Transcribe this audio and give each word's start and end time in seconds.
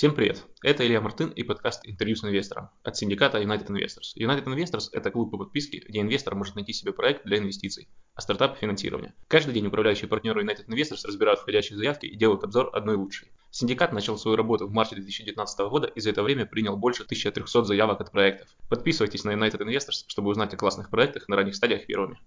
Всем 0.00 0.14
привет! 0.14 0.46
Это 0.64 0.86
Илья 0.86 0.98
Мартын 1.02 1.28
и 1.28 1.42
подкаст 1.42 1.86
«Интервью 1.86 2.16
с 2.16 2.24
инвестором» 2.24 2.70
от 2.84 2.96
синдиката 2.96 3.38
United 3.38 3.66
Investors. 3.66 4.16
United 4.16 4.44
Investors– 4.44 4.84
это 4.94 5.10
клуб 5.10 5.30
по 5.30 5.36
подписке, 5.36 5.84
где 5.86 6.00
инвестор 6.00 6.34
может 6.34 6.54
найти 6.54 6.72
себе 6.72 6.94
проект 6.94 7.26
для 7.26 7.36
инвестиций, 7.36 7.86
а 8.14 8.22
стартап– 8.22 8.56
финансирования. 8.62 9.14
Каждый 9.28 9.52
день 9.52 9.66
управляющие 9.66 10.08
партнеры 10.08 10.42
United 10.42 10.68
Investors 10.68 11.00
разбирают 11.04 11.40
входящие 11.40 11.76
заявки 11.76 12.06
и 12.06 12.16
делают 12.16 12.42
обзор 12.44 12.70
одной 12.72 12.96
лучшей. 12.96 13.28
Синдикат 13.50 13.92
начал 13.92 14.16
свою 14.16 14.38
работу 14.38 14.66
в 14.66 14.72
марте 14.72 14.96
2019 14.96 15.58
года 15.68 15.86
и 15.88 16.00
за 16.00 16.08
это 16.08 16.22
время 16.22 16.46
принял 16.46 16.78
больше 16.78 17.02
1300 17.02 17.64
заявок 17.64 18.00
от 18.00 18.10
проектов. 18.10 18.48
Подписывайтесь 18.70 19.24
на 19.24 19.32
United 19.32 19.58
Investors, 19.58 20.04
чтобы 20.06 20.30
узнать 20.30 20.54
о 20.54 20.56
классных 20.56 20.88
проектах 20.88 21.28
на 21.28 21.36
ранних 21.36 21.56
стадиях 21.56 21.84
первыми. 21.84 22.18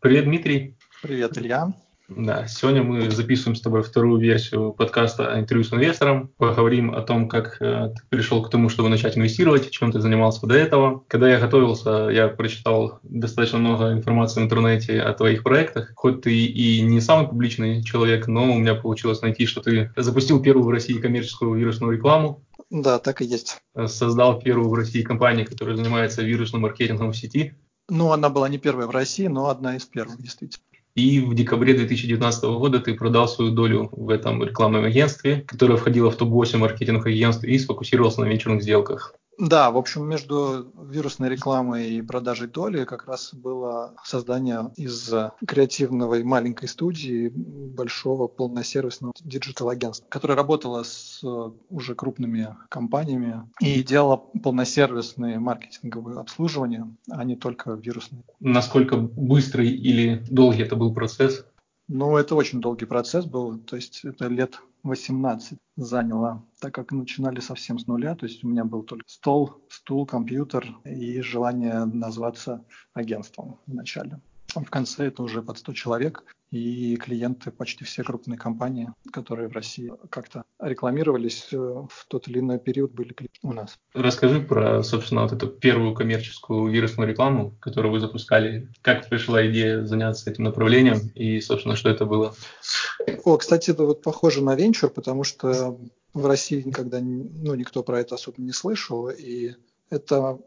Привет, 0.00 0.24
Дмитрий. 0.24 0.78
Привет, 1.02 1.36
Илья. 1.36 1.74
Да, 2.08 2.46
сегодня 2.46 2.84
мы 2.84 3.10
записываем 3.10 3.56
с 3.56 3.60
тобой 3.60 3.82
вторую 3.82 4.20
версию 4.20 4.72
подкаста 4.72 5.40
«Интервью 5.40 5.64
с 5.64 5.72
инвестором». 5.72 6.30
Поговорим 6.36 6.94
о 6.94 7.02
том, 7.02 7.28
как 7.28 7.60
э, 7.60 7.94
ты 7.96 8.02
пришел 8.08 8.42
к 8.44 8.50
тому, 8.50 8.68
чтобы 8.68 8.88
начать 8.90 9.18
инвестировать, 9.18 9.72
чем 9.72 9.90
ты 9.90 10.00
занимался 10.00 10.46
до 10.46 10.54
этого. 10.54 11.04
Когда 11.08 11.28
я 11.28 11.40
готовился, 11.40 12.08
я 12.10 12.28
прочитал 12.28 13.00
достаточно 13.02 13.58
много 13.58 13.92
информации 13.92 14.40
в 14.40 14.44
интернете 14.44 15.00
о 15.00 15.14
твоих 15.14 15.42
проектах. 15.42 15.92
Хоть 15.96 16.22
ты 16.22 16.46
и 16.46 16.80
не 16.82 17.00
самый 17.00 17.26
публичный 17.26 17.82
человек, 17.82 18.28
но 18.28 18.52
у 18.52 18.58
меня 18.58 18.76
получилось 18.76 19.20
найти, 19.22 19.46
что 19.46 19.60
ты 19.60 19.92
запустил 19.96 20.40
первую 20.40 20.66
в 20.66 20.70
России 20.70 21.00
коммерческую 21.00 21.58
вирусную 21.58 21.94
рекламу. 21.94 22.44
Да, 22.70 23.00
так 23.00 23.20
и 23.20 23.24
есть. 23.24 23.58
Создал 23.86 24.38
первую 24.38 24.68
в 24.68 24.74
России 24.74 25.02
компанию, 25.02 25.44
которая 25.44 25.76
занимается 25.76 26.22
вирусным 26.22 26.62
маркетингом 26.62 27.10
в 27.10 27.16
сети. 27.16 27.54
Ну, 27.88 28.12
она 28.12 28.30
была 28.30 28.48
не 28.48 28.58
первая 28.58 28.86
в 28.86 28.90
России, 28.90 29.26
но 29.26 29.48
одна 29.48 29.76
из 29.76 29.84
первых, 29.84 30.20
действительно. 30.20 30.62
И 30.96 31.20
в 31.20 31.34
декабре 31.34 31.74
2019 31.74 32.44
года 32.44 32.80
ты 32.80 32.94
продал 32.94 33.28
свою 33.28 33.52
долю 33.52 33.90
в 33.92 34.08
этом 34.08 34.42
рекламном 34.42 34.84
агентстве, 34.84 35.44
которое 35.46 35.76
входило 35.76 36.10
в 36.10 36.16
топ-8 36.16 36.56
маркетинговых 36.56 37.06
агентств 37.06 37.44
и 37.44 37.58
сфокусировался 37.58 38.22
на 38.22 38.24
венчурных 38.24 38.62
сделках. 38.62 39.14
Да, 39.38 39.70
в 39.70 39.76
общем, 39.76 40.08
между 40.08 40.72
вирусной 40.82 41.28
рекламой 41.28 41.90
и 41.90 42.02
продажей 42.02 42.48
доли 42.48 42.84
как 42.84 43.06
раз 43.06 43.34
было 43.34 43.94
создание 44.04 44.72
из 44.76 45.12
креативного 45.46 46.14
и 46.14 46.22
маленькой 46.22 46.68
студии 46.68 47.28
большого 47.34 48.28
полносервисного 48.28 49.12
диджитал-агентства, 49.20 50.06
которое 50.08 50.34
работало 50.34 50.82
с 50.84 51.22
уже 51.68 51.94
крупными 51.94 52.56
компаниями 52.70 53.42
и 53.60 53.82
делало 53.82 54.16
полносервисные 54.16 55.38
маркетинговые 55.38 56.18
обслуживания, 56.18 56.88
а 57.10 57.22
не 57.24 57.36
только 57.36 57.72
вирусные. 57.72 58.22
Насколько 58.40 58.96
быстрый 58.96 59.68
или 59.68 60.24
долгий 60.30 60.62
это 60.62 60.76
был 60.76 60.94
процесс? 60.94 61.44
Ну, 61.88 62.16
это 62.16 62.34
очень 62.34 62.60
долгий 62.60 62.84
процесс 62.84 63.26
был, 63.26 63.58
то 63.58 63.76
есть 63.76 64.04
это 64.04 64.26
лет 64.26 64.60
18 64.86 65.58
заняло, 65.76 66.44
так 66.60 66.74
как 66.74 66.92
начинали 66.92 67.40
совсем 67.40 67.78
с 67.78 67.86
нуля, 67.86 68.14
то 68.14 68.26
есть 68.26 68.44
у 68.44 68.48
меня 68.48 68.64
был 68.64 68.82
только 68.82 69.04
стол, 69.06 69.64
стул, 69.68 70.06
компьютер 70.06 70.76
и 70.84 71.20
желание 71.20 71.84
назваться 71.84 72.64
агентством 72.94 73.58
вначале. 73.66 74.20
В 74.54 74.70
конце 74.70 75.06
это 75.06 75.22
уже 75.22 75.42
под 75.42 75.58
100 75.58 75.72
человек, 75.74 76.35
и 76.50 76.96
клиенты 76.96 77.50
почти 77.50 77.84
все 77.84 78.02
крупные 78.02 78.38
компании, 78.38 78.92
которые 79.12 79.48
в 79.48 79.52
России 79.52 79.92
как-то 80.10 80.44
рекламировались 80.60 81.48
э, 81.52 81.56
в 81.56 82.06
тот 82.08 82.28
или 82.28 82.38
иной 82.38 82.58
период, 82.58 82.92
были 82.92 83.14
у 83.42 83.52
нас. 83.52 83.78
Расскажи 83.94 84.40
про, 84.40 84.82
собственно, 84.82 85.22
вот 85.22 85.32
эту 85.32 85.48
первую 85.48 85.94
коммерческую 85.94 86.70
вирусную 86.70 87.08
рекламу, 87.08 87.56
которую 87.60 87.92
вы 87.92 88.00
запускали. 88.00 88.68
Как 88.82 89.08
пришла 89.08 89.46
идея 89.46 89.84
заняться 89.84 90.30
этим 90.30 90.44
направлением 90.44 91.10
и, 91.14 91.40
собственно, 91.40 91.76
что 91.76 91.88
это 91.88 92.04
было? 92.04 92.34
О, 93.24 93.36
кстати, 93.36 93.70
это 93.70 93.84
вот 93.84 94.02
похоже 94.02 94.42
на 94.42 94.54
венчур, 94.54 94.90
потому 94.90 95.24
что 95.24 95.78
в 96.14 96.26
России 96.26 96.62
никогда 96.62 97.00
ну, 97.00 97.54
никто 97.54 97.82
про 97.82 98.00
это 98.00 98.14
особо 98.14 98.40
не 98.40 98.52
слышал, 98.52 99.08
и 99.08 99.54
это 99.90 100.38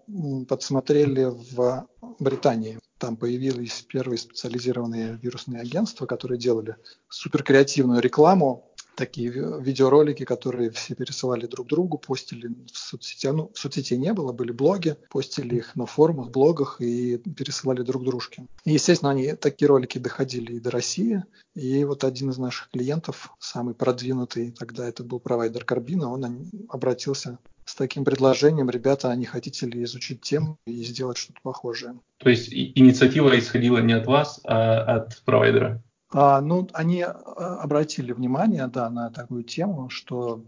подсмотрели 0.47 1.25
в 1.25 1.87
Британии. 2.19 2.79
Там 2.99 3.15
появились 3.15 3.81
первые 3.83 4.17
специализированные 4.17 5.17
вирусные 5.21 5.61
агентства, 5.61 6.05
которые 6.05 6.37
делали 6.37 6.75
суперкреативную 7.07 8.01
рекламу 8.01 8.68
такие 8.99 9.31
видеоролики, 9.31 10.25
которые 10.25 10.71
все 10.71 10.93
пересылали 10.93 11.45
друг 11.45 11.67
другу, 11.67 11.97
постили 11.97 12.47
в 12.47 12.77
соцсети. 12.77 13.27
Ну, 13.27 13.49
в 13.53 13.57
соцсетей 13.57 13.97
не 13.97 14.13
было, 14.13 14.33
были 14.33 14.51
блоги, 14.51 14.97
постили 15.09 15.55
их 15.55 15.75
на 15.77 15.85
форумах, 15.85 16.31
блогах 16.31 16.81
и 16.81 17.17
пересылали 17.17 17.81
друг 17.81 18.03
дружке. 18.03 18.45
И, 18.65 18.73
естественно, 18.73 19.11
они, 19.11 19.33
такие 19.35 19.69
ролики 19.69 19.97
доходили 19.97 20.55
и 20.55 20.59
до 20.59 20.69
России. 20.69 21.23
И 21.55 21.85
вот 21.85 22.03
один 22.03 22.29
из 22.29 22.37
наших 22.37 22.69
клиентов, 22.71 23.33
самый 23.39 23.73
продвинутый, 23.73 24.51
тогда 24.51 24.87
это 24.87 25.05
был 25.05 25.21
провайдер 25.21 25.63
Карбина, 25.63 26.11
он 26.11 26.49
обратился 26.67 27.39
с 27.63 27.75
таким 27.75 28.03
предложением, 28.03 28.69
ребята, 28.69 29.11
а 29.11 29.15
не 29.15 29.25
хотите 29.25 29.65
ли 29.65 29.83
изучить 29.83 30.21
тему 30.21 30.57
и 30.65 30.83
сделать 30.83 31.17
что-то 31.17 31.39
похожее? 31.41 31.99
То 32.17 32.29
есть 32.29 32.51
инициатива 32.51 33.37
исходила 33.39 33.77
не 33.77 33.93
от 33.93 34.07
вас, 34.07 34.41
а 34.43 34.95
от 34.95 35.21
провайдера? 35.23 35.81
А, 36.11 36.41
ну, 36.41 36.67
они 36.73 37.01
а, 37.03 37.11
обратили 37.61 38.11
внимание, 38.13 38.67
да, 38.67 38.89
на 38.89 39.11
такую 39.11 39.43
тему, 39.43 39.89
что, 39.89 40.43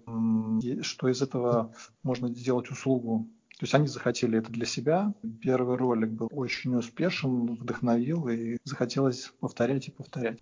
что 0.82 1.08
из 1.08 1.22
этого 1.22 1.74
можно 2.04 2.30
сделать 2.30 2.70
услугу. 2.72 3.30
То 3.60 3.66
есть 3.66 3.76
они 3.76 3.86
захотели 3.86 4.40
это 4.40 4.52
для 4.52 4.66
себя. 4.66 5.14
Первый 5.40 5.78
ролик 5.78 6.10
был 6.10 6.30
очень 6.32 6.76
успешен, 6.76 7.54
вдохновил, 7.56 8.28
и 8.28 8.58
захотелось 8.64 9.32
повторять 9.40 9.88
и 9.88 9.92
повторять. 9.92 10.40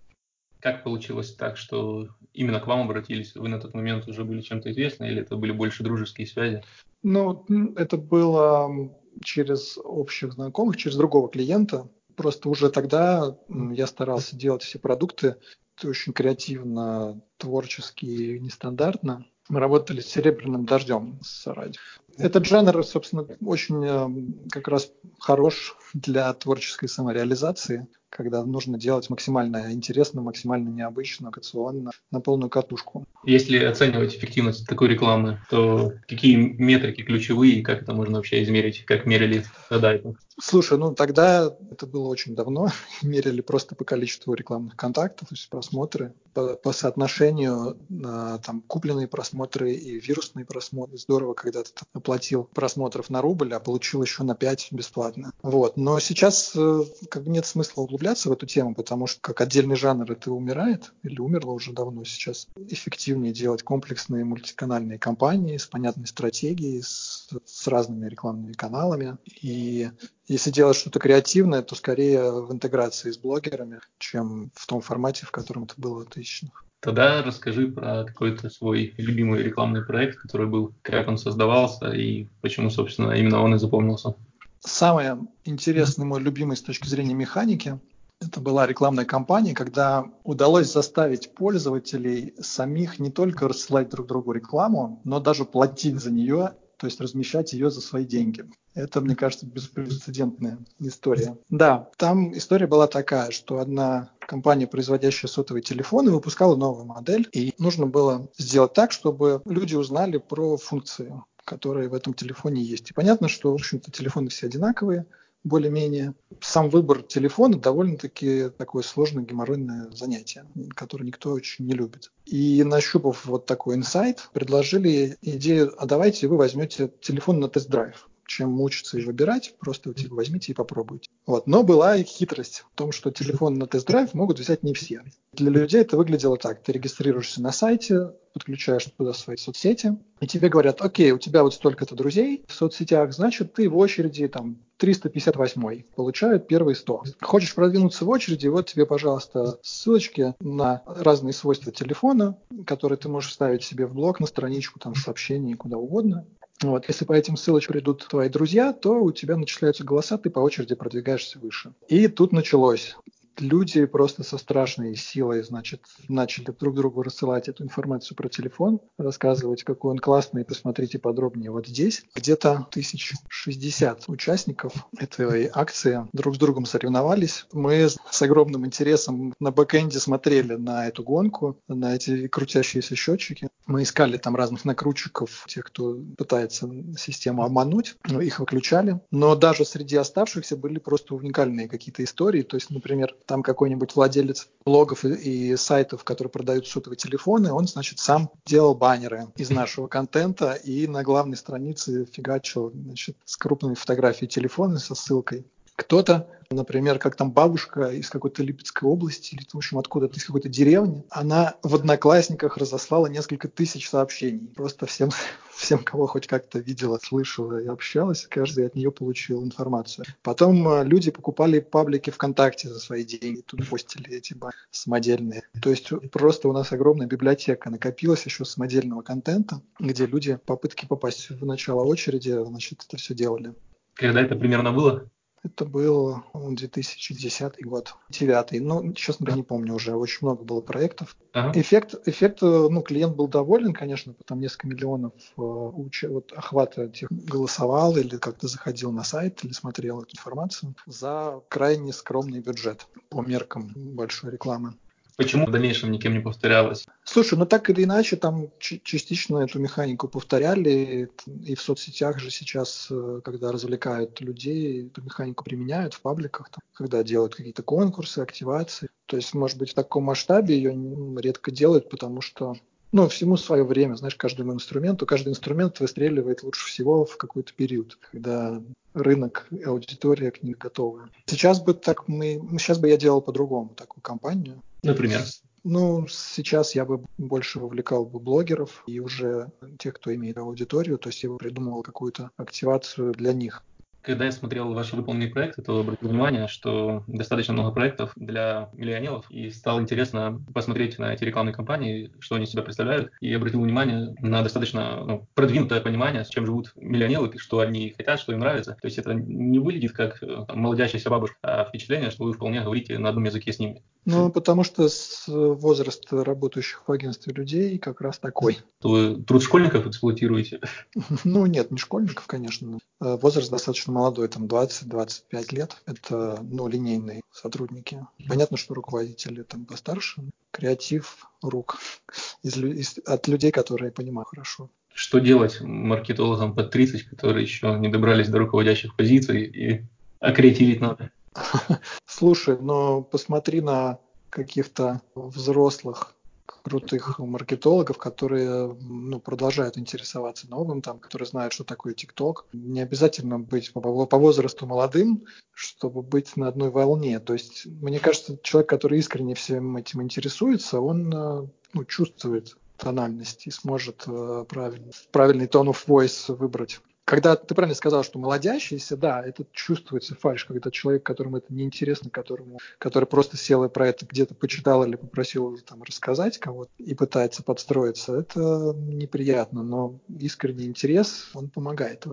Как 0.58 0.84
получилось 0.84 1.34
так, 1.34 1.58
что 1.58 2.08
именно 2.32 2.60
к 2.60 2.66
вам 2.66 2.80
обратились? 2.80 3.34
Вы 3.34 3.48
на 3.48 3.60
тот 3.60 3.74
момент 3.74 4.08
уже 4.08 4.24
были 4.24 4.40
чем-то 4.40 4.70
известны, 4.70 5.04
или 5.04 5.20
это 5.20 5.36
были 5.36 5.52
больше 5.52 5.82
дружеские 5.82 6.26
связи? 6.26 6.62
Ну, 7.02 7.44
это 7.76 7.98
было 7.98 8.90
через 9.22 9.78
общих 9.82 10.32
знакомых, 10.32 10.78
через 10.78 10.96
другого 10.96 11.28
клиента, 11.28 11.88
Просто 12.16 12.48
уже 12.48 12.70
тогда 12.70 13.36
я 13.48 13.86
старался 13.86 14.36
делать 14.36 14.62
все 14.62 14.78
продукты 14.78 15.36
очень 15.82 16.12
креативно, 16.12 17.20
творчески 17.38 18.04
и 18.04 18.38
нестандартно. 18.38 19.26
Мы 19.48 19.60
работали 19.60 20.00
с 20.00 20.06
серебряным 20.06 20.64
дождем 20.64 21.18
с 21.22 21.46
радио. 21.46 21.80
Этот 22.18 22.46
жанр, 22.46 22.84
собственно, 22.84 23.26
очень 23.44 23.84
э, 23.84 24.48
как 24.50 24.68
раз 24.68 24.92
хорош 25.18 25.76
для 25.94 26.32
творческой 26.34 26.88
самореализации 26.88 27.88
когда 28.10 28.44
нужно 28.44 28.78
делать 28.78 29.08
максимально 29.08 29.72
интересно, 29.72 30.20
максимально 30.20 30.68
необычно, 30.68 31.28
локационно, 31.28 31.92
на 32.10 32.20
полную 32.20 32.50
катушку. 32.50 33.04
Если 33.24 33.58
оценивать 33.58 34.14
эффективность 34.14 34.66
такой 34.66 34.88
рекламы, 34.88 35.40
то 35.48 35.92
какие 36.08 36.36
метрики 36.36 37.02
ключевые 37.02 37.54
и 37.54 37.62
как 37.62 37.82
это 37.82 37.94
можно 37.94 38.16
вообще 38.16 38.42
измерить, 38.42 38.84
как 38.84 39.06
мерили 39.06 39.44
тогда 39.68 39.94
это? 39.94 40.14
Слушай, 40.42 40.78
ну 40.78 40.94
тогда 40.94 41.54
это 41.70 41.86
было 41.86 42.08
очень 42.08 42.34
давно, 42.34 42.68
мерили 43.02 43.40
просто 43.40 43.74
по 43.74 43.84
количеству 43.84 44.34
рекламных 44.34 44.76
контактов, 44.76 45.28
то 45.28 45.34
есть 45.34 45.48
просмотры, 45.50 46.14
по, 46.32 46.54
по 46.56 46.72
соотношению 46.72 47.76
на 47.88 48.38
там 48.38 48.62
купленные 48.62 49.08
просмотры 49.08 49.72
и 49.72 50.00
вирусные 50.00 50.46
просмотры. 50.46 50.96
Здорово, 50.96 51.34
когда 51.34 51.62
ты 51.62 51.70
оплатил 51.92 52.44
просмотров 52.44 53.10
на 53.10 53.20
рубль, 53.20 53.52
а 53.52 53.60
получил 53.60 54.02
еще 54.02 54.22
на 54.22 54.34
5 54.34 54.68
бесплатно. 54.72 55.32
Вот. 55.42 55.76
Но 55.76 55.98
сейчас 56.00 56.52
э, 56.56 56.82
как 57.10 57.24
бы 57.24 57.30
нет 57.30 57.46
смысла 57.46 57.82
углубляться 58.00 58.30
в 58.30 58.32
эту 58.32 58.46
тему, 58.46 58.74
потому 58.74 59.06
что 59.06 59.20
как 59.20 59.40
отдельный 59.42 59.76
жанр 59.76 60.10
это 60.10 60.32
умирает 60.32 60.92
или 61.02 61.20
умерло 61.20 61.52
уже 61.52 61.72
давно. 61.72 62.04
Сейчас 62.04 62.48
эффективнее 62.56 63.32
делать 63.32 63.62
комплексные 63.62 64.24
мультиканальные 64.24 64.98
кампании 64.98 65.58
с 65.58 65.66
понятной 65.66 66.06
стратегией, 66.06 66.80
с, 66.82 67.28
с 67.44 67.66
разными 67.68 68.08
рекламными 68.08 68.54
каналами. 68.54 69.18
И 69.42 69.90
если 70.28 70.50
делать 70.50 70.76
что-то 70.76 70.98
креативное, 70.98 71.62
то 71.62 71.74
скорее 71.74 72.32
в 72.32 72.50
интеграции 72.52 73.10
с 73.10 73.18
блогерами, 73.18 73.80
чем 73.98 74.50
в 74.54 74.66
том 74.66 74.80
формате, 74.80 75.26
в 75.26 75.30
котором 75.30 75.64
это 75.64 75.74
было 75.76 76.04
в 76.04 76.08
тысячных. 76.08 76.64
Тогда 76.80 77.22
расскажи 77.22 77.68
про 77.68 78.04
какой-то 78.04 78.48
свой 78.48 78.94
любимый 78.96 79.42
рекламный 79.42 79.84
проект, 79.84 80.16
который 80.16 80.46
был, 80.46 80.72
как 80.80 81.08
он 81.08 81.18
создавался 81.18 81.92
и 81.92 82.28
почему, 82.40 82.70
собственно, 82.70 83.12
именно 83.12 83.42
он 83.42 83.54
и 83.54 83.58
запомнился. 83.58 84.14
Самое 84.60 85.18
интересное, 85.44 86.06
мой 86.06 86.20
любимый 86.20 86.56
с 86.56 86.62
точки 86.62 86.86
зрения 86.86 87.14
механики, 87.14 87.78
это 88.20 88.40
была 88.40 88.66
рекламная 88.66 89.06
кампания, 89.06 89.54
когда 89.54 90.04
удалось 90.24 90.70
заставить 90.70 91.34
пользователей 91.34 92.34
самих 92.38 92.98
не 92.98 93.10
только 93.10 93.48
рассылать 93.48 93.88
друг 93.88 94.06
другу 94.06 94.32
рекламу, 94.32 95.00
но 95.04 95.20
даже 95.20 95.46
платить 95.46 95.98
за 96.00 96.10
нее, 96.10 96.54
то 96.76 96.86
есть 96.86 97.00
размещать 97.00 97.52
ее 97.52 97.70
за 97.70 97.80
свои 97.80 98.04
деньги. 98.04 98.44
Это, 98.74 99.00
мне 99.00 99.16
кажется, 99.16 99.46
беспрецедентная 99.46 100.58
история. 100.78 101.36
Да, 101.48 101.90
там 101.96 102.36
история 102.36 102.66
была 102.66 102.86
такая, 102.86 103.30
что 103.30 103.58
одна 103.58 104.10
компания, 104.20 104.66
производящая 104.66 105.28
сотовые 105.28 105.62
телефоны, 105.62 106.12
выпускала 106.12 106.54
новую 106.56 106.86
модель, 106.86 107.28
и 107.32 107.52
нужно 107.58 107.86
было 107.86 108.28
сделать 108.38 108.74
так, 108.74 108.92
чтобы 108.92 109.42
люди 109.44 109.74
узнали 109.74 110.18
про 110.18 110.56
функции 110.56 111.12
которые 111.50 111.88
в 111.88 111.94
этом 111.94 112.14
телефоне 112.14 112.62
есть. 112.62 112.90
И 112.90 112.94
понятно, 112.94 113.26
что, 113.26 113.50
в 113.50 113.54
общем-то, 113.54 113.90
телефоны 113.90 114.28
все 114.28 114.46
одинаковые, 114.46 115.04
более-менее. 115.42 116.14
Сам 116.40 116.70
выбор 116.70 117.02
телефона 117.02 117.58
довольно-таки 117.58 118.50
такое 118.56 118.84
сложное 118.84 119.24
геморройное 119.24 119.90
занятие, 119.90 120.44
которое 120.76 121.06
никто 121.06 121.32
очень 121.32 121.66
не 121.66 121.72
любит. 121.72 122.12
И 122.24 122.62
нащупав 122.62 123.26
вот 123.26 123.46
такой 123.46 123.74
инсайт, 123.74 124.28
предложили 124.32 125.16
идею, 125.22 125.74
а 125.76 125.86
давайте 125.86 126.28
вы 126.28 126.36
возьмете 126.36 126.92
телефон 127.00 127.40
на 127.40 127.48
тест-драйв 127.48 128.08
чем 128.30 128.52
мучиться 128.52 128.96
и 128.96 129.04
выбирать, 129.04 129.54
просто 129.58 129.92
типа, 129.92 130.14
возьмите 130.14 130.52
и 130.52 130.54
попробуйте. 130.54 131.10
Вот. 131.26 131.48
Но 131.48 131.64
была 131.64 131.96
и 131.96 132.04
хитрость 132.04 132.64
в 132.72 132.76
том, 132.76 132.92
что 132.92 133.10
телефон 133.10 133.54
на 133.54 133.66
тест-драйв 133.66 134.14
могут 134.14 134.38
взять 134.38 134.62
не 134.62 134.72
все. 134.72 135.02
Для 135.32 135.50
людей 135.50 135.80
это 135.80 135.96
выглядело 135.96 136.36
так. 136.36 136.62
Ты 136.62 136.72
регистрируешься 136.72 137.42
на 137.42 137.50
сайте, 137.50 138.12
подключаешь 138.32 138.84
туда 138.96 139.12
свои 139.14 139.36
соцсети, 139.36 139.98
и 140.20 140.26
тебе 140.28 140.48
говорят, 140.48 140.80
окей, 140.80 141.10
у 141.10 141.18
тебя 141.18 141.42
вот 141.42 141.54
столько-то 141.54 141.96
друзей 141.96 142.44
в 142.46 142.52
соцсетях, 142.52 143.12
значит, 143.12 143.52
ты 143.54 143.68
в 143.68 143.76
очереди 143.76 144.28
там 144.28 144.58
358 144.76 145.82
получают 145.96 146.46
первые 146.46 146.76
100. 146.76 147.02
Хочешь 147.20 147.54
продвинуться 147.54 148.04
в 148.04 148.08
очереди, 148.08 148.46
вот 148.46 148.66
тебе, 148.66 148.86
пожалуйста, 148.86 149.58
ссылочки 149.62 150.34
на 150.40 150.82
разные 150.86 151.32
свойства 151.32 151.72
телефона, 151.72 152.38
которые 152.64 152.96
ты 152.96 153.08
можешь 153.08 153.30
вставить 153.30 153.64
себе 153.64 153.86
в 153.86 153.94
блог, 153.94 154.20
на 154.20 154.26
страничку, 154.26 154.78
там, 154.78 154.94
сообщений, 154.94 155.54
куда 155.54 155.76
угодно. 155.76 156.26
Вот. 156.62 156.86
Если 156.88 157.04
по 157.04 157.12
этим 157.12 157.36
ссылочкам 157.36 157.74
придут 157.74 158.06
твои 158.08 158.28
друзья, 158.28 158.72
то 158.72 159.02
у 159.02 159.12
тебя 159.12 159.36
начисляются 159.36 159.84
голоса, 159.84 160.18
ты 160.18 160.28
по 160.30 160.40
очереди 160.40 160.74
продвигаешься 160.74 161.38
выше. 161.38 161.72
И 161.88 162.06
тут 162.08 162.32
началось 162.32 162.96
люди 163.38 163.84
просто 163.86 164.22
со 164.22 164.38
страшной 164.38 164.96
силой, 164.96 165.42
значит, 165.42 165.82
начали 166.08 166.46
друг 166.58 166.74
другу 166.74 167.02
рассылать 167.02 167.48
эту 167.48 167.64
информацию 167.64 168.16
про 168.16 168.28
телефон, 168.28 168.80
рассказывать, 168.98 169.64
какой 169.64 169.92
он 169.92 169.98
классный, 169.98 170.44
посмотрите 170.44 170.98
подробнее 170.98 171.50
вот 171.50 171.66
здесь. 171.66 172.04
Где-то 172.14 172.66
1060 172.70 174.08
участников 174.08 174.72
этой 174.98 175.50
акции 175.52 176.08
друг 176.12 176.36
с 176.36 176.38
другом 176.38 176.66
соревновались. 176.66 177.46
Мы 177.52 177.88
с 177.88 178.22
огромным 178.22 178.66
интересом 178.66 179.34
на 179.40 179.50
бэкэнде 179.50 179.98
смотрели 179.98 180.54
на 180.54 180.88
эту 180.88 181.02
гонку, 181.02 181.58
на 181.68 181.94
эти 181.94 182.28
крутящиеся 182.28 182.96
счетчики. 182.96 183.48
Мы 183.66 183.82
искали 183.82 184.16
там 184.16 184.36
разных 184.36 184.64
накрутчиков, 184.64 185.44
тех, 185.48 185.64
кто 185.64 185.96
пытается 186.16 186.68
систему 186.96 187.44
обмануть, 187.44 187.96
их 188.08 188.40
выключали. 188.40 189.00
Но 189.10 189.34
даже 189.36 189.64
среди 189.64 189.96
оставшихся 189.96 190.56
были 190.56 190.78
просто 190.78 191.14
уникальные 191.14 191.68
какие-то 191.68 192.02
истории. 192.02 192.42
То 192.42 192.56
есть, 192.56 192.70
например, 192.70 193.14
там 193.26 193.42
какой-нибудь 193.42 193.94
владелец 193.94 194.48
блогов 194.64 195.04
и, 195.04 195.52
и 195.52 195.56
сайтов, 195.56 196.04
которые 196.04 196.30
продают 196.30 196.66
сотовые 196.66 196.96
телефоны, 196.96 197.52
он, 197.52 197.66
значит, 197.66 197.98
сам 197.98 198.30
делал 198.44 198.74
баннеры 198.74 199.28
из 199.36 199.50
нашего 199.50 199.86
контента 199.86 200.52
и 200.52 200.86
на 200.86 201.02
главной 201.02 201.36
странице 201.36 202.06
фигачил, 202.06 202.70
значит, 202.70 203.16
с 203.24 203.36
крупной 203.36 203.74
фотографией 203.74 204.28
телефона 204.28 204.78
со 204.78 204.94
ссылкой. 204.94 205.44
Кто-то 205.76 206.28
Например, 206.52 206.98
как 206.98 207.14
там 207.14 207.30
бабушка 207.30 207.90
из 207.90 208.10
какой-то 208.10 208.42
Липецкой 208.42 208.88
области, 208.88 209.36
или, 209.36 209.46
в 209.48 209.54
общем, 209.54 209.78
откуда-то 209.78 210.16
из 210.16 210.24
какой-то 210.24 210.48
деревни, 210.48 211.04
она 211.08 211.54
в 211.62 211.76
Одноклассниках 211.76 212.56
разослала 212.56 213.06
несколько 213.06 213.46
тысяч 213.46 213.88
сообщений. 213.88 214.48
Просто 214.48 214.86
всем, 214.86 215.10
всем 215.60 215.84
кого 215.84 216.06
хоть 216.06 216.26
как-то 216.26 216.58
видела, 216.58 216.98
слышала 216.98 217.60
и 217.60 217.66
общалась, 217.66 218.26
каждый 218.26 218.66
от 218.66 218.74
нее 218.74 218.90
получил 218.90 219.44
информацию. 219.44 220.06
Потом 220.22 220.66
э, 220.66 220.84
люди 220.84 221.10
покупали 221.10 221.60
паблики 221.60 222.08
ВКонтакте 222.10 222.68
за 222.68 222.80
свои 222.80 223.04
деньги, 223.04 223.42
тут 223.42 223.68
постили 223.68 224.10
эти 224.10 224.34
самодельные. 224.70 225.42
То 225.60 225.70
есть 225.70 225.90
просто 226.10 226.48
у 226.48 226.52
нас 226.52 226.72
огромная 226.72 227.06
библиотека 227.06 227.68
накопилась 227.68 228.24
еще 228.24 228.46
самодельного 228.46 229.02
контента, 229.02 229.60
где 229.78 230.06
люди 230.06 230.38
попытки 230.46 230.86
попасть 230.86 231.28
в 231.28 231.44
начало 231.44 231.84
очереди, 231.84 232.30
значит, 232.42 232.84
это 232.88 232.96
все 232.96 233.14
делали. 233.14 233.54
Когда 233.94 234.22
это 234.22 234.36
примерно 234.36 234.72
было? 234.72 235.10
Это 235.42 235.64
был 235.64 236.22
2010 236.34 237.64
год, 237.64 237.94
9 238.10 238.60
Ну, 238.60 238.92
честно 238.92 239.24
говоря, 239.24 239.38
не 239.38 239.42
помню 239.42 239.74
уже. 239.74 239.94
Очень 239.94 240.26
много 240.26 240.44
было 240.44 240.60
проектов. 240.60 241.16
Ага. 241.32 241.58
Эффект, 241.58 241.94
эффект, 242.06 242.42
ну, 242.42 242.82
клиент 242.82 243.16
был 243.16 243.26
доволен, 243.26 243.72
конечно, 243.72 244.14
там 244.26 244.40
несколько 244.40 244.68
миллионов 244.68 245.12
э, 245.38 245.40
уч... 245.40 246.04
вот, 246.04 246.32
охвата 246.32 246.88
тех 246.88 247.10
голосовал 247.10 247.96
или 247.96 248.18
как-то 248.18 248.48
заходил 248.48 248.92
на 248.92 249.02
сайт 249.02 249.42
или 249.42 249.52
смотрел 249.52 250.02
эту 250.02 250.14
информацию 250.16 250.74
за 250.86 251.40
крайне 251.48 251.92
скромный 251.92 252.40
бюджет 252.40 252.86
по 253.08 253.22
меркам 253.22 253.72
большой 253.74 254.32
рекламы. 254.32 254.74
Почему 255.20 255.46
в 255.46 255.50
дальнейшем 255.50 255.92
никем 255.92 256.14
не 256.14 256.20
повторялось? 256.20 256.86
Слушай, 257.04 257.38
ну 257.38 257.44
так 257.44 257.68
или 257.68 257.84
иначе, 257.84 258.16
там 258.16 258.50
частично 258.58 259.38
эту 259.38 259.58
механику 259.58 260.08
повторяли, 260.08 261.10
и 261.26 261.54
в 261.54 261.60
соцсетях 261.60 262.18
же 262.18 262.30
сейчас, 262.30 262.88
э, 262.90 263.20
когда 263.22 263.52
развлекают 263.52 264.20
людей, 264.20 264.86
эту 264.86 265.02
механику 265.02 265.44
применяют 265.44 265.94
в 265.94 266.00
пабликах, 266.00 266.48
там, 266.48 266.60
когда 266.72 267.02
делают 267.02 267.34
какие-то 267.34 267.62
конкурсы, 267.62 268.20
активации. 268.20 268.88
То 269.06 269.16
есть, 269.16 269.34
может 269.34 269.58
быть, 269.58 269.72
в 269.72 269.74
таком 269.74 270.04
масштабе 270.04 270.56
ее 270.56 270.74
редко 271.20 271.50
делают, 271.50 271.90
потому 271.90 272.22
что 272.22 272.56
ну, 272.92 273.08
всему 273.08 273.36
свое 273.36 273.62
время, 273.62 273.94
знаешь, 273.94 274.16
каждому 274.16 274.52
инструменту, 274.52 275.06
каждый 275.06 275.28
инструмент 275.28 275.78
выстреливает 275.80 276.42
лучше 276.42 276.66
всего 276.66 277.04
в 277.04 277.16
какой-то 277.16 277.52
период, 277.52 277.98
когда 278.10 278.60
рынок 278.94 279.46
аудитория 279.64 280.30
к 280.30 280.42
ним 280.42 280.56
готовы. 280.58 281.02
Сейчас 281.26 281.60
бы 281.60 281.74
так 281.74 282.08
мы, 282.08 282.40
сейчас 282.58 282.78
бы 282.78 282.88
я 282.88 282.96
делал 282.96 283.20
по-другому 283.20 283.74
такую 283.76 284.02
кампанию. 284.02 284.62
Например? 284.82 285.22
Ну, 285.62 286.06
сейчас 286.08 286.74
я 286.74 286.84
бы 286.86 287.04
больше 287.18 287.58
вовлекал 287.60 288.06
бы 288.06 288.18
блогеров 288.18 288.82
и 288.86 288.98
уже 288.98 289.50
тех, 289.78 289.94
кто 289.94 290.14
имеет 290.14 290.38
аудиторию, 290.38 290.96
то 290.96 291.10
есть 291.10 291.22
я 291.22 291.28
бы 291.28 291.36
придумывал 291.36 291.82
какую-то 291.82 292.30
активацию 292.36 293.12
для 293.12 293.34
них. 293.34 293.62
Когда 294.02 294.24
я 294.24 294.32
смотрел 294.32 294.72
ваши 294.72 294.96
выполненные 294.96 295.28
проекты, 295.28 295.62
то 295.62 295.80
обратил 295.80 296.08
внимание, 296.08 296.48
что 296.48 297.04
достаточно 297.06 297.52
много 297.52 297.70
проектов 297.72 298.12
для 298.16 298.70
миллионеров, 298.72 299.30
и 299.30 299.50
стало 299.50 299.80
интересно 299.80 300.42
посмотреть 300.54 300.98
на 300.98 301.12
эти 301.12 301.24
рекламные 301.24 301.54
кампании, 301.54 302.10
что 302.18 302.36
они 302.36 302.46
себя 302.46 302.62
представляют, 302.62 303.12
и 303.20 303.32
обратил 303.32 303.60
внимание 303.60 304.14
на 304.20 304.42
достаточно 304.42 305.04
ну, 305.04 305.28
продвинутое 305.34 305.80
понимание, 305.80 306.24
с 306.24 306.28
чем 306.28 306.46
живут 306.46 306.72
миллионеры, 306.76 307.30
что 307.36 307.60
они 307.60 307.90
хотят, 307.96 308.20
что 308.20 308.32
им 308.32 308.40
нравится. 308.40 308.76
То 308.80 308.86
есть 308.86 308.98
это 308.98 309.12
не 309.12 309.58
выглядит 309.58 309.92
как 309.92 310.22
э, 310.22 310.44
там, 310.46 310.58
молодящаяся 310.58 311.10
бабушка, 311.10 311.36
а 311.42 311.64
впечатление, 311.64 312.10
что 312.10 312.24
вы 312.24 312.32
вполне 312.32 312.62
говорите 312.62 312.98
на 312.98 313.10
одном 313.10 313.24
языке 313.24 313.52
с 313.52 313.58
ними. 313.58 313.82
Ну, 314.06 314.30
потому 314.30 314.64
что 314.64 314.88
с 314.88 315.24
возраста 315.28 316.24
работающих 316.24 316.82
в 316.86 316.92
агентстве 316.92 317.34
людей 317.34 317.78
как 317.78 318.00
раз 318.00 318.18
такой. 318.18 318.58
Вы 318.82 319.22
труд 319.22 319.42
школьников 319.42 319.86
эксплуатируете? 319.86 320.60
Ну, 321.24 321.46
нет, 321.46 321.70
не 321.70 321.76
школьников, 321.76 322.26
конечно. 322.26 322.78
Э, 323.00 323.16
возраст 323.16 323.50
достаточно 323.50 323.89
молодой, 323.90 324.28
там 324.28 324.46
20-25 324.46 325.54
лет. 325.54 325.76
Это, 325.86 326.38
ну, 326.42 326.68
линейные 326.68 327.22
сотрудники. 327.32 328.06
Понятно, 328.28 328.56
что 328.56 328.74
руководители 328.74 329.42
там 329.42 329.64
постарше. 329.66 330.22
Креатив 330.50 331.26
рук 331.42 331.78
из, 332.42 332.56
из, 332.56 332.98
от 333.06 333.28
людей, 333.28 333.52
которые 333.52 333.92
понимают 333.92 334.28
хорошо. 334.28 334.70
Что 334.94 335.18
делать 335.18 335.60
маркетологам 335.60 336.54
под 336.54 336.70
30, 336.70 337.04
которые 337.04 337.44
еще 337.44 337.76
не 337.78 337.88
добрались 337.88 338.28
до 338.28 338.38
руководящих 338.38 338.96
позиций 338.96 339.44
и 339.44 339.84
а 340.18 340.32
креативить 340.32 340.80
надо? 340.80 341.10
Слушай, 342.06 342.58
но 342.60 343.02
посмотри 343.02 343.60
на 343.60 343.98
каких-то 344.28 345.00
взрослых 345.14 346.14
крутых 346.62 347.18
маркетологов, 347.18 347.98
которые 347.98 348.76
ну, 348.80 349.20
продолжают 349.20 349.78
интересоваться 349.78 350.48
новым, 350.48 350.82
там, 350.82 350.98
которые 350.98 351.26
знают, 351.26 351.52
что 351.52 351.64
такое 351.64 351.94
ТикТок. 351.94 352.46
Не 352.52 352.80
обязательно 352.80 353.38
быть 353.38 353.72
по, 353.72 353.80
возрасту 353.80 354.66
молодым, 354.66 355.24
чтобы 355.52 356.02
быть 356.02 356.36
на 356.36 356.48
одной 356.48 356.70
волне. 356.70 357.18
То 357.20 357.32
есть, 357.32 357.66
мне 357.66 357.98
кажется, 357.98 358.38
человек, 358.42 358.68
который 358.68 358.98
искренне 358.98 359.34
всем 359.34 359.76
этим 359.76 360.02
интересуется, 360.02 360.80
он 360.80 361.12
э, 361.12 361.46
ну, 361.72 361.84
чувствует 361.84 362.56
тональность 362.76 363.46
и 363.46 363.50
сможет 363.50 364.04
э, 364.06 364.44
правильный, 364.48 364.92
правильный 365.12 365.46
тон 365.46 365.68
of 365.68 365.86
voice 365.86 366.34
выбрать 366.34 366.80
когда 367.10 367.34
ты 367.34 367.56
правильно 367.56 367.74
сказал, 367.74 368.04
что 368.04 368.20
молодящийся, 368.20 368.96
да, 368.96 369.20
это 369.20 369.44
чувствуется 369.50 370.14
фальш, 370.14 370.44
когда 370.44 370.70
человек, 370.70 371.02
которому 371.02 371.38
это 371.38 371.52
неинтересно, 371.52 372.08
которому, 372.08 372.60
который 372.78 373.06
просто 373.06 373.36
сел 373.36 373.64
и 373.64 373.68
про 373.68 373.88
это 373.88 374.06
где-то 374.06 374.36
почитал 374.36 374.84
или 374.84 374.94
попросил 374.94 375.58
там 375.58 375.82
рассказать 375.82 376.38
кого-то 376.38 376.70
и 376.78 376.94
пытается 376.94 377.42
подстроиться, 377.42 378.14
это 378.14 378.76
неприятно, 378.76 379.64
но 379.64 379.98
искренний 380.20 380.66
интерес, 380.66 381.30
он 381.34 381.48
помогает 381.50 382.06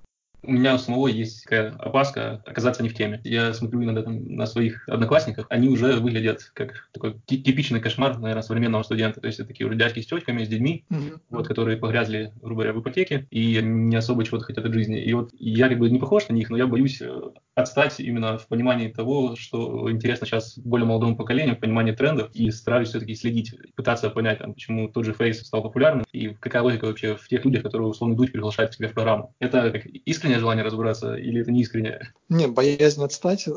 у 0.43 0.51
меня 0.51 0.75
у 0.75 0.77
самого 0.77 1.07
есть 1.07 1.43
такая 1.43 1.71
опаска 1.71 2.41
оказаться 2.45 2.83
не 2.83 2.89
в 2.89 2.93
теме. 2.93 3.19
Я 3.23 3.53
смотрю 3.53 3.83
иногда 3.83 4.03
там 4.03 4.23
на 4.35 4.45
своих 4.45 4.87
одноклассников, 4.87 5.45
они 5.49 5.67
уже 5.67 5.97
выглядят 5.97 6.51
как 6.53 6.89
такой 6.93 7.15
типичный 7.25 7.79
кошмар, 7.79 8.17
наверное, 8.17 8.43
современного 8.43 8.83
студента. 8.83 9.19
То 9.19 9.27
есть 9.27 9.39
это 9.39 9.49
такие 9.49 9.67
уже 9.67 9.77
дядьки 9.77 9.99
с 9.99 10.05
тетьками, 10.05 10.43
с 10.43 10.47
детьми, 10.47 10.85
mm-hmm. 10.89 11.19
вот, 11.31 11.47
которые 11.47 11.77
погрязли, 11.77 12.31
грубо 12.41 12.61
говоря, 12.61 12.73
в 12.73 12.81
ипотеке 12.81 13.27
и 13.31 13.61
не 13.61 13.95
особо 13.95 14.23
чего-то 14.23 14.45
хотят 14.45 14.65
от 14.65 14.73
жизни. 14.73 15.01
И 15.01 15.13
вот 15.13 15.31
я 15.39 15.69
как 15.69 15.79
бы 15.79 15.89
не 15.89 15.99
похож 15.99 16.27
на 16.29 16.33
них, 16.33 16.49
но 16.49 16.57
я 16.57 16.67
боюсь 16.67 17.01
э, 17.01 17.21
отстать 17.55 17.99
именно 17.99 18.37
в 18.37 18.47
понимании 18.47 18.87
того, 18.87 19.35
что 19.35 19.91
интересно 19.91 20.27
сейчас 20.27 20.57
более 20.59 20.85
молодому 20.85 21.17
поколению, 21.17 21.55
в 21.55 21.59
понимании 21.59 21.91
трендов, 21.91 22.29
и 22.33 22.51
стараюсь 22.51 22.89
все-таки 22.89 23.15
следить, 23.15 23.55
пытаться 23.75 24.09
понять, 24.09 24.39
там, 24.39 24.53
почему 24.53 24.87
тот 24.87 25.05
же 25.05 25.11
Face 25.11 25.33
стал 25.33 25.63
популярным, 25.63 26.05
и 26.11 26.29
какая 26.29 26.61
логика 26.61 26.85
вообще 26.85 27.15
в 27.15 27.27
тех 27.27 27.43
людях, 27.43 27.63
которые 27.63 27.87
условно 27.87 28.13
идут 28.13 28.31
приглашают 28.31 28.71
к 28.71 28.75
себе 28.75 28.87
в 28.87 28.93
программу. 28.93 29.33
Это 29.39 29.71
как 29.71 29.85
искреннее 30.27 30.39
желание 30.39 30.65
разобраться 30.65 31.15
или 31.15 31.41
это 31.41 31.51
не 31.51 31.61
искреннее? 31.61 32.13
Не, 32.29 32.47
боязнь 32.47 33.03
отстать 33.03 33.47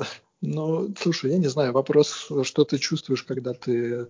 ну, 0.42 0.94
слушай, 0.98 1.32
я 1.32 1.38
не 1.38 1.48
знаю, 1.48 1.72
вопрос, 1.72 2.28
что 2.44 2.64
ты 2.64 2.78
чувствуешь, 2.78 3.24
когда 3.24 3.52
ты 3.52 4.06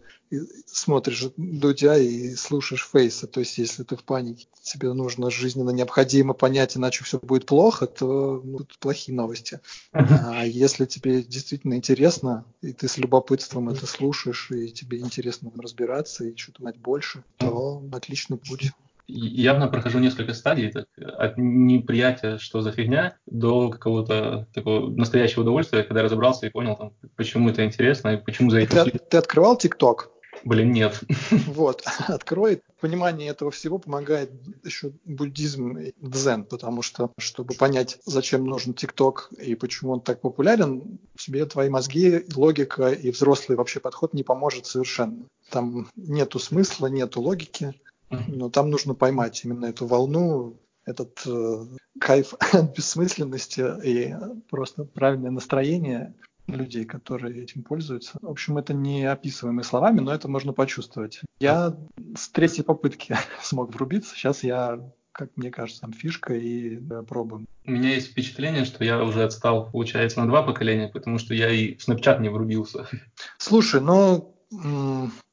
смотришь 0.64 1.24
Дудя 1.36 1.98
и 1.98 2.36
слушаешь 2.36 2.88
Фейса. 2.92 3.26
То 3.26 3.40
есть, 3.40 3.58
если 3.58 3.82
ты 3.82 3.96
в 3.96 4.04
панике, 4.04 4.46
тебе 4.62 4.92
нужно 4.92 5.30
жизненно 5.30 5.70
необходимо 5.70 6.32
понять, 6.32 6.76
иначе 6.76 7.02
все 7.02 7.18
будет 7.18 7.46
плохо, 7.46 7.88
то 7.88 8.40
ну, 8.44 8.58
тут 8.58 8.78
плохие 8.78 9.16
новости. 9.16 9.58
А 9.92 10.44
если 10.46 10.86
тебе 10.86 11.22
действительно 11.22 11.74
интересно, 11.74 12.44
и 12.62 12.72
ты 12.72 12.86
с 12.86 12.96
любопытством 12.96 13.68
это 13.68 13.86
слушаешь, 13.86 14.52
и 14.52 14.68
тебе 14.70 15.00
интересно 15.00 15.50
разбираться 15.56 16.24
и 16.24 16.36
что-то 16.36 16.62
знать 16.62 16.78
больше, 16.78 17.24
то 17.38 17.82
отличный 17.90 18.38
путь 18.38 18.70
явно 19.10 19.68
прохожу 19.68 19.98
несколько 19.98 20.34
стадий, 20.34 20.70
так, 20.70 20.86
от 20.96 21.36
неприятия, 21.36 22.38
что 22.38 22.62
за 22.62 22.72
фигня, 22.72 23.16
до 23.26 23.70
какого-то 23.70 24.48
такого 24.54 24.90
настоящего 24.90 25.42
удовольствия, 25.42 25.82
когда 25.82 26.02
разобрался 26.02 26.46
и 26.46 26.50
понял, 26.50 26.76
там, 26.76 26.92
почему 27.16 27.50
это 27.50 27.64
интересно 27.64 28.10
и 28.10 28.16
почему 28.16 28.50
за 28.50 28.60
этим... 28.60 28.84
Ты, 28.84 28.98
ты 28.98 29.16
открывал 29.16 29.56
ТикТок? 29.56 30.10
Блин, 30.44 30.72
нет. 30.72 31.00
Вот, 31.46 31.82
открой. 32.08 32.62
Понимание 32.80 33.28
этого 33.28 33.50
всего 33.50 33.78
помогает 33.78 34.30
еще 34.64 34.92
буддизм 35.04 35.76
и 35.76 35.92
дзен, 36.00 36.44
потому 36.44 36.82
что, 36.82 37.12
чтобы 37.18 37.54
понять, 37.54 37.98
зачем 38.04 38.44
нужен 38.44 38.74
ТикТок 38.74 39.30
и 39.38 39.54
почему 39.54 39.92
он 39.92 40.00
так 40.00 40.20
популярен, 40.20 40.98
тебе 41.16 41.44
твои 41.46 41.68
мозги, 41.68 42.24
логика 42.34 42.90
и 42.90 43.10
взрослый 43.10 43.58
вообще 43.58 43.80
подход 43.80 44.14
не 44.14 44.22
поможет 44.22 44.66
совершенно. 44.66 45.26
Там 45.50 45.88
нету 45.96 46.38
смысла, 46.38 46.86
нету 46.86 47.20
логики. 47.20 47.74
Но 48.10 48.50
там 48.50 48.70
нужно 48.70 48.94
поймать 48.94 49.44
именно 49.44 49.66
эту 49.66 49.86
волну, 49.86 50.56
этот 50.84 51.22
э, 51.26 51.66
кайф 52.00 52.34
от 52.52 52.76
бессмысленности 52.76 53.64
и 53.84 54.14
просто 54.48 54.84
правильное 54.84 55.30
настроение 55.30 56.14
людей, 56.46 56.84
которые 56.84 57.42
этим 57.42 57.62
пользуются. 57.62 58.18
В 58.20 58.28
общем, 58.28 58.58
это 58.58 58.74
не 58.74 59.04
описываемые 59.04 59.64
словами, 59.64 60.00
но 60.00 60.12
это 60.12 60.28
можно 60.28 60.52
почувствовать. 60.52 61.20
Я 61.38 61.76
с 62.16 62.28
третьей 62.28 62.64
попытки 62.64 63.16
смог 63.42 63.72
врубиться. 63.74 64.14
Сейчас 64.14 64.42
я 64.42 64.80
как 65.12 65.30
мне 65.36 65.50
кажется, 65.50 65.82
там 65.82 65.92
фишка 65.92 66.34
и 66.34 66.76
да, 66.76 67.02
пробуем. 67.02 67.46
У 67.66 67.72
меня 67.72 67.90
есть 67.94 68.12
впечатление, 68.12 68.64
что 68.64 68.84
я 68.84 69.02
уже 69.02 69.24
отстал, 69.24 69.70
получается, 69.70 70.20
на 70.20 70.26
два 70.26 70.42
поколения, 70.42 70.88
потому 70.88 71.18
что 71.18 71.34
я 71.34 71.50
и 71.50 71.74
в 71.74 71.86
Snapchat 71.86 72.20
не 72.20 72.28
врубился. 72.28 72.86
Слушай, 73.38 73.80
ну, 73.80 74.32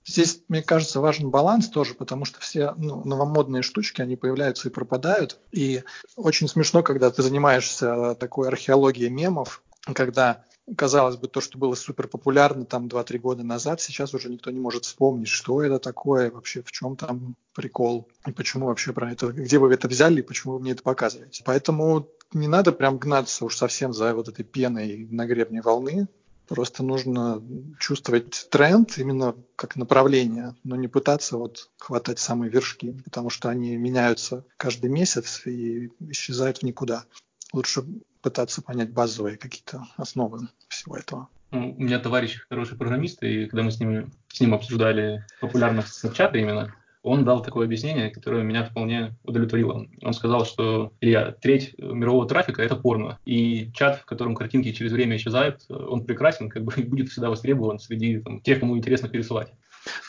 Здесь, 0.07 0.41
мне 0.47 0.63
кажется, 0.63 1.01
важен 1.01 1.29
баланс 1.29 1.67
тоже, 1.69 1.93
потому 1.93 2.23
что 2.23 2.39
все 2.39 2.73
ну, 2.77 3.03
новомодные 3.03 3.61
штучки, 3.61 4.01
они 4.01 4.15
появляются 4.15 4.69
и 4.69 4.71
пропадают. 4.71 5.37
И 5.51 5.83
очень 6.15 6.47
смешно, 6.47 6.81
когда 6.81 7.11
ты 7.11 7.21
занимаешься 7.21 8.15
такой 8.15 8.47
археологией 8.47 9.09
мемов, 9.09 9.61
когда 9.93 10.43
казалось 10.75 11.15
бы, 11.15 11.27
то, 11.27 11.39
что 11.39 11.57
было 11.57 11.75
супер 11.75 12.07
популярно 12.07 12.65
там 12.65 12.87
2-3 12.87 13.19
года 13.19 13.43
назад, 13.43 13.81
сейчас 13.81 14.13
уже 14.13 14.29
никто 14.29 14.51
не 14.51 14.59
может 14.59 14.85
вспомнить, 14.85 15.29
что 15.29 15.61
это 15.61 15.79
такое, 15.79 16.29
вообще 16.29 16.61
в 16.61 16.71
чем 16.71 16.97
там 16.97 17.35
прикол, 17.53 18.09
и 18.25 18.31
почему 18.31 18.67
вообще 18.67 18.91
про 18.91 19.11
это, 19.11 19.27
где 19.27 19.59
вы 19.59 19.73
это 19.73 19.87
взяли, 19.87 20.19
и 20.19 20.23
почему 20.23 20.53
вы 20.53 20.59
мне 20.59 20.71
это 20.71 20.83
показываете. 20.83 21.43
Поэтому 21.45 22.07
не 22.33 22.47
надо 22.47 22.73
прям 22.73 22.97
гнаться 22.97 23.45
уж 23.45 23.55
совсем 23.55 23.93
за 23.93 24.13
вот 24.13 24.27
этой 24.27 24.43
пеной 24.43 25.07
на 25.09 25.25
гребне 25.25 25.61
волны. 25.61 26.07
Просто 26.47 26.83
нужно 26.83 27.43
чувствовать 27.79 28.47
тренд 28.49 28.97
именно 28.97 29.35
как 29.55 29.75
направление, 29.75 30.55
но 30.63 30.75
не 30.75 30.87
пытаться 30.87 31.37
вот 31.37 31.69
хватать 31.77 32.19
самые 32.19 32.49
вершки, 32.49 32.95
потому 33.03 33.29
что 33.29 33.49
они 33.49 33.75
меняются 33.75 34.45
каждый 34.57 34.89
месяц 34.89 35.45
и 35.45 35.91
исчезают 35.99 36.59
в 36.59 36.63
никуда. 36.63 37.03
Лучше 37.53 37.83
пытаться 38.21 38.61
понять 38.61 38.91
базовые 38.91 39.37
какие-то 39.37 39.87
основы 39.97 40.47
всего 40.69 40.97
этого. 40.97 41.29
Ну, 41.51 41.75
у 41.77 41.81
меня 41.81 41.99
товарищ 41.99 42.39
хороший 42.49 42.77
программист, 42.77 43.23
и 43.23 43.45
когда 43.45 43.63
мы 43.63 43.71
с 43.71 43.79
ним, 43.79 44.11
с 44.27 44.39
ним 44.39 44.53
обсуждали 44.53 45.25
популярность 45.39 46.03
Snapchat 46.03 46.31
именно, 46.33 46.75
он 47.07 47.23
дал 47.23 47.41
такое 47.41 47.65
объяснение, 47.65 48.09
которое 48.09 48.43
меня 48.43 48.63
вполне 48.63 49.15
удовлетворило. 49.23 49.87
Он 50.01 50.13
сказал, 50.13 50.45
что 50.45 50.91
Илья, 50.99 51.31
треть 51.31 51.73
мирового 51.77 52.27
трафика– 52.27 52.61
это 52.63 52.75
порно. 52.75 53.17
И 53.25 53.71
чат, 53.73 54.01
в 54.01 54.05
котором 54.05 54.35
картинки 54.35 54.71
через 54.73 54.91
время 54.91 55.15
исчезают, 55.15 55.65
он 55.69 56.03
прекрасен, 56.03 56.49
как 56.49 56.63
бы 56.63 56.73
будет 56.83 57.09
всегда 57.09 57.29
востребован 57.29 57.79
среди 57.79 58.19
там, 58.19 58.41
тех, 58.41 58.59
кому 58.59 58.77
интересно 58.77 59.09
пересылать. 59.09 59.53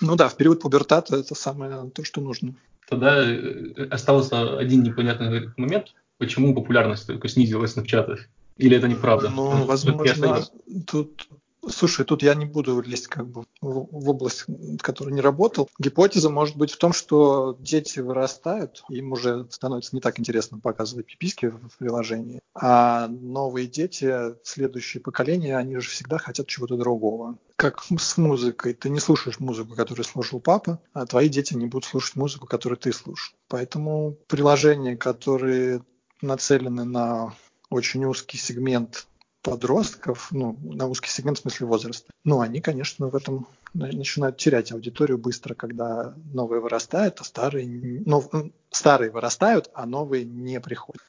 Ну 0.01 0.17
да, 0.17 0.29
в 0.29 0.37
период 0.37 0.61
пубертата 0.61 1.17
это 1.17 1.35
самое 1.35 1.91
то, 1.91 2.05
что 2.05 2.21
нужно. 2.21 2.55
Тогда 2.89 3.23
э, 3.25 3.87
остался 3.91 4.59
один 4.59 4.83
непонятный 4.83 5.51
момент, 5.57 5.95
почему 6.17 6.55
популярность 6.55 7.07
только 7.07 7.29
снизилась 7.29 7.77
на 7.77 7.87
чатах. 7.87 8.27
Или 8.57 8.77
это 8.77 8.89
неправда? 8.89 9.31
Ну, 9.31 9.65
возможно, 9.67 10.45
тут 10.87 11.29
Слушай, 11.71 12.05
тут 12.05 12.23
я 12.23 12.35
не 12.35 12.47
буду 12.47 12.81
лезть 12.81 13.09
как 13.09 13.27
бы 13.27 13.45
в 13.61 14.09
область, 14.09 14.45
в 14.47 14.79
которой 14.79 15.13
не 15.13 15.21
работал. 15.21 15.69
Гипотеза 15.79 16.31
может 16.31 16.57
быть 16.57 16.73
в 16.73 16.79
том, 16.79 16.93
что 16.93 17.57
дети 17.61 18.01
вырастают, 18.01 18.85
им 18.89 19.13
уже 19.13 19.47
становится 19.51 19.95
не 19.95 20.01
так 20.01 20.19
интересно 20.21 20.59
показывать 20.59 21.07
пиписки 21.07 21.47
в 21.47 21.77
приложении, 21.79 22.41
а 22.55 23.09
новые 23.09 23.67
дети, 23.67 24.35
следующее 24.45 25.03
поколение, 25.03 25.57
они 25.57 25.79
же 25.79 25.91
всегда 25.91 26.19
хотят 26.19 26.47
чего-то 26.47 26.77
другого. 26.77 27.39
Как 27.57 27.83
с 27.83 28.17
музыкой. 28.17 28.75
Ты 28.75 28.89
не 28.89 29.01
слушаешь 29.01 29.41
музыку, 29.41 29.75
которую 29.75 30.05
слушал 30.05 30.41
папа, 30.41 30.81
а 30.93 31.07
твои 31.07 31.29
дети 31.29 31.55
не 31.55 31.67
будут 31.67 31.89
слушать 31.89 32.17
музыку, 32.17 32.47
которую 32.47 32.79
ты 32.79 32.93
слушал. 32.93 33.35
Поэтому 33.49 34.17
приложения, 34.29 34.97
которые 34.97 35.83
нацелены 36.23 36.85
на 36.85 37.35
очень 37.71 38.05
узкий 38.05 38.39
сегмент 38.39 39.08
подростков, 39.43 40.29
ну, 40.31 40.59
на 40.63 40.87
узкий 40.87 41.11
сегмент 41.11 41.39
в 41.39 41.43
смысле 41.43 41.67
возраста. 41.67 42.11
Ну, 42.25 42.41
они, 42.41 42.61
конечно, 42.61 43.09
в 43.09 43.17
этом 43.17 43.47
начинают 43.75 44.37
терять 44.37 44.73
аудиторию 44.73 45.19
быстро, 45.19 45.55
когда 45.55 46.15
новые 46.33 46.61
вырастают, 46.61 47.21
а 47.21 47.25
старые, 47.25 48.03
нов, 48.05 48.31
старые 48.71 49.11
вырастают, 49.11 49.71
а 49.75 49.87
новые 49.87 50.25
не 50.25 50.61
приходят. 50.61 51.03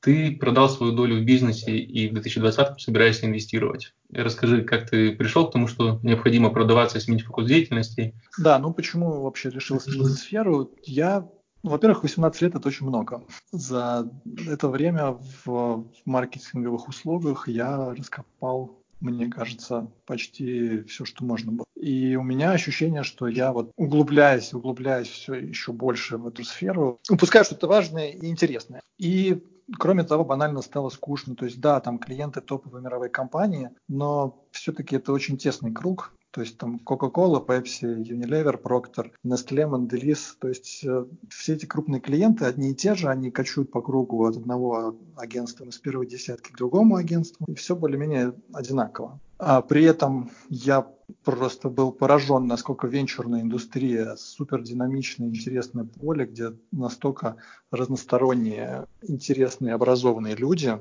Ты 0.00 0.36
продал 0.36 0.68
свою 0.68 0.92
долю 0.92 1.20
в 1.20 1.24
бизнесе 1.24 1.76
и 1.76 2.08
в 2.08 2.12
2020 2.12 2.80
собираешься 2.80 3.26
инвестировать. 3.26 3.94
Расскажи, 4.12 4.62
как 4.62 4.88
ты 4.88 5.12
пришел 5.16 5.48
к 5.48 5.52
тому, 5.52 5.66
что 5.66 5.98
необходимо 6.04 6.50
продаваться 6.50 6.98
и 6.98 7.00
сменить 7.00 7.24
фокус 7.24 7.46
деятельности? 7.46 8.14
Да, 8.38 8.60
ну 8.60 8.72
почему 8.72 9.22
вообще 9.22 9.50
решил 9.50 9.80
сменить 9.80 10.18
сферу? 10.18 10.70
Я 10.84 11.28
во-первых, 11.62 12.02
18 12.02 12.42
лет– 12.42 12.54
это 12.54 12.68
очень 12.68 12.86
много. 12.86 13.24
За 13.52 14.10
это 14.46 14.68
время 14.68 15.18
в 15.44 15.86
маркетинговых 16.04 16.88
услугах 16.88 17.48
я 17.48 17.94
раскопал 17.94 18.78
мне 19.00 19.28
кажется, 19.28 19.90
почти 20.06 20.82
все, 20.82 21.04
что 21.04 21.24
можно 21.24 21.52
было. 21.52 21.64
И 21.76 22.16
у 22.16 22.22
меня 22.22 22.50
ощущение, 22.50 23.04
что 23.04 23.28
я 23.28 23.52
вот 23.52 23.70
углубляясь, 23.76 24.52
углубляясь 24.52 25.06
все 25.06 25.34
еще 25.34 25.72
больше 25.72 26.16
в 26.16 26.26
эту 26.26 26.42
сферу, 26.42 26.98
упускаю 27.08 27.44
что-то 27.44 27.68
важное 27.68 28.10
и 28.10 28.26
интересное. 28.26 28.80
И 28.98 29.40
Кроме 29.76 30.02
того, 30.02 30.24
банально 30.24 30.62
стало 30.62 30.88
скучно. 30.88 31.36
То 31.36 31.44
есть, 31.44 31.60
да, 31.60 31.80
там 31.80 31.98
клиенты 31.98 32.40
топовой 32.40 32.80
мировой 32.80 33.10
компании, 33.10 33.70
но 33.86 34.46
все-таки 34.50 34.96
это 34.96 35.12
очень 35.12 35.36
тесный 35.36 35.72
круг. 35.72 36.14
То 36.30 36.42
есть 36.42 36.58
там 36.58 36.80
Coca-Cola, 36.84 37.44
Pepsi, 37.44 38.02
Unilever, 38.02 38.60
Procter, 38.60 39.10
Nestle, 39.24 39.66
Mondelez. 39.66 40.36
То 40.38 40.48
есть 40.48 40.84
э, 40.84 41.06
все 41.30 41.54
эти 41.54 41.66
крупные 41.66 42.00
клиенты 42.00 42.44
одни 42.44 42.70
и 42.70 42.74
те 42.74 42.94
же, 42.94 43.08
они 43.08 43.30
кочуют 43.30 43.70
по 43.70 43.80
кругу 43.80 44.26
от 44.26 44.36
одного 44.36 44.96
агентства 45.16 45.70
с 45.70 45.78
первой 45.78 46.06
десятки 46.06 46.52
к 46.52 46.56
другому 46.56 46.96
агентству, 46.96 47.46
и 47.48 47.54
все 47.54 47.74
более-менее 47.74 48.34
одинаково. 48.52 49.20
А 49.38 49.62
при 49.62 49.84
этом 49.84 50.30
я 50.48 50.86
просто 51.24 51.68
был 51.70 51.92
поражен, 51.92 52.46
насколько 52.46 52.88
венчурная 52.88 53.42
индустрия 53.42 54.16
супер 54.16 54.62
динамичное, 54.62 55.28
интересное 55.28 55.84
поле, 55.84 56.26
где 56.26 56.52
настолько 56.72 57.36
разносторонние, 57.70 58.86
интересные, 59.02 59.74
образованные 59.74 60.34
люди, 60.34 60.78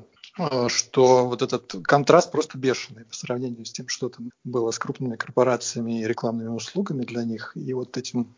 что 0.68 1.28
вот 1.28 1.42
этот 1.42 1.76
контраст 1.84 2.32
просто 2.32 2.58
бешеный 2.58 3.06
по 3.06 3.16
сравнению 3.16 3.66
с 3.66 3.72
тем, 3.72 3.88
что 3.88 4.10
там 4.10 4.32
было 4.44 4.72
с 4.72 4.80
крупными 4.80 5.16
корпорациями 5.16 6.02
и 6.02 6.08
рекламными 6.08 6.50
услугами 6.50 7.04
для 7.04 7.24
них, 7.24 7.54
и 7.56 7.74
вот 7.74 7.98
этим 7.98 8.36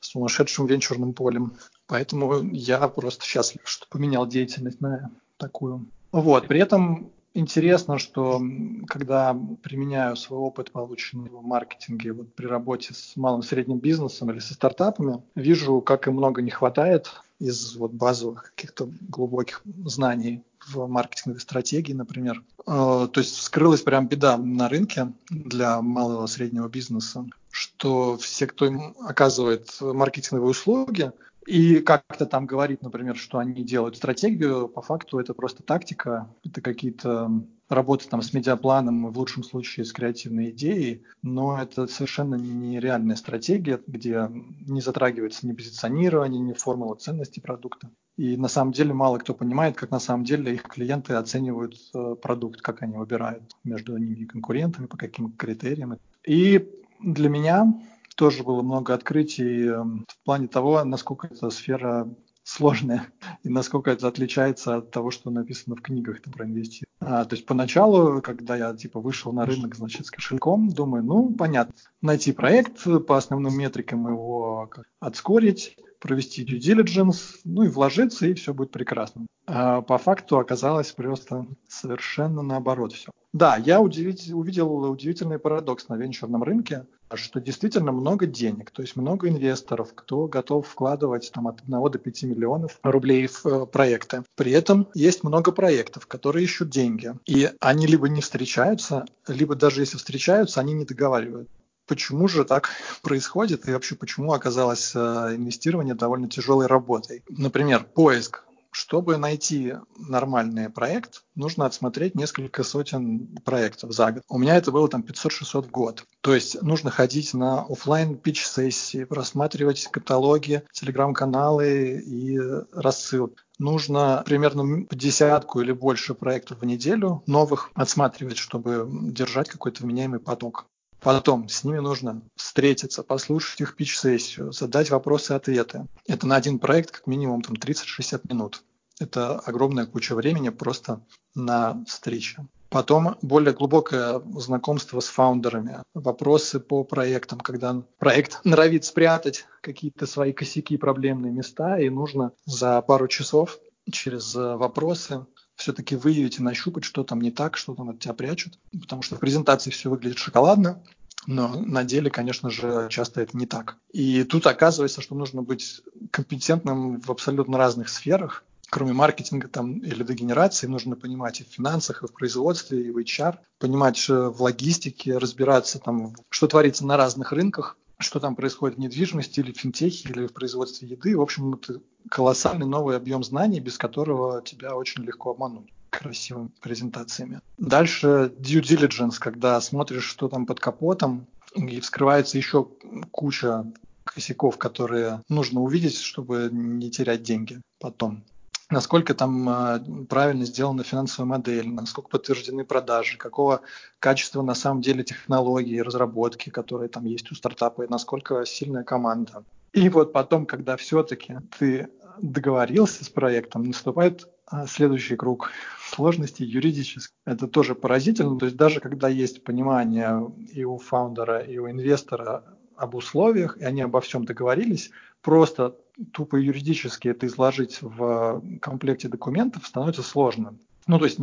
сумасшедшим 0.00 0.66
венчурным 0.66 1.12
полем. 1.12 1.54
Поэтому 1.86 2.42
я 2.52 2.86
просто 2.88 3.24
счастлив, 3.24 3.62
что 3.64 3.86
поменял 3.88 4.26
деятельность 4.26 4.80
на 4.80 5.10
такую. 5.36 5.86
Вот, 6.12 6.48
при 6.48 6.60
этом 6.60 7.12
интересно, 7.34 7.98
что 7.98 8.40
когда 8.88 9.36
применяю 9.62 10.16
свой 10.16 10.40
опыт, 10.40 10.72
полученный 10.72 11.30
в 11.30 11.42
маркетинге, 11.42 12.12
вот 12.12 12.34
при 12.34 12.46
работе 12.46 12.94
с 12.94 13.16
малым 13.16 13.40
и 13.40 13.44
средним 13.44 13.78
бизнесом 13.78 14.30
или 14.30 14.38
со 14.38 14.54
стартапами, 14.54 15.22
вижу, 15.34 15.80
как 15.80 16.08
им 16.08 16.14
много 16.14 16.42
не 16.42 16.50
хватает 16.50 17.20
из 17.38 17.76
вот 17.76 17.92
базовых 17.92 18.52
каких-то 18.54 18.88
глубоких 19.08 19.62
знаний 19.84 20.42
в 20.66 20.86
маркетинговой 20.86 21.40
стратегии, 21.40 21.92
например. 21.92 22.42
Э, 22.66 23.08
то 23.10 23.20
есть 23.20 23.36
вскрылась 23.36 23.82
прям 23.82 24.08
беда 24.08 24.36
на 24.36 24.68
рынке 24.68 25.12
для 25.30 25.80
малого 25.82 26.26
и 26.26 26.28
среднего 26.28 26.68
бизнеса, 26.68 27.26
что 27.50 28.16
все, 28.16 28.46
кто 28.46 28.66
им 28.66 28.94
оказывает 29.00 29.68
маркетинговые 29.80 30.50
услуги, 30.50 31.12
и 31.46 31.80
как-то 31.80 32.26
там 32.26 32.46
говорит, 32.46 32.82
например, 32.82 33.16
что 33.16 33.38
они 33.38 33.62
делают 33.62 33.96
стратегию, 33.96 34.68
по 34.68 34.82
факту 34.82 35.18
это 35.18 35.32
просто 35.34 35.62
тактика, 35.62 36.28
это 36.44 36.60
какие-то 36.60 37.30
работы 37.68 38.08
там 38.08 38.22
с 38.22 38.32
медиапланом, 38.32 39.10
в 39.10 39.18
лучшем 39.18 39.42
случае 39.42 39.84
с 39.84 39.92
креативной 39.92 40.50
идеей, 40.50 41.04
но 41.22 41.60
это 41.60 41.86
совершенно 41.86 42.36
нереальная 42.36 43.16
стратегия, 43.16 43.80
где 43.86 44.30
не 44.66 44.80
затрагивается 44.80 45.46
ни 45.46 45.52
позиционирование, 45.52 46.40
ни 46.40 46.52
формула 46.52 46.96
ценности 46.96 47.40
продукта. 47.40 47.90
И 48.16 48.36
на 48.36 48.48
самом 48.48 48.72
деле 48.72 48.94
мало 48.94 49.18
кто 49.18 49.34
понимает, 49.34 49.76
как 49.76 49.90
на 49.90 50.00
самом 50.00 50.24
деле 50.24 50.54
их 50.54 50.62
клиенты 50.62 51.14
оценивают 51.14 51.76
э, 51.94 52.14
продукт, 52.20 52.62
как 52.62 52.82
они 52.82 52.96
выбирают 52.96 53.56
между 53.62 53.96
ними 53.96 54.20
и 54.20 54.26
конкурентами, 54.26 54.86
по 54.86 54.96
каким 54.96 55.32
критериям. 55.32 55.98
И 56.24 56.66
для 57.00 57.28
меня 57.28 57.74
тоже 58.16 58.42
было 58.42 58.62
много 58.62 58.94
открытий 58.94 59.66
эм, 59.68 60.04
в 60.08 60.24
плане 60.24 60.48
того, 60.48 60.82
насколько 60.84 61.28
эта 61.28 61.50
сфера 61.50 62.08
сложная 62.42 63.08
и 63.44 63.48
насколько 63.48 63.90
это 63.90 64.08
отличается 64.08 64.76
от 64.76 64.90
того, 64.90 65.10
что 65.10 65.30
написано 65.30 65.76
в 65.76 65.82
книгах 65.82 66.22
про 66.22 66.46
инвестиции. 66.46 66.86
А, 66.98 67.24
то 67.24 67.36
есть 67.36 67.46
поначалу, 67.46 68.22
когда 68.22 68.56
я 68.56 68.74
типа 68.74 69.00
вышел 69.00 69.32
на 69.32 69.44
рынок, 69.44 69.76
значит, 69.76 70.06
с 70.06 70.10
кошельком, 70.10 70.70
думаю, 70.70 71.04
ну, 71.04 71.34
понятно, 71.34 71.74
найти 72.00 72.32
проект 72.32 72.84
по 73.06 73.16
основным 73.16 73.56
метрикам 73.56 74.08
его 74.08 74.70
отскорить, 74.98 75.76
провести 76.00 76.44
due 76.44 76.58
diligence, 76.58 77.36
ну 77.44 77.64
и 77.64 77.68
вложиться, 77.68 78.26
и 78.26 78.34
все 78.34 78.54
будет 78.54 78.70
прекрасно. 78.70 79.26
А 79.46 79.80
по 79.82 79.98
факту 79.98 80.38
оказалось 80.38 80.92
просто 80.92 81.46
совершенно 81.68 82.42
наоборот 82.42 82.92
все. 82.92 83.10
Да, 83.32 83.56
я 83.56 83.80
удивить, 83.80 84.32
увидел 84.32 84.90
удивительный 84.90 85.38
парадокс 85.38 85.88
на 85.88 85.94
венчурном 85.96 86.42
рынке, 86.42 86.86
что 87.14 87.40
действительно 87.40 87.92
много 87.92 88.26
денег, 88.26 88.70
то 88.70 88.82
есть 88.82 88.96
много 88.96 89.28
инвесторов, 89.28 89.90
кто 89.94 90.26
готов 90.26 90.66
вкладывать 90.66 91.30
там, 91.32 91.46
от 91.46 91.60
1 91.60 91.90
до 91.90 91.98
5 91.98 92.22
миллионов 92.24 92.78
рублей 92.82 93.26
в 93.26 93.46
э, 93.46 93.66
проекты. 93.66 94.24
При 94.34 94.52
этом 94.52 94.88
есть 94.94 95.22
много 95.22 95.52
проектов, 95.52 96.06
которые 96.06 96.44
ищут 96.44 96.70
деньги, 96.70 97.12
и 97.26 97.50
они 97.60 97.86
либо 97.86 98.08
не 98.08 98.22
встречаются, 98.22 99.04
либо 99.28 99.54
даже 99.54 99.82
если 99.82 99.98
встречаются, 99.98 100.60
они 100.60 100.72
не 100.72 100.84
договаривают 100.84 101.48
почему 101.86 102.26
же 102.26 102.44
так 102.44 102.70
происходит 103.02 103.68
и 103.68 103.72
вообще 103.72 103.94
почему 103.94 104.32
оказалось 104.32 104.92
э, 104.94 104.98
инвестирование 105.36 105.94
довольно 105.94 106.28
тяжелой 106.28 106.66
работой. 106.66 107.22
Например, 107.28 107.84
поиск. 107.84 108.42
Чтобы 108.76 109.16
найти 109.16 109.72
нормальный 109.96 110.68
проект, 110.68 111.24
нужно 111.34 111.64
отсмотреть 111.64 112.14
несколько 112.14 112.62
сотен 112.62 113.26
проектов 113.42 113.92
за 113.92 114.12
год. 114.12 114.22
У 114.28 114.36
меня 114.36 114.56
это 114.56 114.70
было 114.70 114.86
там 114.86 115.00
500-600 115.00 115.62
в 115.62 115.70
год. 115.70 116.04
То 116.20 116.34
есть 116.34 116.60
нужно 116.60 116.90
ходить 116.90 117.32
на 117.32 117.62
офлайн 117.62 118.18
пич 118.18 118.44
сессии 118.44 119.04
просматривать 119.04 119.88
каталоги, 119.90 120.62
телеграм-каналы 120.72 122.02
и 122.06 122.38
рассылки 122.70 123.46
нужно 123.58 124.22
примерно 124.26 124.86
десятку 124.90 125.62
или 125.62 125.72
больше 125.72 126.12
проектов 126.12 126.60
в 126.60 126.64
неделю 126.66 127.22
новых 127.26 127.70
отсматривать, 127.74 128.36
чтобы 128.36 128.86
держать 128.90 129.48
какой-то 129.48 129.82
вменяемый 129.82 130.20
поток. 130.20 130.66
Потом 131.06 131.48
с 131.48 131.62
ними 131.62 131.78
нужно 131.78 132.20
встретиться, 132.34 133.04
послушать 133.04 133.60
их 133.60 133.76
пич-сессию, 133.76 134.50
задать 134.50 134.90
вопросы-ответы. 134.90 135.86
Это 136.08 136.26
на 136.26 136.34
один 136.34 136.58
проект 136.58 136.90
как 136.90 137.06
минимум 137.06 137.42
там 137.42 137.54
30-60 137.54 138.22
минут. 138.28 138.64
Это 138.98 139.38
огромная 139.38 139.86
куча 139.86 140.16
времени 140.16 140.48
просто 140.48 141.00
на 141.36 141.84
встречи. 141.86 142.44
Потом 142.70 143.14
более 143.22 143.54
глубокое 143.54 144.20
знакомство 144.34 144.98
с 144.98 145.06
фаундерами, 145.06 145.80
вопросы 145.94 146.58
по 146.58 146.82
проектам, 146.82 147.38
когда 147.38 147.84
проект 148.00 148.40
норовит 148.44 148.84
спрятать 148.84 149.44
какие-то 149.60 150.06
свои 150.06 150.32
косяки 150.32 150.76
проблемные 150.76 151.30
места, 151.30 151.78
и 151.78 151.88
нужно 151.88 152.32
за 152.46 152.82
пару 152.82 153.06
часов 153.06 153.60
через 153.92 154.34
вопросы 154.34 155.24
все-таки 155.56 155.96
выявить 155.96 156.38
и 156.38 156.42
нащупать, 156.42 156.84
что 156.84 157.02
там 157.02 157.20
не 157.20 157.30
так, 157.30 157.56
что 157.56 157.74
там 157.74 157.90
от 157.90 157.98
тебя 157.98 158.14
прячут. 158.14 158.58
Потому 158.80 159.02
что 159.02 159.16
в 159.16 159.20
презентации 159.20 159.70
все 159.70 159.90
выглядит 159.90 160.18
шоколадно, 160.18 160.82
но 161.26 161.48
на 161.48 161.82
деле, 161.82 162.10
конечно 162.10 162.50
же, 162.50 162.86
часто 162.90 163.20
это 163.20 163.36
не 163.36 163.46
так. 163.46 163.76
И 163.92 164.22
тут 164.24 164.46
оказывается, 164.46 165.00
что 165.00 165.14
нужно 165.14 165.42
быть 165.42 165.82
компетентным 166.10 167.00
в 167.00 167.10
абсолютно 167.10 167.58
разных 167.58 167.88
сферах. 167.88 168.44
Кроме 168.68 168.92
маркетинга 168.92 169.48
там, 169.48 169.78
или 169.78 170.02
дегенерации, 170.02 170.66
нужно 170.66 170.96
понимать 170.96 171.40
и 171.40 171.44
в 171.44 171.48
финансах, 171.48 172.02
и 172.02 172.06
в 172.06 172.12
производстве, 172.12 172.82
и 172.82 172.90
в 172.90 172.98
HR, 172.98 173.36
понимать 173.58 174.08
в 174.08 174.42
логистике, 174.42 175.18
разбираться, 175.18 175.78
там, 175.78 176.14
что 176.30 176.48
творится 176.48 176.84
на 176.84 176.96
разных 176.96 177.32
рынках, 177.32 177.76
что 177.98 178.20
там 178.20 178.36
происходит 178.36 178.76
в 178.76 178.80
недвижимости 178.80 179.40
или 179.40 179.52
в 179.52 179.58
финтехе, 179.58 180.08
или 180.10 180.26
в 180.26 180.32
производстве 180.32 180.88
еды. 180.88 181.16
В 181.16 181.22
общем, 181.22 181.54
это 181.54 181.80
колоссальный 182.10 182.66
новый 182.66 182.96
объем 182.96 183.24
знаний, 183.24 183.60
без 183.60 183.78
которого 183.78 184.42
тебя 184.42 184.76
очень 184.76 185.02
легко 185.02 185.30
обмануть 185.30 185.72
красивыми 185.90 186.50
презентациями. 186.60 187.40
Дальше 187.56 188.32
due 188.38 188.60
diligence, 188.60 189.18
когда 189.18 189.60
смотришь, 189.60 190.04
что 190.04 190.28
там 190.28 190.46
под 190.46 190.60
капотом, 190.60 191.26
и 191.54 191.80
вскрывается 191.80 192.36
еще 192.36 192.68
куча 193.10 193.64
косяков, 194.04 194.58
которые 194.58 195.22
нужно 195.28 195.60
увидеть, 195.60 195.98
чтобы 195.98 196.50
не 196.52 196.90
терять 196.90 197.22
деньги 197.22 197.60
потом 197.80 198.24
насколько 198.70 199.14
там 199.14 199.48
э, 199.48 200.06
правильно 200.08 200.44
сделана 200.44 200.82
финансовая 200.82 201.28
модель, 201.28 201.68
насколько 201.68 202.10
подтверждены 202.10 202.64
продажи, 202.64 203.16
какого 203.16 203.60
качества 203.98 204.42
на 204.42 204.54
самом 204.54 204.82
деле 204.82 205.04
технологии, 205.04 205.78
разработки, 205.80 206.50
которые 206.50 206.88
там 206.88 207.04
есть 207.04 207.30
у 207.30 207.34
стартапа, 207.34 207.82
и 207.82 207.88
насколько 207.88 208.44
сильная 208.44 208.84
команда. 208.84 209.44
И 209.72 209.88
вот 209.88 210.12
потом, 210.12 210.46
когда 210.46 210.76
все-таки 210.76 211.38
ты 211.58 211.90
договорился 212.20 213.04
с 213.04 213.08
проектом, 213.08 213.64
наступает 213.64 214.28
а, 214.46 214.66
следующий 214.66 215.16
круг 215.16 215.50
сложностей 215.90 216.46
юридических. 216.46 217.14
Это 217.24 217.46
тоже 217.46 217.74
поразительно. 217.74 218.38
То 218.38 218.46
есть 218.46 218.56
даже 218.56 218.80
когда 218.80 219.08
есть 219.08 219.44
понимание 219.44 220.32
и 220.52 220.64
у 220.64 220.78
фаундера, 220.78 221.40
и 221.40 221.58
у 221.58 221.68
инвестора 221.68 222.44
об 222.76 222.94
условиях, 222.94 223.56
и 223.58 223.64
они 223.64 223.82
обо 223.82 224.00
всем 224.00 224.24
договорились, 224.24 224.90
просто 225.20 225.76
тупо 226.12 226.36
юридически 226.36 227.08
это 227.08 227.26
изложить 227.26 227.78
в 227.80 228.42
комплекте 228.60 229.08
документов 229.08 229.66
становится 229.66 230.02
сложно. 230.02 230.56
Ну, 230.86 231.00
то 231.00 231.04
есть 231.04 231.18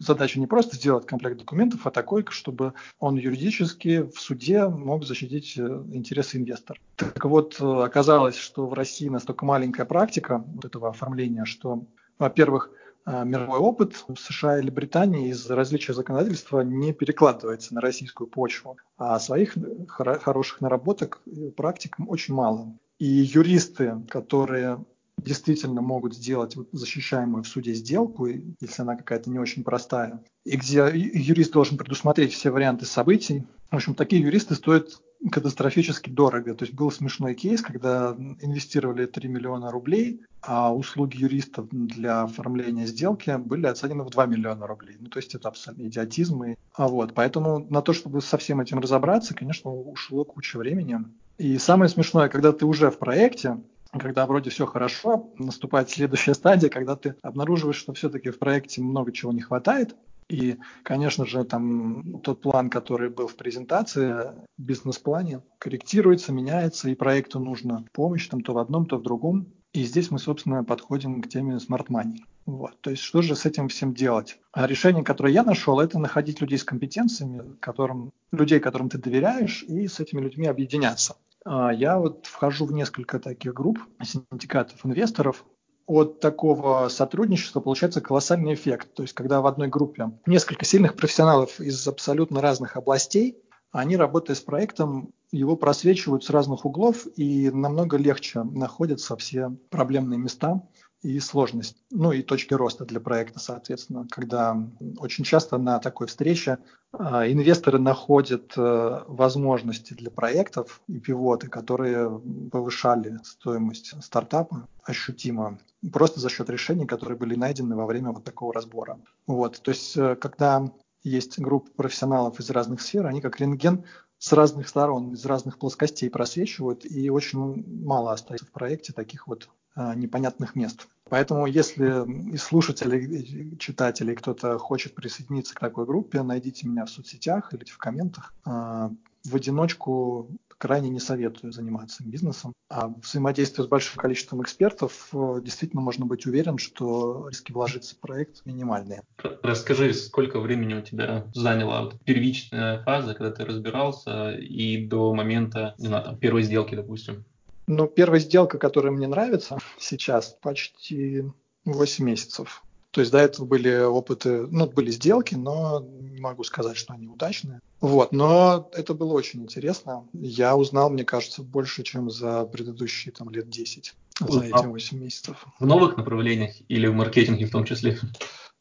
задача 0.00 0.38
не 0.38 0.46
просто 0.46 0.76
сделать 0.76 1.06
комплект 1.06 1.38
документов, 1.38 1.86
а 1.86 1.90
такой, 1.90 2.26
чтобы 2.28 2.74
он 2.98 3.16
юридически 3.16 4.02
в 4.02 4.20
суде 4.20 4.68
мог 4.68 5.04
защитить 5.04 5.56
э, 5.56 5.62
интересы 5.92 6.36
инвестора. 6.36 6.78
Так 6.96 7.24
вот, 7.24 7.56
э, 7.58 7.64
оказалось, 7.64 8.36
что 8.36 8.66
в 8.66 8.74
России 8.74 9.08
настолько 9.08 9.46
маленькая 9.46 9.86
практика 9.86 10.44
вот 10.46 10.66
этого 10.66 10.90
оформления, 10.90 11.46
что, 11.46 11.84
во-первых, 12.18 12.70
э, 13.06 13.24
мировой 13.24 13.58
опыт 13.60 13.94
в 14.08 14.16
США 14.16 14.58
или 14.58 14.68
Британии 14.68 15.30
из 15.30 15.48
различия 15.48 15.94
законодательства 15.94 16.60
не 16.60 16.92
перекладывается 16.92 17.74
на 17.74 17.80
российскую 17.80 18.28
почву, 18.28 18.76
а 18.98 19.18
своих 19.20 19.56
хороших 19.88 20.60
наработок 20.60 21.22
практик 21.56 21.96
очень 22.06 22.34
мало. 22.34 22.74
И 22.98 23.06
юристы, 23.06 24.02
которые 24.08 24.84
действительно 25.16 25.82
могут 25.82 26.14
сделать 26.14 26.56
защищаемую 26.72 27.42
в 27.42 27.48
суде 27.48 27.74
сделку, 27.74 28.26
если 28.26 28.82
она 28.82 28.96
какая-то 28.96 29.30
не 29.30 29.38
очень 29.38 29.64
простая, 29.64 30.22
и 30.44 30.56
где 30.56 30.90
юрист 30.94 31.52
должен 31.52 31.76
предусмотреть 31.76 32.32
все 32.32 32.50
варианты 32.50 32.86
событий. 32.86 33.46
В 33.70 33.76
общем, 33.76 33.94
такие 33.94 34.22
юристы 34.22 34.54
стоят 34.54 35.00
катастрофически 35.30 36.10
дорого. 36.10 36.54
То 36.54 36.64
есть 36.64 36.74
был 36.74 36.90
смешной 36.90 37.34
кейс, 37.34 37.60
когда 37.60 38.16
инвестировали 38.40 39.06
3 39.06 39.28
миллиона 39.28 39.70
рублей, 39.70 40.22
а 40.40 40.74
услуги 40.74 41.16
юристов 41.16 41.68
для 41.70 42.22
оформления 42.22 42.86
сделки 42.86 43.36
были 43.36 43.66
оценены 43.66 44.04
в 44.04 44.10
2 44.10 44.26
миллиона 44.26 44.66
рублей. 44.66 44.96
Ну, 45.00 45.08
то 45.08 45.18
есть 45.18 45.34
это 45.34 45.48
абсолютно 45.48 45.88
идиотизм. 45.88 46.44
И, 46.44 46.56
а 46.74 46.88
вот, 46.88 47.14
поэтому 47.14 47.66
на 47.68 47.82
то, 47.82 47.92
чтобы 47.92 48.20
со 48.20 48.38
всем 48.38 48.60
этим 48.60 48.78
разобраться, 48.78 49.34
конечно, 49.34 49.72
ушло 49.72 50.24
куча 50.24 50.56
времени. 50.56 51.00
И 51.38 51.56
самое 51.58 51.88
смешное, 51.88 52.28
когда 52.28 52.52
ты 52.52 52.66
уже 52.66 52.90
в 52.90 52.98
проекте, 52.98 53.58
когда 53.92 54.26
вроде 54.26 54.50
все 54.50 54.66
хорошо, 54.66 55.30
наступает 55.38 55.88
следующая 55.88 56.34
стадия, 56.34 56.68
когда 56.68 56.96
ты 56.96 57.14
обнаруживаешь, 57.22 57.76
что 57.76 57.92
все-таки 57.94 58.30
в 58.30 58.38
проекте 58.38 58.82
много 58.82 59.12
чего 59.12 59.32
не 59.32 59.40
хватает. 59.40 59.94
И, 60.28 60.58
конечно 60.82 61.24
же, 61.24 61.44
там 61.44 62.20
тот 62.20 62.42
план, 62.42 62.68
который 62.68 63.08
был 63.08 63.28
в 63.28 63.36
презентации, 63.36 64.32
бизнес-плане, 64.58 65.40
корректируется, 65.58 66.32
меняется, 66.32 66.90
и 66.90 66.94
проекту 66.94 67.38
нужна 67.38 67.84
помощь 67.92 68.28
там 68.28 68.42
то 68.42 68.52
в 68.52 68.58
одном, 68.58 68.84
то 68.84 68.98
в 68.98 69.02
другом. 69.02 69.46
И 69.72 69.84
здесь 69.84 70.10
мы, 70.10 70.18
собственно, 70.18 70.64
подходим 70.64 71.22
к 71.22 71.28
теме 71.28 71.56
Smart 71.56 71.86
Money. 71.86 72.18
Вот. 72.46 72.80
То 72.80 72.90
есть 72.90 73.02
что 73.02 73.22
же 73.22 73.36
с 73.36 73.46
этим 73.46 73.68
всем 73.68 73.94
делать? 73.94 74.38
А 74.52 74.66
решение, 74.66 75.04
которое 75.04 75.32
я 75.32 75.44
нашел, 75.44 75.80
это 75.80 75.98
находить 75.98 76.40
людей 76.40 76.58
с 76.58 76.64
компетенциями, 76.64 77.56
которым, 77.60 78.10
людей, 78.32 78.58
которым 78.60 78.88
ты 78.88 78.98
доверяешь, 78.98 79.62
и 79.62 79.86
с 79.86 80.00
этими 80.00 80.20
людьми 80.20 80.46
объединяться. 80.46 81.16
А, 81.50 81.72
я 81.72 81.98
вот 81.98 82.26
вхожу 82.26 82.66
в 82.66 82.72
несколько 82.72 83.18
таких 83.18 83.54
групп 83.54 83.78
синдикатов 84.02 84.84
инвесторов. 84.84 85.46
От 85.86 86.20
такого 86.20 86.88
сотрудничества 86.88 87.60
получается 87.60 88.02
колоссальный 88.02 88.52
эффект. 88.52 88.92
То 88.92 89.02
есть, 89.02 89.14
когда 89.14 89.40
в 89.40 89.46
одной 89.46 89.68
группе 89.68 90.10
несколько 90.26 90.66
сильных 90.66 90.94
профессионалов 90.94 91.58
из 91.60 91.88
абсолютно 91.88 92.42
разных 92.42 92.76
областей, 92.76 93.38
они, 93.72 93.96
работая 93.96 94.34
с 94.34 94.40
проектом, 94.40 95.14
его 95.30 95.56
просвечивают 95.56 96.24
с 96.24 96.30
разных 96.30 96.66
углов 96.66 97.06
и 97.16 97.50
намного 97.50 97.96
легче 97.96 98.42
находятся 98.42 99.16
все 99.16 99.50
проблемные 99.70 100.18
места, 100.18 100.62
и 101.02 101.20
сложность, 101.20 101.76
ну 101.90 102.12
и 102.12 102.22
точки 102.22 102.54
роста 102.54 102.84
для 102.84 102.98
проекта, 102.98 103.38
соответственно, 103.38 104.06
когда 104.10 104.56
очень 104.98 105.24
часто 105.24 105.56
на 105.56 105.78
такой 105.78 106.08
встрече 106.08 106.58
а, 106.92 107.30
инвесторы 107.30 107.78
находят 107.78 108.54
э, 108.56 109.04
возможности 109.06 109.94
для 109.94 110.10
проектов 110.10 110.80
и 110.88 110.98
пивоты, 110.98 111.48
которые 111.48 112.20
повышали 112.50 113.18
стоимость 113.22 113.94
стартапа 114.02 114.66
ощутимо, 114.82 115.58
просто 115.92 116.18
за 116.18 116.30
счет 116.30 116.50
решений, 116.50 116.86
которые 116.86 117.16
были 117.16 117.36
найдены 117.36 117.76
во 117.76 117.86
время 117.86 118.10
вот 118.10 118.24
такого 118.24 118.52
разбора. 118.52 118.98
Вот, 119.26 119.60
то 119.62 119.70
есть, 119.70 119.96
э, 119.96 120.16
когда 120.16 120.68
есть 121.04 121.38
группа 121.38 121.70
профессионалов 121.76 122.40
из 122.40 122.50
разных 122.50 122.80
сфер, 122.80 123.06
они 123.06 123.20
как 123.20 123.38
рентген 123.38 123.84
с 124.18 124.32
разных 124.32 124.68
сторон, 124.68 125.12
из 125.12 125.24
разных 125.24 125.58
плоскостей 125.58 126.10
просвечивают, 126.10 126.84
и 126.84 127.08
очень 127.08 127.84
мало 127.84 128.12
остается 128.12 128.46
в 128.46 128.50
проекте 128.50 128.92
таких 128.92 129.28
вот 129.28 129.48
непонятных 129.94 130.54
мест. 130.54 130.88
Поэтому, 131.08 131.46
если 131.46 132.32
из 132.34 132.42
слушателей, 132.42 133.56
читателей 133.58 134.14
кто-то 134.14 134.58
хочет 134.58 134.94
присоединиться 134.94 135.54
к 135.54 135.60
такой 135.60 135.86
группе, 135.86 136.22
найдите 136.22 136.66
меня 136.66 136.84
в 136.84 136.90
соцсетях 136.90 137.54
или 137.54 137.64
в 137.64 137.78
комментах. 137.78 138.34
А, 138.44 138.90
в 139.24 139.34
одиночку 139.34 140.30
крайне 140.58 140.88
не 140.90 141.00
советую 141.00 141.52
заниматься 141.52 142.04
бизнесом. 142.04 142.52
А 142.68 142.88
взаимодействие 142.88 143.64
с 143.64 143.68
большим 143.68 143.96
количеством 143.96 144.42
экспертов 144.42 145.08
э, 145.12 145.40
действительно 145.42 145.80
можно 145.80 146.04
быть 146.04 146.26
уверен, 146.26 146.58
что 146.58 147.28
риски 147.28 147.52
вложиться 147.52 147.94
в 147.94 147.98
проект 147.98 148.44
минимальные. 148.44 149.02
Расскажи, 149.42 149.94
сколько 149.94 150.40
времени 150.40 150.74
у 150.74 150.82
тебя 150.82 151.26
заняла 151.32 151.90
первичная 152.04 152.82
фаза, 152.82 153.14
когда 153.14 153.30
ты 153.30 153.44
разбирался, 153.44 154.32
и 154.32 154.84
до 154.84 155.14
момента, 155.14 155.74
не 155.78 155.86
знаю, 155.86 156.04
там, 156.04 156.18
первой 156.18 156.42
сделки, 156.42 156.74
допустим? 156.74 157.24
Ну, 157.68 157.86
первая 157.86 158.18
сделка, 158.18 158.58
которая 158.58 158.92
мне 158.92 159.06
нравится 159.06 159.58
сейчас, 159.78 160.36
почти 160.40 161.22
8 161.66 162.04
месяцев. 162.04 162.64
То 162.90 163.02
есть 163.02 163.12
до 163.12 163.18
этого 163.18 163.44
были 163.44 163.84
опыты, 163.84 164.46
ну, 164.46 164.66
были 164.66 164.90
сделки, 164.90 165.34
но 165.34 165.80
не 165.80 166.20
могу 166.20 166.42
сказать, 166.42 166.78
что 166.78 166.94
они 166.94 167.06
удачные. 167.06 167.60
Вот, 167.80 168.10
но 168.10 168.70
это 168.72 168.94
было 168.94 169.12
очень 169.12 169.42
интересно. 169.42 170.08
Я 170.14 170.56
узнал, 170.56 170.88
мне 170.88 171.04
кажется, 171.04 171.42
больше, 171.42 171.82
чем 171.82 172.10
за 172.10 172.46
предыдущие 172.46 173.12
там 173.12 173.28
лет 173.28 173.50
10, 173.50 173.94
за 174.18 174.40
эти 174.40 174.66
8 174.66 174.98
месяцев. 174.98 175.46
В 175.60 175.66
новых 175.66 175.98
направлениях 175.98 176.56
или 176.68 176.86
в 176.86 176.94
маркетинге 176.94 177.44
в 177.44 177.50
том 177.50 177.64
числе? 177.64 177.98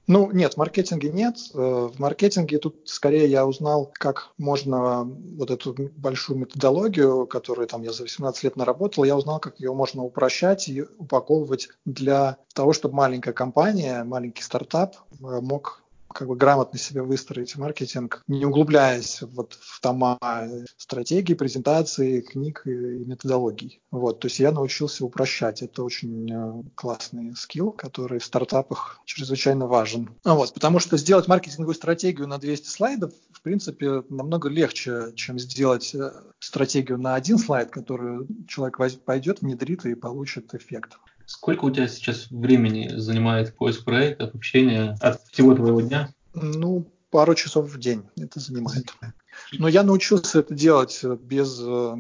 Ну, 0.08 0.32
нет, 0.32 0.54
в 0.54 0.58
маркетинге 0.58 1.10
нет. 1.10 1.36
Э, 1.54 1.90
в 1.94 2.00
маркетинге 2.00 2.60
тут 2.60 2.82
скорее 2.86 3.28
я 3.28 3.46
узнал, 3.46 3.92
как 3.94 4.32
можно 4.38 5.04
вот 5.04 5.52
эту 5.52 5.76
большую 5.98 6.40
методологию, 6.40 7.28
которую 7.28 7.68
там 7.68 7.84
я 7.84 7.92
за 7.92 8.04
18 8.04 8.44
лет 8.44 8.56
наработал, 8.56 9.04
я 9.04 9.18
узнал, 9.18 9.40
как 9.40 9.60
ее 9.60 9.74
можно 9.74 10.04
упрощать 10.04 10.70
и 10.70 10.84
упаковывать 10.98 11.70
для 11.84 12.38
того, 12.54 12.72
чтобы 12.72 12.96
маленькая 12.96 13.34
компания, 13.34 14.06
маленький 14.06 14.44
стартап 14.44 14.96
э, 14.96 15.42
мог 15.42 15.84
как 16.10 16.28
бы 16.28 16.36
грамотно 16.36 16.80
себе 16.80 17.02
выстроить 17.02 17.56
маркетинг, 17.58 18.24
не 18.28 18.46
углубляясь 18.46 19.22
вот 19.22 19.58
в 19.60 19.80
тома 19.82 20.18
стратегии, 20.78 21.34
презентации, 21.34 22.22
книг 22.22 22.64
и 22.66 22.70
методологий. 22.70 23.82
Вот, 23.92 24.20
то 24.20 24.28
есть 24.28 24.40
я 24.40 24.52
научился 24.52 25.06
упрощать. 25.06 25.62
Это 25.62 25.84
очень 25.84 26.32
э, 26.32 26.64
классный 26.76 27.36
скилл, 27.36 27.72
который 27.72 28.20
в 28.20 28.26
стартапах 28.26 29.00
чрезвычайно 29.06 29.68
важен. 29.68 30.10
А 30.24 30.36
вот, 30.36 30.54
потому 30.54 30.80
что 30.80 30.98
сделать 30.98 31.28
маркетинговую 31.28 31.76
стратегию 31.76 32.28
на 32.28 32.38
200 32.38 32.68
слайдов, 32.68 33.14
в 33.32 33.42
принципе, 33.42 34.04
намного 34.10 34.50
легче, 34.50 35.14
чем 35.16 35.40
сделать 35.40 35.94
э, 35.96 36.12
стратегию 36.40 36.98
на 36.98 37.16
один 37.16 37.38
слайд, 37.38 37.70
которую 37.70 38.28
человек 38.48 38.80
пойдет, 39.06 39.42
внедрит 39.42 39.86
и 39.86 39.96
получит 39.96 40.54
эффект. 40.54 40.98
Сколько 41.28 41.66
у 41.66 41.72
тебя 41.72 41.90
сейчас 41.90 42.32
времени 42.32 42.88
занимает 42.96 43.54
поиск 43.54 43.84
проектов, 43.84 44.34
общение 44.34 44.96
от 45.02 45.22
всего 45.28 45.54
твоего 45.54 45.82
дня? 45.82 46.10
Ну, 46.34 46.88
пару 47.10 47.36
часов 47.36 47.70
в 47.70 47.78
день 47.78 48.04
это 48.18 48.40
занимает. 48.40 48.94
Но 49.52 49.68
я 49.68 49.84
научился 49.84 50.40
это 50.40 50.56
делать 50.56 51.04
без... 51.04 51.60
Э, 51.60 51.96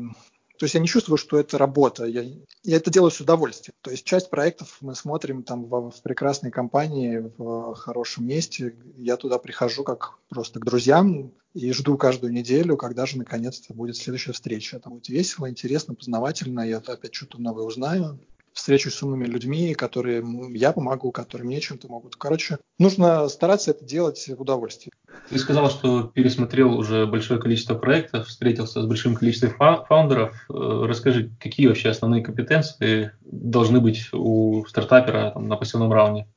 то 0.58 0.64
есть 0.64 0.76
я 0.76 0.80
не 0.80 0.88
чувствую, 0.88 1.18
что 1.18 1.38
это 1.38 1.58
работа. 1.58 2.06
Я, 2.06 2.24
я 2.64 2.78
это 2.78 2.90
делаю 2.90 3.12
с 3.12 3.20
удовольствием. 3.20 3.76
То 3.82 3.92
есть 3.92 4.06
часть 4.06 4.30
проектов 4.30 4.78
мы 4.80 4.96
смотрим 4.96 5.44
там 5.44 5.66
в, 5.66 5.92
в 5.92 6.02
прекрасной 6.02 6.50
компании, 6.50 7.30
в 7.38 7.76
хорошем 7.76 8.26
месте. 8.26 8.78
Я 8.96 9.18
туда 9.18 9.40
прихожу 9.40 9.84
как 9.84 10.20
просто 10.30 10.62
к 10.62 10.66
друзьям 10.66 11.34
и 11.54 11.74
жду 11.74 11.98
каждую 11.98 12.32
неделю, 12.32 12.78
когда 12.78 13.06
же 13.06 13.18
наконец-то 13.18 13.74
будет 13.74 13.98
следующая 13.98 14.32
встреча. 14.32 14.78
Это 14.78 14.90
будет 14.90 15.10
весело, 15.10 15.50
интересно, 15.50 15.96
познавательно. 15.96 16.62
Я 16.62 16.78
опять 16.78 17.14
что-то 17.14 17.42
новое 17.42 17.66
узнаю 17.66 18.18
встречусь 18.58 18.96
с 18.96 19.04
умными 19.04 19.26
людьми, 19.26 19.76
которые 19.76 20.24
я 20.54 20.72
помогу, 20.72 21.12
которые 21.12 21.46
мне 21.46 21.62
чем-то 21.62 21.88
могут. 21.88 22.16
Короче, 22.16 22.58
нужно 22.80 23.30
стараться 23.30 23.72
это 23.72 23.86
делать 23.86 24.28
в 24.28 24.42
удовольствии. 24.42 24.92
Ты 25.30 25.38
сказал, 25.38 25.70
что 25.70 26.04
пересмотрел 26.04 26.76
уже 26.78 27.06
большое 27.06 27.40
количество 27.40 27.76
проектов, 27.76 28.28
встретился 28.28 28.82
с 28.82 28.86
большим 28.86 29.16
количеством 29.16 29.52
фаундеров. 29.86 30.36
Э, 30.50 30.86
расскажи, 30.88 31.32
какие 31.40 31.68
вообще 31.68 31.90
основные 31.90 32.24
компетенции 32.24 33.12
должны 33.22 33.80
быть 33.80 34.10
у 34.12 34.66
стартапера 34.66 35.32
там, 35.32 35.48
на 35.48 35.56
посевном 35.56 35.94
раунде? 35.94 36.28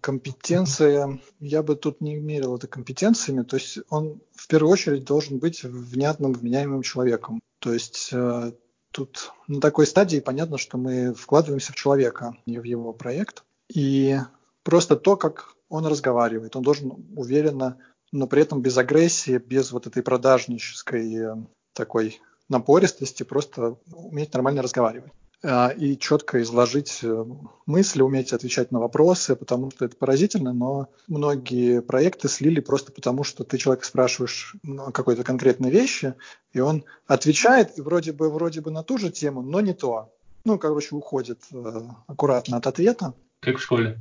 Компетенция, 0.00 1.18
я 1.40 1.62
бы 1.62 1.74
тут 1.74 2.00
не 2.00 2.14
мерил 2.14 2.56
это 2.56 2.68
компетенциями, 2.68 3.42
то 3.42 3.56
есть 3.56 3.78
он 3.90 4.20
в 4.34 4.46
первую 4.46 4.70
очередь 4.70 5.04
должен 5.04 5.38
быть 5.38 5.64
внятным, 5.64 6.32
вменяемым 6.32 6.82
человеком. 6.82 7.40
То 7.58 7.72
есть 7.72 8.10
э, 8.12 8.52
Тут 8.96 9.34
на 9.46 9.60
такой 9.60 9.86
стадии 9.86 10.20
понятно, 10.20 10.56
что 10.56 10.78
мы 10.78 11.12
вкладываемся 11.12 11.70
в 11.70 11.76
человека, 11.76 12.34
не 12.46 12.58
в 12.58 12.62
его 12.62 12.94
проект. 12.94 13.44
И 13.68 14.16
просто 14.62 14.96
то, 14.96 15.18
как 15.18 15.54
он 15.68 15.84
разговаривает, 15.84 16.56
он 16.56 16.62
должен 16.62 16.92
уверенно, 17.14 17.76
но 18.10 18.26
при 18.26 18.40
этом 18.40 18.62
без 18.62 18.78
агрессии, 18.78 19.36
без 19.36 19.70
вот 19.70 19.86
этой 19.86 20.02
продажнической 20.02 21.14
э, 21.14 21.34
такой 21.74 22.22
напористости, 22.48 23.22
просто 23.22 23.76
уметь 23.92 24.32
нормально 24.32 24.62
разговаривать. 24.62 25.12
А, 25.48 25.68
и 25.68 25.96
четко 25.96 26.42
изложить 26.42 26.98
э, 27.04 27.24
мысли, 27.66 28.02
уметь 28.02 28.32
отвечать 28.32 28.72
на 28.72 28.80
вопросы, 28.80 29.36
потому 29.36 29.70
что 29.70 29.84
это 29.84 29.94
поразительно, 29.96 30.52
но 30.52 30.88
многие 31.06 31.82
проекты 31.82 32.28
слили 32.28 32.58
просто 32.58 32.90
потому, 32.90 33.22
что 33.22 33.44
ты 33.44 33.56
человека 33.56 33.86
спрашиваешь 33.86 34.56
ну, 34.64 34.90
какой-то 34.90 35.22
конкретной 35.22 35.70
вещи, 35.70 36.14
и 36.52 36.58
он 36.58 36.84
отвечает, 37.06 37.78
и 37.78 37.80
вроде 37.80 38.12
бы, 38.12 38.28
вроде 38.28 38.60
бы 38.60 38.72
на 38.72 38.82
ту 38.82 38.98
же 38.98 39.10
тему, 39.10 39.40
но 39.40 39.60
не 39.60 39.72
то. 39.72 40.12
Ну, 40.44 40.58
короче, 40.58 40.96
уходит 40.96 41.38
э, 41.52 41.80
аккуратно 42.08 42.56
от 42.56 42.66
ответа. 42.66 43.14
Как 43.38 43.58
в 43.58 43.62
школе. 43.62 44.00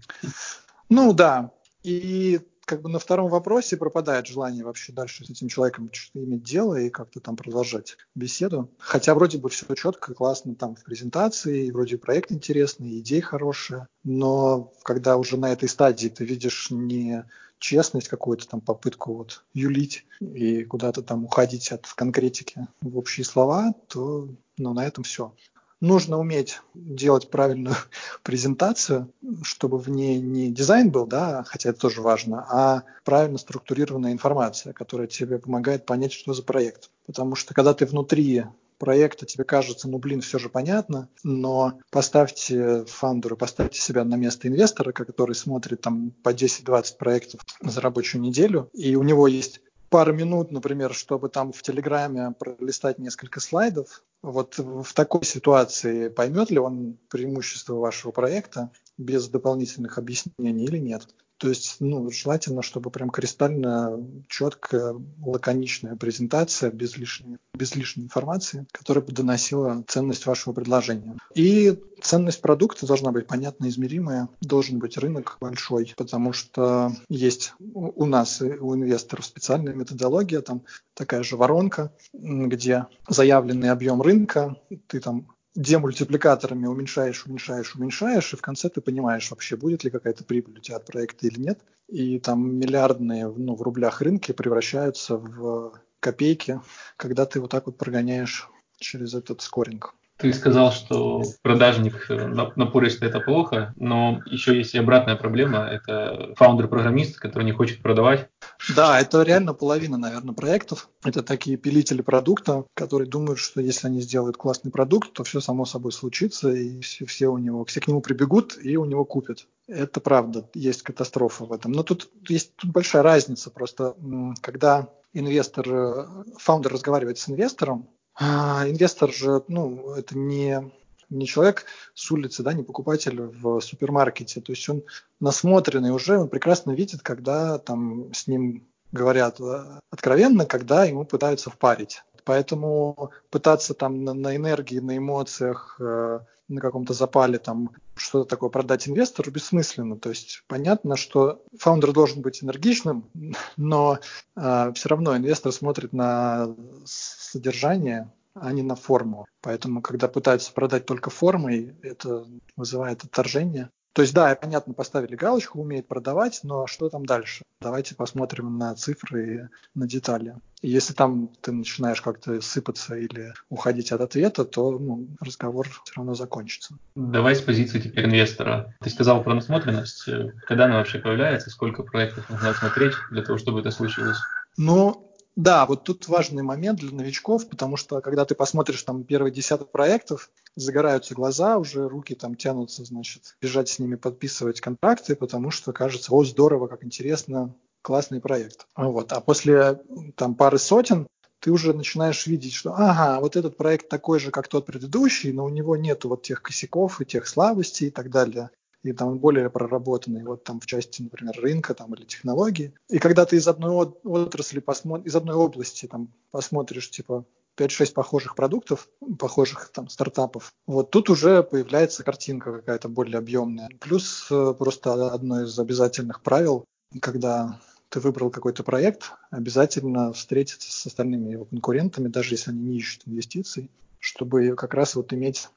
Ну 0.90 1.14
да. 1.14 1.52
И 1.84 2.40
как 2.65 2.82
бы 2.82 2.89
на 2.89 2.99
втором 2.99 3.30
вопросе 3.30 3.78
пропадает 3.78 4.28
желание 4.28 4.65
вообще 4.65 4.91
дальше 4.91 5.25
с 5.25 5.30
этим 5.30 5.47
человеком 5.47 5.89
иметь 6.13 6.43
дело 6.43 6.75
и 6.75 6.89
как-то 6.89 7.19
там 7.19 7.36
продолжать 7.36 7.97
беседу. 8.15 8.69
Хотя 8.80 9.13
вроде 9.13 9.38
бы 9.38 9.49
все 9.49 9.73
четко, 9.75 10.13
классно 10.13 10.56
там 10.56 10.75
в 10.75 10.84
презентации, 10.84 11.71
вроде 11.71 11.97
проект 11.97 12.32
интересный, 12.32 12.99
идеи 12.99 13.19
хорошие, 13.19 13.88
но 14.04 14.73
когда 14.84 15.17
уже 15.17 15.38
на 15.38 15.51
этой 15.51 15.69
стадии 15.69 16.10
ты 16.10 16.25
видишь 16.25 16.69
не 16.71 17.25
честность, 17.60 18.10
какую-то 18.10 18.47
там 18.47 18.62
попытку 18.62 19.13
вот 19.15 19.43
юлить 19.54 20.06
и 20.19 20.63
куда-то 20.63 21.01
там 21.01 21.25
уходить 21.25 21.71
от 21.71 21.88
конкретики 21.88 22.67
в 22.82 22.97
общие 22.97 23.25
слова, 23.25 23.73
то 23.88 24.28
ну, 24.58 24.73
на 24.73 24.86
этом 24.86 25.04
все 25.04 25.34
нужно 25.82 26.20
уметь 26.20 26.62
делать 26.74 27.30
правильную 27.30 27.76
презентацию, 28.24 29.12
чтобы 29.44 29.78
в 29.78 29.90
ней 29.90 30.20
не 30.20 30.52
дизайн 30.52 30.92
был, 30.92 31.06
да, 31.06 31.44
хотя 31.48 31.70
это 31.70 31.80
тоже 31.80 32.02
важно, 32.02 32.46
а 32.50 32.84
правильно 33.04 33.38
структурированная 33.38 34.12
информация, 34.12 34.74
которая 34.74 35.08
тебе 35.08 35.40
помогает 35.40 35.86
понять, 35.86 36.14
что 36.14 36.34
за 36.34 36.44
проект. 36.44 36.90
Потому 37.06 37.36
что 37.36 37.54
когда 37.54 37.74
ты 37.74 37.86
внутри 37.86 38.46
проекта, 38.78 39.26
тебе 39.26 39.44
кажется, 39.44 39.88
ну 39.88 39.98
блин, 40.00 40.22
все 40.22 40.38
же 40.40 40.50
понятно, 40.50 41.08
но 41.24 41.80
поставьте 41.92 42.86
фаундера, 42.86 43.36
поставьте 43.36 43.80
себя 43.80 44.04
на 44.04 44.16
место 44.16 44.48
инвестора, 44.48 44.92
который 44.92 45.36
смотрит 45.36 45.82
там 45.82 46.12
по 46.24 46.34
10-20 46.34 46.98
проектов 46.98 47.42
за 47.62 47.82
рабочую 47.82 48.22
неделю, 48.22 48.70
и 48.74 48.96
у 48.96 49.04
него 49.04 49.28
есть 49.28 49.62
пару 49.90 50.14
минут, 50.14 50.52
например, 50.52 50.94
чтобы 50.94 51.30
там 51.30 51.54
в 51.54 51.62
Телеграме 51.62 52.34
пролистать 52.38 53.00
несколько 53.00 53.40
слайдов, 53.40 54.04
вот 54.26 54.58
в 54.58 54.94
такой 54.94 55.24
ситуации 55.24 56.10
поймет 56.10 56.50
ли 56.50 56.58
он 56.58 56.98
преимущество 57.10 57.76
вашего 57.76 58.12
проекта 58.12 58.72
без 58.98 59.30
дополнительных 59.30 60.00
объяснений 60.00 60.66
или 60.66 60.80
нет? 60.80 61.08
То 61.46 61.50
есть, 61.50 61.76
ну, 61.80 62.10
желательно, 62.10 62.64
чтобы 62.64 62.90
прям 62.90 63.12
кристально 63.12 64.04
четкая, 64.28 64.96
лаконичная 65.24 65.96
презентация 65.96 66.72
без 66.72 66.98
лишней, 66.98 67.38
без 67.54 67.76
лишней 67.76 68.06
информации, 68.06 68.66
которая 68.72 69.04
бы 69.04 69.12
доносила 69.12 69.84
ценность 69.88 70.26
вашего 70.26 70.54
предложения. 70.54 71.16
И 71.36 71.80
ценность 72.02 72.42
продукта 72.42 72.88
должна 72.88 73.12
быть 73.12 73.28
понятно 73.28 73.70
измеримая, 73.70 74.28
должен 74.42 74.80
быть 74.80 74.98
рынок 74.98 75.38
большой, 75.40 75.94
потому 75.96 76.34
что 76.34 76.92
есть 77.10 77.54
у 77.60 78.06
нас 78.08 78.42
у 78.42 78.74
инвесторов 78.74 79.24
специальная 79.24 79.76
методология, 79.76 80.42
там 80.42 80.64
такая 80.96 81.22
же 81.22 81.38
воронка, 81.38 81.92
где 82.12 82.88
заявленный 83.08 83.70
объем 83.70 84.02
рынка, 84.02 84.58
ты 84.88 85.00
там 85.00 85.28
демультипликаторами 85.56 86.68
уменьшаешь, 86.68 87.26
уменьшаешь, 87.26 87.76
уменьшаешь, 87.76 88.34
и 88.34 88.38
в 88.38 88.41
конце 88.41 88.70
ты 88.70 88.82
понимаешь 88.82 89.32
вообще, 89.32 89.56
будет 89.56 89.84
ли 89.84 89.89
какая-то 89.89 90.24
прибыль 90.24 90.58
у 90.58 90.62
тебя 90.62 90.78
от 90.78 90.86
проекта 90.86 91.28
или 91.28 91.39
нет. 91.39 91.60
И 91.88 92.20
там 92.20 92.58
миллиардные 92.58 93.28
ну, 93.28 93.56
в 93.56 93.62
рублях 93.62 94.02
рынки 94.02 94.32
превращаются 94.32 95.18
в 95.18 95.74
копейки, 96.00 96.62
когда 96.98 97.26
ты 97.26 97.39
вот 97.39 97.52
так 97.52 97.68
вот 97.68 97.78
прогоняешь 97.78 98.50
через 98.78 99.13
этот 99.13 99.41
скоринг. 99.41 99.96
Ты 100.17 100.32
сказал, 100.32 100.71
что 100.71 101.23
продажник 101.41 102.10
э, 102.10 102.28
напористый– 102.56 103.08
это 103.10 103.19
плохо, 103.19 103.73
но 103.75 104.21
еще 104.25 104.58
есть 104.58 104.73
и 104.73 104.78
обратная 104.78 105.17
проблема– 105.17 105.67
это 105.71 106.34
фаундер-программист, 106.38 107.19
который 107.19 107.43
не 107.43 107.51
хочет 107.51 107.82
продавать. 107.82 108.30
Да, 108.75 108.99
это 109.01 109.23
реально 109.23 109.54
половина, 109.54 109.97
наверное, 109.97 110.34
проектов. 110.34 110.89
Это 111.04 111.21
такие 111.21 111.58
пилители 111.58 112.01
продукта, 112.01 112.65
которые 112.75 113.10
думают, 113.10 113.39
что 113.39 113.60
если 113.60 113.88
они 113.88 113.99
сделают 113.99 114.38
классный 114.38 114.71
продукт, 114.71 115.12
то 115.12 115.25
все 115.25 115.41
само 115.41 115.65
собой 115.65 115.91
случится, 115.91 116.49
и 116.49 116.80
все, 116.80 117.06
все 117.06 117.28
у 117.28 117.38
него, 117.38 117.65
все 117.65 117.82
к 117.82 117.88
нему 117.88 117.99
прибегут 117.99 118.58
и 118.62 118.78
у 118.78 118.86
него 118.86 119.04
купят. 119.04 119.47
Это 119.67 119.99
правда, 119.99 120.49
есть 120.54 120.84
катастрофа 120.84 121.43
в 121.43 121.51
этом. 121.51 121.73
Но 121.73 121.84
тут 121.84 122.10
есть 122.30 122.56
тут 122.56 122.71
большая 122.71 123.04
разница. 123.04 123.49
Просто 123.49 123.95
когда 124.41 124.88
инвестор, 125.13 125.65
э, 125.67 126.08
фаундер 126.38 126.73
разговаривает 126.73 127.17
с 127.17 127.30
инвестором, 127.30 127.89
инвестор 128.19 129.12
же, 129.12 129.43
ну, 129.47 129.93
это 129.93 130.17
не, 130.17 130.71
не 131.10 131.25
человек 131.28 131.65
с 131.93 132.10
улицы, 132.12 132.43
да, 132.43 132.54
не 132.54 132.63
покупатель 132.63 133.21
в 133.21 133.60
супермаркете. 133.60 134.41
То 134.41 134.51
есть 134.51 134.67
он 134.69 134.84
насмотренный 135.19 135.91
уже, 135.91 136.17
он 136.17 136.30
прекрасно 136.30 136.71
видит, 136.71 137.01
когда 137.01 137.58
там 137.58 138.13
с 138.13 138.28
ним 138.28 138.67
говорят 138.91 139.39
э, 139.39 139.80
откровенно, 139.89 140.45
когда 140.45 140.86
ему 140.86 141.06
пытаются 141.06 141.49
впарить. 141.49 142.04
Поэтому 142.26 143.12
пытаться 143.30 143.74
там 143.74 144.04
на, 144.04 144.14
на 144.14 144.36
энергии, 144.36 144.80
на 144.80 144.98
эмоциях, 144.98 145.78
э, 145.80 146.20
на 146.48 146.62
каком-то 146.62 146.94
запале 146.94 147.38
там 147.38 147.72
что-то 147.96 148.30
такое 148.30 148.50
продать 148.50 148.88
инвестору 148.88 149.32
бессмысленно. 149.32 149.98
То 149.98 150.10
есть 150.10 150.44
понятно, 150.48 150.98
что 150.98 151.44
фаундер 151.58 151.94
должен 151.94 152.22
быть 152.22 152.44
энергичным, 152.44 153.10
но 153.58 154.00
э, 154.36 154.72
все 154.74 154.90
равно 154.90 155.16
инвестор 155.16 155.52
смотрит 155.52 155.94
на 155.94 156.56
содержание, 156.86 158.12
а 158.34 158.52
не 158.52 158.64
на 158.64 158.76
форму. 158.76 159.26
Поэтому, 159.42 159.82
когда 159.82 160.08
пытаются 160.08 160.52
продать 160.52 160.86
только 160.86 161.10
формой, 161.10 161.76
это 161.82 162.26
вызывает 162.58 163.04
отторжение. 163.04 163.70
То 163.96 164.02
есть, 164.02 164.14
да, 164.14 164.36
понятно, 164.36 164.74
поставили 164.74 165.16
галочку, 165.16 165.62
умеет 165.62 165.88
продавать, 165.88 166.42
но 166.44 166.68
что 166.68 166.90
там 166.90 167.06
дальше? 167.06 167.46
Давайте 167.62 167.96
посмотрим 167.96 168.58
на 168.58 168.76
цифры 168.76 169.36
и 169.36 169.40
на 169.74 169.88
детали. 169.88 170.36
И 170.62 170.68
если 170.68 170.94
там 170.94 171.30
ты 171.40 171.54
начинаешь 171.54 172.02
как-то 172.02 172.42
сыпаться 172.42 172.96
или 172.96 173.34
уходить 173.48 173.94
от 173.94 174.02
ответа, 174.02 174.44
то 174.44 174.78
ну, 174.78 175.08
разговор 175.22 175.70
все 175.70 175.94
равно 175.96 176.14
закончится. 176.14 176.78
Давай 176.96 177.38
с 177.38 177.42
позиции 177.42 177.80
теперь 177.80 178.08
инвестора. 178.08 178.76
Ты 178.82 178.90
сказал 178.90 179.24
про 179.24 179.34
насмотренность. 179.34 180.10
Когда 180.46 180.66
она 180.66 180.76
вообще 180.76 181.00
появляется? 181.00 181.50
Сколько 181.50 181.84
проектов 181.84 182.30
нужно 182.30 182.54
смотреть 182.54 182.96
для 183.12 183.24
того, 183.24 183.38
чтобы 183.38 183.62
это 183.62 183.72
случилось? 183.72 184.18
Ну, 184.58 185.05
да, 185.36 185.65
вот 185.65 185.84
тут 185.84 186.08
важный 186.08 186.43
момент 186.43 186.80
для 186.80 186.91
новичков, 186.91 187.50
потому 187.50 187.76
что 187.76 188.00
когда 188.02 188.24
ты 188.26 188.36
посмотришь 188.36 188.84
там 188.84 189.04
первый 189.04 189.32
десяток 189.32 189.71
проектов, 189.71 190.32
загораются 190.56 191.13
глаза, 191.13 191.58
уже 191.58 191.88
руки 191.89 192.15
там 192.15 192.36
тянутся, 192.36 192.86
значит, 192.86 193.36
бежать 193.41 193.67
с 193.67 193.80
ними 193.80 193.95
подписывать 193.95 194.62
контракты, 194.62 195.15
потому 195.15 195.52
что 195.52 195.74
кажется, 195.74 196.13
о, 196.13 196.24
здорово, 196.24 196.67
как 196.67 196.86
интересно, 196.86 197.54
классный 197.82 198.21
проект. 198.21 198.65
Вот. 198.76 199.12
А 199.12 199.19
после 199.19 199.82
там 200.15 200.36
пары 200.36 200.58
сотен 200.58 201.08
ты 201.41 201.52
уже 201.52 201.74
начинаешь 201.74 202.26
видеть, 202.28 202.54
что 202.54 202.74
ага, 202.74 203.19
вот 203.19 203.36
этот 203.36 203.58
проект 203.58 203.89
такой 203.89 204.19
же, 204.19 204.32
как 204.32 204.48
тот 204.48 204.65
предыдущий, 204.65 205.34
но 205.34 205.45
у 205.45 205.50
него 205.50 205.76
нет 205.76 206.06
вот 206.06 206.24
тех 206.24 206.41
косяков 206.41 207.02
и 207.02 207.06
тех 207.06 207.28
слабостей 207.28 207.88
и 207.88 207.91
так 207.91 208.10
далее 208.10 208.50
и 208.86 208.93
там 208.93 209.17
более 209.17 209.50
проработанный 209.50 210.24
вот 210.24 210.43
там 210.43 210.60
в 210.60 210.67
части, 210.67 211.02
например, 211.02 211.34
рынка 211.41 211.74
там 211.74 211.93
или 211.95 212.06
технологии. 212.06 212.71
И 212.88 213.00
когда 213.00 213.26
ты 213.26 213.38
из 213.38 213.48
одной 213.48 213.74
отрасли 214.04 214.63
из 215.04 215.15
одной 215.15 215.36
области 215.36 215.88
там 215.88 216.10
посмотришь, 216.32 216.91
типа, 216.91 217.26
5-6 217.58 217.93
похожих 217.93 218.36
продуктов, 218.36 218.88
похожих 219.17 219.71
там 219.74 219.89
стартапов. 219.89 220.54
Вот 220.67 220.91
тут 220.91 221.10
уже 221.10 221.41
появляется 221.41 222.04
картинка 222.04 222.54
какая-то 222.54 222.88
более 222.89 223.17
объемная. 223.17 223.69
Плюс 223.80 224.28
э, 224.30 224.54
просто 224.58 225.12
одно 225.12 225.43
из 225.43 225.58
обязательных 225.58 226.21
правил, 226.21 226.65
когда 227.02 227.60
ты 227.89 228.00
выбрал 228.00 228.30
какой-то 228.30 228.63
проект, 228.63 229.13
обязательно 229.32 230.13
встретиться 230.13 230.71
с 230.71 230.86
остальными 230.86 231.32
его 231.32 231.45
конкурентами, 231.45 232.08
даже 232.08 232.36
если 232.36 232.52
они 232.52 232.62
не 232.62 232.78
ищут 232.78 233.04
инвестиций, 233.06 233.71
чтобы 234.00 234.54
как 234.56 234.74
раз 234.74 234.95
вот 234.95 235.12
иметь 235.13 235.50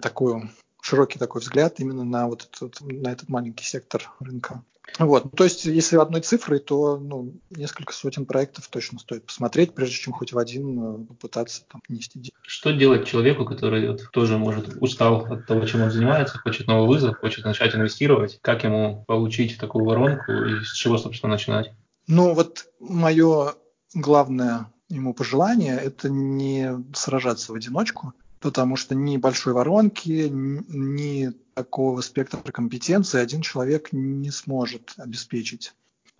такую 0.00 0.50
широкий 0.90 1.18
такой 1.20 1.40
взгляд 1.40 1.78
именно 1.78 2.04
на 2.04 2.26
вот 2.26 2.48
этот, 2.50 2.80
на 2.80 3.12
этот 3.12 3.28
маленький 3.28 3.64
сектор 3.64 4.10
рынка. 4.18 4.64
Вот. 4.98 5.30
То 5.36 5.44
есть, 5.44 5.66
если 5.66 5.96
одной 5.96 6.20
цифрой, 6.20 6.58
то 6.58 6.98
ну, 6.98 7.32
несколько 7.50 7.92
сотен 7.92 8.26
проектов 8.26 8.66
точно 8.66 8.98
стоит 8.98 9.24
посмотреть, 9.24 9.72
прежде 9.72 9.94
чем 9.94 10.12
хоть 10.12 10.32
в 10.32 10.38
один 10.38 10.82
э, 10.82 11.06
попытаться 11.06 11.62
там, 11.70 11.80
нести 11.88 12.18
деньги. 12.18 12.32
Что 12.42 12.72
делать 12.72 13.06
человеку, 13.06 13.44
который 13.44 13.88
вот, 13.88 14.10
тоже, 14.10 14.36
может, 14.36 14.76
устал 14.82 15.32
от 15.32 15.46
того, 15.46 15.64
чем 15.64 15.82
он 15.82 15.92
занимается, 15.92 16.38
хочет 16.38 16.66
новый 16.66 16.88
вызов, 16.88 17.18
хочет 17.18 17.44
начать 17.44 17.72
инвестировать? 17.76 18.40
Как 18.42 18.64
ему 18.64 19.04
получить 19.06 19.58
такую 19.58 19.84
воронку 19.84 20.32
и 20.32 20.64
с 20.64 20.72
чего, 20.72 20.98
собственно, 20.98 21.34
начинать? 21.34 21.72
Ну, 22.08 22.34
вот 22.34 22.66
мое 22.80 23.54
главное 23.94 24.72
ему 24.88 25.14
пожелание– 25.14 25.76
это 25.84 26.10
не 26.10 26.84
сражаться 26.94 27.52
в 27.52 27.54
одиночку, 27.54 28.12
потому 28.40 28.76
что 28.76 28.94
ни 28.94 29.16
большой 29.16 29.52
воронки, 29.52 30.28
ни 30.30 31.32
такого 31.54 32.00
спектра 32.00 32.40
компетенций 32.52 33.20
один 33.20 33.42
человек 33.42 33.92
не 33.92 34.30
сможет 34.30 34.94
обеспечить. 34.96 35.74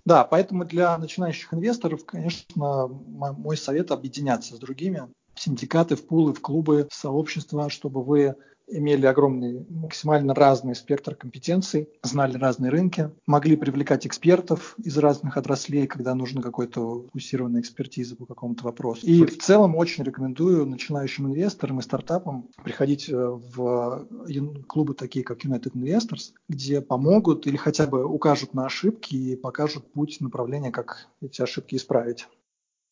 Да, 0.05 0.25
поэтому 0.25 0.65
для 0.65 0.97
начинающих 0.97 1.53
инвесторов, 1.53 2.05
конечно, 2.05 2.87
мой 2.89 3.57
совет 3.57 3.91
объединяться 3.91 4.57
с 4.57 4.59
другими 4.59 5.09
в 5.35 5.41
синдикаты, 5.41 5.97
в 5.97 6.07
пулы, 6.07 6.35
в 6.35 6.41
клубы, 6.41 6.89
в 6.91 6.95
сообщества, 6.95 7.71
чтобы 7.71 8.03
вы 8.03 8.35
имели 8.71 9.07
огромный, 9.07 9.67
максимально 9.69 10.35
разный 10.35 10.75
спектр 10.75 11.15
компетенций, 11.15 11.89
знали 12.03 12.37
разные 12.37 12.71
рынки, 12.71 13.11
могли 13.27 13.57
привлекать 13.57 14.07
экспертов 14.07 14.75
из 14.83 14.97
разных 14.99 15.37
отраслей, 15.37 15.87
когда 15.87 16.15
нужна 16.15 16.43
какая-то 16.43 17.03
фокусированная 17.05 17.61
экспертиза 17.61 18.17
по 18.17 18.27
какому-то 18.27 18.65
вопросу. 18.65 19.07
И 19.07 19.25
в 19.25 19.39
целом 19.39 19.77
очень 19.77 20.05
рекомендую 20.05 20.67
начинающим 20.67 21.27
инвесторам 21.27 21.79
и 21.79 21.83
стартапам 21.83 22.49
приходить 22.63 23.09
э, 23.09 23.15
в 23.15 24.07
клубы 24.67 24.95
такие, 24.95 25.25
как 25.25 25.45
United 25.45 25.73
Investors, 25.75 26.33
где 26.49 26.81
помогут 26.81 27.47
или 27.47 27.57
хотя 27.57 27.87
бы 27.87 28.05
укажут 28.05 28.55
на 28.55 28.67
ошибки 28.67 29.15
и 29.15 29.37
покажут 29.37 29.93
путь 29.93 30.21
направления, 30.21 30.71
как 30.71 31.09
эти 31.21 31.43
ошибки 31.43 31.77
исправить. 31.77 32.27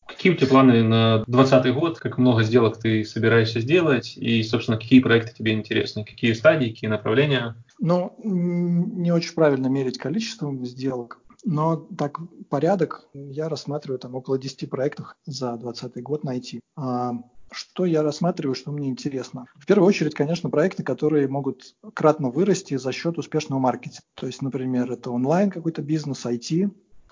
Какие 0.09 0.33
у 0.33 0.35
тебя 0.35 0.47
планы 0.47 0.83
на 0.83 1.23
2020 1.27 1.73
год? 1.73 1.99
Как 1.99 2.17
много 2.17 2.43
сделок 2.43 2.77
ты 2.77 3.05
собираешься 3.05 3.61
сделать? 3.61 4.17
И, 4.17 4.43
собственно, 4.43 4.77
какие 4.77 4.99
проекты 5.01 5.33
тебе 5.33 5.53
интересны? 5.53 6.03
Какие 6.03 6.33
стадии, 6.33 6.69
какие 6.69 6.89
направления? 6.89 7.55
Ну, 7.79 8.15
не 8.23 9.11
очень 9.11 9.33
правильно 9.35 9.67
мерить 9.67 9.97
количеством 9.97 10.65
сделок. 10.65 11.19
Но 11.45 11.77
так 11.77 12.19
порядок 12.49 13.07
я 13.13 13.47
рассматриваю 13.47 13.99
там 13.99 14.15
около 14.15 14.37
10 14.37 14.69
проектов 14.69 15.15
за 15.25 15.55
2020 15.57 16.03
год 16.03 16.23
найти. 16.23 16.59
А 16.75 17.13
что 17.51 17.85
я 17.85 18.03
рассматриваю, 18.03 18.55
что 18.55 18.71
мне 18.71 18.89
интересно? 18.89 19.45
В 19.55 19.65
первую 19.65 19.87
очередь, 19.87 20.15
конечно, 20.15 20.49
проекты, 20.49 20.83
которые 20.83 21.27
могут 21.27 21.75
кратно 21.93 22.29
вырасти 22.29 22.77
за 22.77 22.91
счет 22.91 23.17
успешного 23.17 23.59
маркетинга. 23.59 24.03
То 24.15 24.27
есть, 24.27 24.41
например, 24.41 24.91
это 24.91 25.11
онлайн 25.11 25.49
какой-то 25.49 25.81
бизнес, 25.81 26.25
IT, 26.25 26.69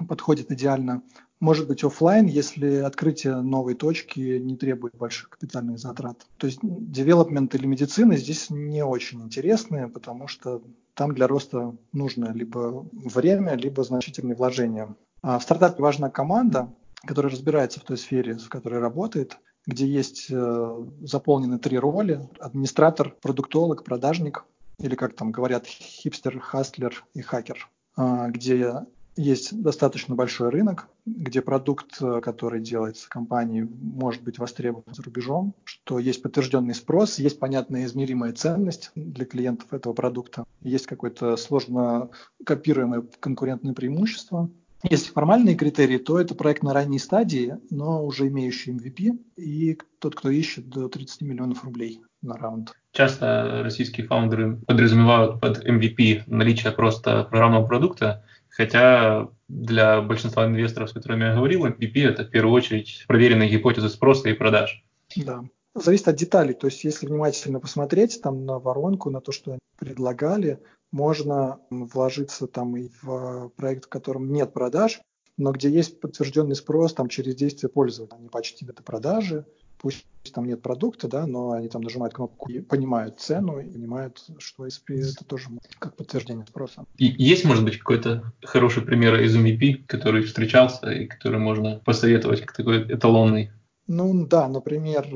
подходит 0.07 0.51
идеально. 0.51 1.01
Может 1.39 1.67
быть 1.67 1.83
офлайн, 1.83 2.25
если 2.25 2.77
открытие 2.77 3.41
новой 3.41 3.75
точки 3.75 4.39
не 4.39 4.57
требует 4.57 4.95
больших 4.95 5.29
капитальных 5.29 5.77
затрат. 5.77 6.25
То 6.37 6.47
есть 6.47 6.59
девелопмент 6.63 7.53
или 7.53 7.67
медицина 7.67 8.17
здесь 8.17 8.49
не 8.49 8.83
очень 8.83 9.21
интересны, 9.21 9.87
потому 9.87 10.27
что 10.27 10.63
там 10.95 11.13
для 11.13 11.27
роста 11.27 11.75
нужно 11.93 12.31
либо 12.33 12.87
время, 12.91 13.55
либо 13.55 13.83
значительные 13.83 14.35
вложения. 14.35 14.95
А 15.21 15.37
в 15.37 15.43
стартапе 15.43 15.81
важна 15.81 16.09
команда, 16.09 16.73
которая 17.05 17.31
разбирается 17.31 17.79
в 17.79 17.83
той 17.83 17.97
сфере, 17.97 18.35
в 18.35 18.49
которой 18.49 18.79
работает, 18.79 19.37
где 19.67 19.85
есть 19.85 20.27
э, 20.31 20.85
заполнены 21.01 21.59
три 21.59 21.77
роли– 21.77 22.27
администратор, 22.39 23.15
продуктолог, 23.21 23.83
продажник, 23.83 24.45
или 24.79 24.95
как 24.95 25.13
там 25.13 25.31
говорят, 25.31 25.67
хипстер, 25.67 26.39
хастлер 26.39 27.03
и 27.13 27.21
хакер. 27.21 27.69
а, 27.95 28.29
где 28.29 28.85
есть 29.17 29.61
достаточно 29.61 30.15
большой 30.15 30.49
рынок, 30.49 30.87
где 31.05 31.41
продукт, 31.41 31.97
э, 32.01 32.21
который 32.21 32.61
делается 32.61 33.09
компанией, 33.09 33.67
может 33.81 34.23
быть 34.23 34.39
востребован 34.39 34.93
за 34.93 35.03
рубежом, 35.03 35.53
что 35.63 35.99
есть 35.99 36.21
подтвержденный 36.21 36.75
спрос, 36.75 37.19
есть 37.19 37.39
понятная 37.39 37.85
измеримая 37.85 38.33
ценность 38.33 38.91
для 38.95 39.25
клиентов 39.25 39.73
этого 39.73 39.93
продукта, 39.93 40.45
есть 40.61 40.85
какое-то 40.85 41.35
сложно 41.37 42.09
копируемое 42.45 43.03
конкурентное 43.19 43.73
преимущество. 43.73 44.49
Если 44.83 45.11
формальные 45.11 45.55
критерии, 45.55 45.97
то 45.97 46.19
это 46.19 46.35
проект 46.35 46.61
на 46.61 46.71
ранней 46.71 46.99
стадии, 46.99 47.57
но 47.71 48.05
уже 48.05 48.27
имеющий 48.27 48.71
MVP, 48.71 49.17
и 49.35 49.77
тот, 49.99 50.15
кто 50.15 50.29
ищет 50.29 50.69
до 50.69 50.87
30 50.87 51.21
миллионов 51.21 51.63
рублей 51.63 52.01
на 52.21 52.35
раунд. 52.37 52.73
Часто 52.91 53.61
российские 53.63 54.05
фаундеры 54.07 54.57
подразумевают 54.67 55.41
под 55.41 55.65
MVP 55.65 56.23
наличие 56.27 56.71
просто 56.71 57.23
программного 57.23 57.65
продукта, 57.65 58.23
Хотя 58.57 59.29
для 59.47 60.01
большинства 60.01 60.47
инвесторов, 60.47 60.89
с 60.89 60.93
которыми 60.93 61.25
я 61.25 61.35
говорил, 61.35 61.67
MVP– 61.67 61.93
это 62.09 62.23
в 62.23 62.31
первую 62.31 62.55
очередь 62.55 63.05
проверенные 63.07 63.49
гипотезы 63.49 63.87
спроса 63.87 64.29
и 64.29 64.33
продаж. 64.33 64.83
Да. 65.15 65.43
Зависит 65.75 66.07
от 66.07 66.15
деталей. 66.15 66.55
То 66.55 66.65
есть, 66.65 66.83
если 66.83 67.05
внимательно 67.05 67.59
посмотреть 67.59 68.19
там 68.19 68.47
на 68.47 68.57
воронку, 68.57 69.11
на 69.11 69.21
то, 69.21 69.31
что 69.31 69.51
они 69.51 69.59
предлагали, 69.77 70.59
можно 70.91 71.59
вложиться 71.69 72.47
там 72.47 72.75
и 72.75 72.89
в 73.03 73.49
проект, 73.55 73.85
в 73.85 73.89
котором 73.89 74.33
нет 74.33 74.53
продаж, 74.53 75.01
но 75.37 75.51
где 75.51 75.69
есть 75.69 75.99
подтвержденный 75.99 76.55
спрос 76.55 76.95
там, 76.95 77.09
через 77.09 77.35
действие 77.35 77.69
пользователя. 77.69 78.17
Они 78.17 78.27
почти 78.27 78.65
это 78.67 78.81
продажи, 78.81 79.45
пусть 79.77 80.05
там 80.33 80.45
нет 80.45 80.61
продукта, 80.61 81.07
да, 81.07 81.25
но 81.25 81.51
они 81.51 81.69
там 81.69 81.81
нажимают 81.81 82.13
кнопку 82.13 82.49
и 82.49 82.59
понимают 82.59 83.19
цену, 83.19 83.59
и 83.59 83.69
понимают, 83.69 84.23
что 84.39 84.65
это 84.65 85.25
тоже 85.25 85.49
как 85.79 85.95
подтверждение 85.95 86.45
спроса. 86.45 86.83
И 86.97 87.05
есть, 87.17 87.45
может 87.45 87.63
быть, 87.63 87.77
какой-то 87.77 88.33
хороший 88.43 88.83
пример 88.83 89.19
из 89.21 89.35
MVP, 89.35 89.85
который 89.87 90.23
встречался 90.23 90.91
и 90.91 91.07
который 91.07 91.39
можно 91.39 91.81
посоветовать 91.85 92.41
как 92.41 92.53
такой 92.53 92.83
эталонный? 92.93 93.51
Ну 93.87 94.27
да, 94.27 94.49
например, 94.49 95.07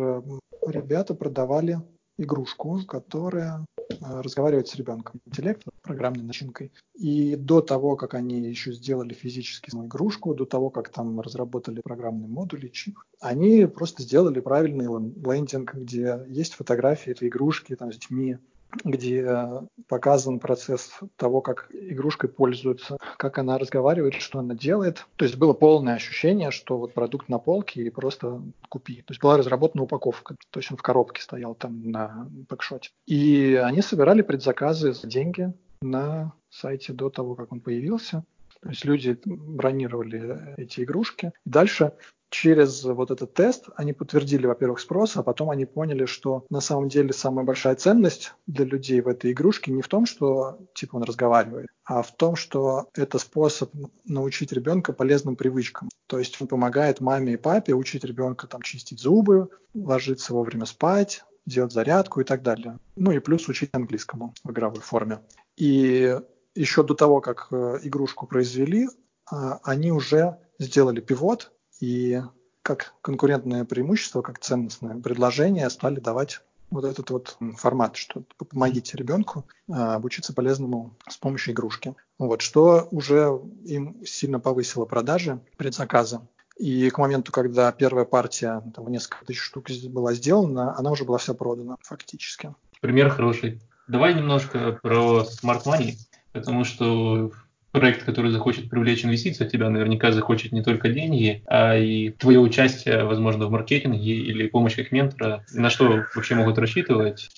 ребята 0.65 1.13
продавали 1.13 1.81
игрушку, 2.23 2.81
которая 2.85 3.65
э, 3.77 3.93
разговаривает 4.21 4.67
с 4.67 4.75
ребенком. 4.75 5.21
Интеллект, 5.25 5.63
программной 5.81 6.23
начинкой. 6.23 6.71
И 6.93 7.35
до 7.35 7.61
того, 7.61 7.95
как 7.95 8.13
они 8.13 8.39
еще 8.41 8.71
сделали 8.73 9.13
физически 9.13 9.69
саму 9.69 9.87
игрушку, 9.87 10.33
до 10.33 10.45
того, 10.45 10.69
как 10.69 10.89
там 10.89 11.19
разработали 11.19 11.81
программные 11.81 12.29
модули, 12.29 12.67
чип, 12.67 12.99
они 13.19 13.65
просто 13.65 14.03
сделали 14.03 14.39
правильный 14.39 14.87
лендинг, 14.87 15.73
где 15.73 16.23
есть 16.27 16.53
фотографии 16.53 17.11
этой 17.11 17.27
игрушки 17.27 17.75
там, 17.75 17.91
с 17.91 17.95
детьми, 17.95 18.37
где 18.83 19.23
э, 19.27 19.61
показан 19.87 20.39
процесс 20.39 20.99
того, 21.15 21.41
как 21.41 21.69
игрушкой 21.71 22.29
пользуются, 22.29 22.97
как 23.17 23.37
она 23.37 23.57
разговаривает, 23.57 24.15
что 24.15 24.39
она 24.39 24.55
делает. 24.55 25.05
То 25.15 25.25
есть 25.25 25.37
было 25.37 25.53
полное 25.53 25.95
ощущение, 25.95 26.51
что 26.51 26.77
вот 26.77 26.93
продукт 26.93 27.29
на 27.29 27.39
полке 27.39 27.83
и 27.83 27.89
просто 27.89 28.41
купи. 28.69 29.01
То 29.01 29.11
есть 29.11 29.21
была 29.21 29.37
разработана 29.37 29.83
упаковка, 29.83 30.35
то 30.49 30.59
есть 30.59 30.71
он 30.71 30.77
в 30.77 30.81
коробке 30.81 31.21
стоял 31.21 31.55
там 31.55 31.89
на 31.89 32.27
пэкшоте. 32.47 32.91
И 33.05 33.55
они 33.55 33.81
собирали 33.81 34.21
предзаказы 34.21 34.93
за 34.93 35.07
деньги 35.07 35.53
на 35.81 36.33
сайте 36.49 36.93
до 36.93 37.09
того, 37.09 37.35
как 37.35 37.51
он 37.51 37.59
появился. 37.59 38.23
То 38.61 38.69
есть 38.69 38.85
люди 38.85 39.19
бронировали 39.25 40.53
эти 40.57 40.81
игрушки. 40.81 41.31
Дальше 41.45 41.93
через 42.31 42.83
вот 42.85 43.11
этот 43.11 43.33
тест 43.33 43.65
они 43.75 43.93
подтвердили, 43.93 44.47
во-первых, 44.47 44.79
спрос, 44.79 45.17
а 45.17 45.21
потом 45.23 45.51
они 45.51 45.65
поняли, 45.65 46.05
что 46.05 46.45
на 46.49 46.61
самом 46.61 46.87
деле 46.87 47.13
самая 47.13 47.45
большая 47.45 47.75
ценность 47.75 48.33
для 48.47 48.65
людей 48.65 49.01
в 49.01 49.09
этой 49.09 49.33
игрушке 49.33 49.71
не 49.71 49.81
в 49.81 49.87
том, 49.89 50.05
что 50.05 50.57
типа 50.73 50.95
он 50.95 51.03
разговаривает, 51.03 51.67
а 51.83 52.01
в 52.01 52.15
том, 52.15 52.37
что 52.37 52.87
это 52.95 53.19
способ 53.19 53.71
научить 54.05 54.53
ребенка 54.53 54.93
полезным 54.93 55.35
привычкам. 55.35 55.89
То 56.07 56.19
есть 56.19 56.41
он 56.41 56.47
помогает 56.47 57.01
маме 57.01 57.33
и 57.33 57.37
папе 57.37 57.73
учить 57.73 58.05
ребенка 58.05 58.47
там 58.47 58.61
чистить 58.61 59.01
зубы, 59.01 59.49
ложиться 59.73 60.33
вовремя 60.33 60.65
спать, 60.65 61.25
делать 61.45 61.73
зарядку 61.73 62.21
и 62.21 62.23
так 62.23 62.43
далее. 62.43 62.79
Ну 62.95 63.11
и 63.11 63.19
плюс 63.19 63.47
учить 63.49 63.71
английскому 63.73 64.33
в 64.43 64.51
игровой 64.51 64.79
форме. 64.79 65.19
И 65.57 66.17
еще 66.55 66.83
до 66.83 66.93
того, 66.93 67.19
как 67.19 67.47
э, 67.51 67.79
игрушку 67.83 68.25
произвели, 68.25 68.87
а, 69.29 69.59
они 69.63 69.91
уже 69.91 70.37
сделали 70.59 71.01
пивот, 71.01 71.51
и 71.81 72.21
как 72.61 72.93
конкурентное 73.01 73.65
преимущество, 73.65 74.21
как 74.21 74.39
ценностное 74.39 74.95
предложение 75.01 75.69
стали 75.69 75.99
давать 75.99 76.41
вот 76.69 76.85
этот 76.85 77.09
вот 77.09 77.37
формат, 77.57 77.97
что 77.97 78.23
помогите 78.49 78.97
ребенку 78.97 79.45
а, 79.69 79.95
обучиться 79.95 80.33
полезному 80.33 80.95
с 81.09 81.17
помощью 81.17 81.53
игрушки. 81.53 81.95
Вот, 82.17 82.41
что 82.41 82.87
уже 82.91 83.41
им 83.65 83.97
сильно 84.05 84.39
повысило 84.39 84.85
продажи 84.85 85.41
предзаказа. 85.57 86.25
И 86.57 86.89
к 86.89 86.97
моменту, 86.97 87.31
когда 87.31 87.71
первая 87.71 88.05
партия, 88.05 88.63
там, 88.73 88.87
несколько 88.87 89.25
тысяч 89.25 89.41
штук 89.41 89.67
была 89.89 90.13
сделана, 90.13 90.77
она 90.77 90.91
уже 90.91 91.03
была 91.03 91.17
вся 91.17 91.33
продана 91.33 91.75
фактически. 91.81 92.53
Пример 92.79 93.09
хороший. 93.09 93.61
Давай 93.87 94.13
немножко 94.13 94.79
про 94.81 95.25
Money, 95.43 95.95
потому 96.31 96.63
что 96.63 97.31
проект, 97.71 98.03
который 98.03 98.31
захочет 98.31 98.69
привлечь 98.69 99.05
инвестиции 99.05 99.45
от 99.45 99.51
тебя, 99.51 99.69
наверняка 99.69 100.11
захочет 100.11 100.51
не 100.51 100.61
только 100.61 100.89
деньги, 100.89 101.43
а 101.47 101.75
и 101.75 102.09
твое 102.11 102.39
участие, 102.39 103.05
возможно, 103.05 103.47
в 103.47 103.51
маркетинге 103.51 104.13
или 104.13 104.47
помощь 104.47 104.75
как 104.75 104.91
ментора. 104.91 105.45
На 105.53 105.69
что 105.69 106.05
вообще 106.15 106.35
могут 106.35 106.57
рассчитывать? 106.57 107.29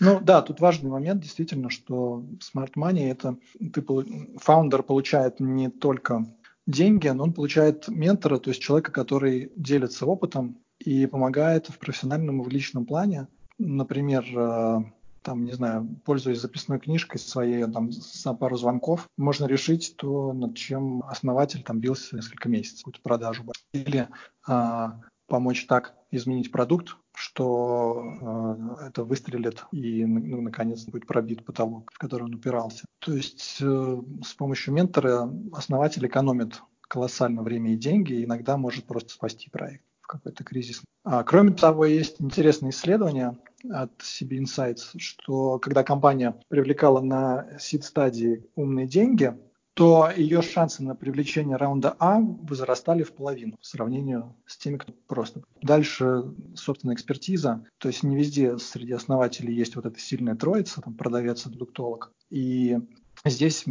Ну 0.00 0.20
да, 0.20 0.42
тут 0.42 0.60
важный 0.60 0.90
момент 0.90 1.22
действительно, 1.22 1.70
что 1.70 2.24
Smart 2.40 2.72
Money 2.76 3.10
это 3.10 3.36
ты, 3.72 3.84
фаундер 4.38 4.82
получает 4.82 5.40
не 5.40 5.68
только 5.68 6.26
деньги, 6.66 7.08
но 7.08 7.24
он 7.24 7.32
получает 7.32 7.88
ментора, 7.88 8.38
то 8.38 8.50
есть 8.50 8.62
человека, 8.62 8.92
который 8.92 9.52
делится 9.56 10.06
опытом 10.06 10.58
и 10.78 11.06
помогает 11.06 11.68
в 11.68 11.78
профессиональном 11.78 12.40
и 12.40 12.44
в 12.44 12.48
личном 12.48 12.86
плане. 12.86 13.28
Например, 13.58 14.24
э, 14.34 14.78
там, 15.22 15.44
не 15.44 15.52
знаю, 15.52 15.88
пользуясь 16.04 16.40
записной 16.40 16.78
книжкой 16.78 17.18
своей, 17.20 17.64
там, 17.70 17.92
за 17.92 18.32
пару 18.34 18.56
звонков, 18.56 19.08
можно 19.16 19.46
решить 19.46 19.94
то, 19.96 20.32
над 20.32 20.56
чем 20.56 21.02
основатель 21.08 21.62
там 21.62 21.80
бился 21.80 22.16
несколько 22.16 22.48
месяцев, 22.48 22.80
какую-то 22.80 23.00
продажу. 23.02 23.44
Или 23.72 24.08
а, 24.46 25.00
помочь 25.26 25.66
так 25.66 25.94
изменить 26.10 26.50
продукт, 26.50 26.96
что 27.14 28.76
э, 28.80 28.86
это 28.88 29.04
выстрелит 29.04 29.64
и, 29.72 30.04
ну, 30.04 30.40
наконец, 30.40 30.84
будет 30.84 31.06
пробит 31.06 31.44
потолок, 31.44 31.90
в 31.92 31.98
который 31.98 32.24
он 32.24 32.34
упирался. 32.34 32.84
То 32.98 33.12
есть 33.12 33.58
э, 33.60 34.02
с 34.24 34.34
помощью 34.34 34.74
ментора 34.74 35.32
основатель 35.52 36.06
экономит 36.06 36.62
колоссально 36.80 37.42
время 37.42 37.74
и 37.74 37.76
деньги, 37.76 38.14
и 38.14 38.24
иногда 38.24 38.56
может 38.56 38.86
просто 38.86 39.12
спасти 39.12 39.48
проект 39.50 39.84
какой-то 40.10 40.44
кризис. 40.44 40.82
А, 41.04 41.22
кроме 41.22 41.52
того, 41.52 41.84
есть 41.84 42.20
интересные 42.20 42.70
исследования, 42.70 43.36
от 43.68 43.92
CB 44.00 44.44
Insights, 44.44 44.98
что 44.98 45.58
когда 45.58 45.84
компания 45.84 46.34
привлекала 46.48 47.00
на 47.00 47.58
сид-стадии 47.58 48.44
умные 48.54 48.86
деньги, 48.86 49.34
то 49.74 50.10
ее 50.14 50.42
шансы 50.42 50.82
на 50.82 50.94
привлечение 50.94 51.56
раунда 51.56 51.94
А 51.98 52.20
возрастали 52.20 53.02
в 53.02 53.12
половину 53.12 53.56
в 53.60 53.66
сравнении 53.66 54.18
с 54.46 54.56
теми, 54.56 54.78
кто 54.78 54.92
просто. 55.06 55.42
Дальше, 55.62 56.24
собственно, 56.54 56.92
экспертиза. 56.92 57.64
То 57.78 57.88
есть 57.88 58.02
не 58.02 58.16
везде 58.16 58.58
среди 58.58 58.92
основателей 58.92 59.54
есть 59.54 59.76
вот 59.76 59.86
эта 59.86 59.98
сильная 59.98 60.34
троица, 60.34 60.80
там, 60.82 60.94
продавец, 60.94 61.46
аддуктолог. 61.46 62.12
И 62.30 62.78
здесь 63.24 63.64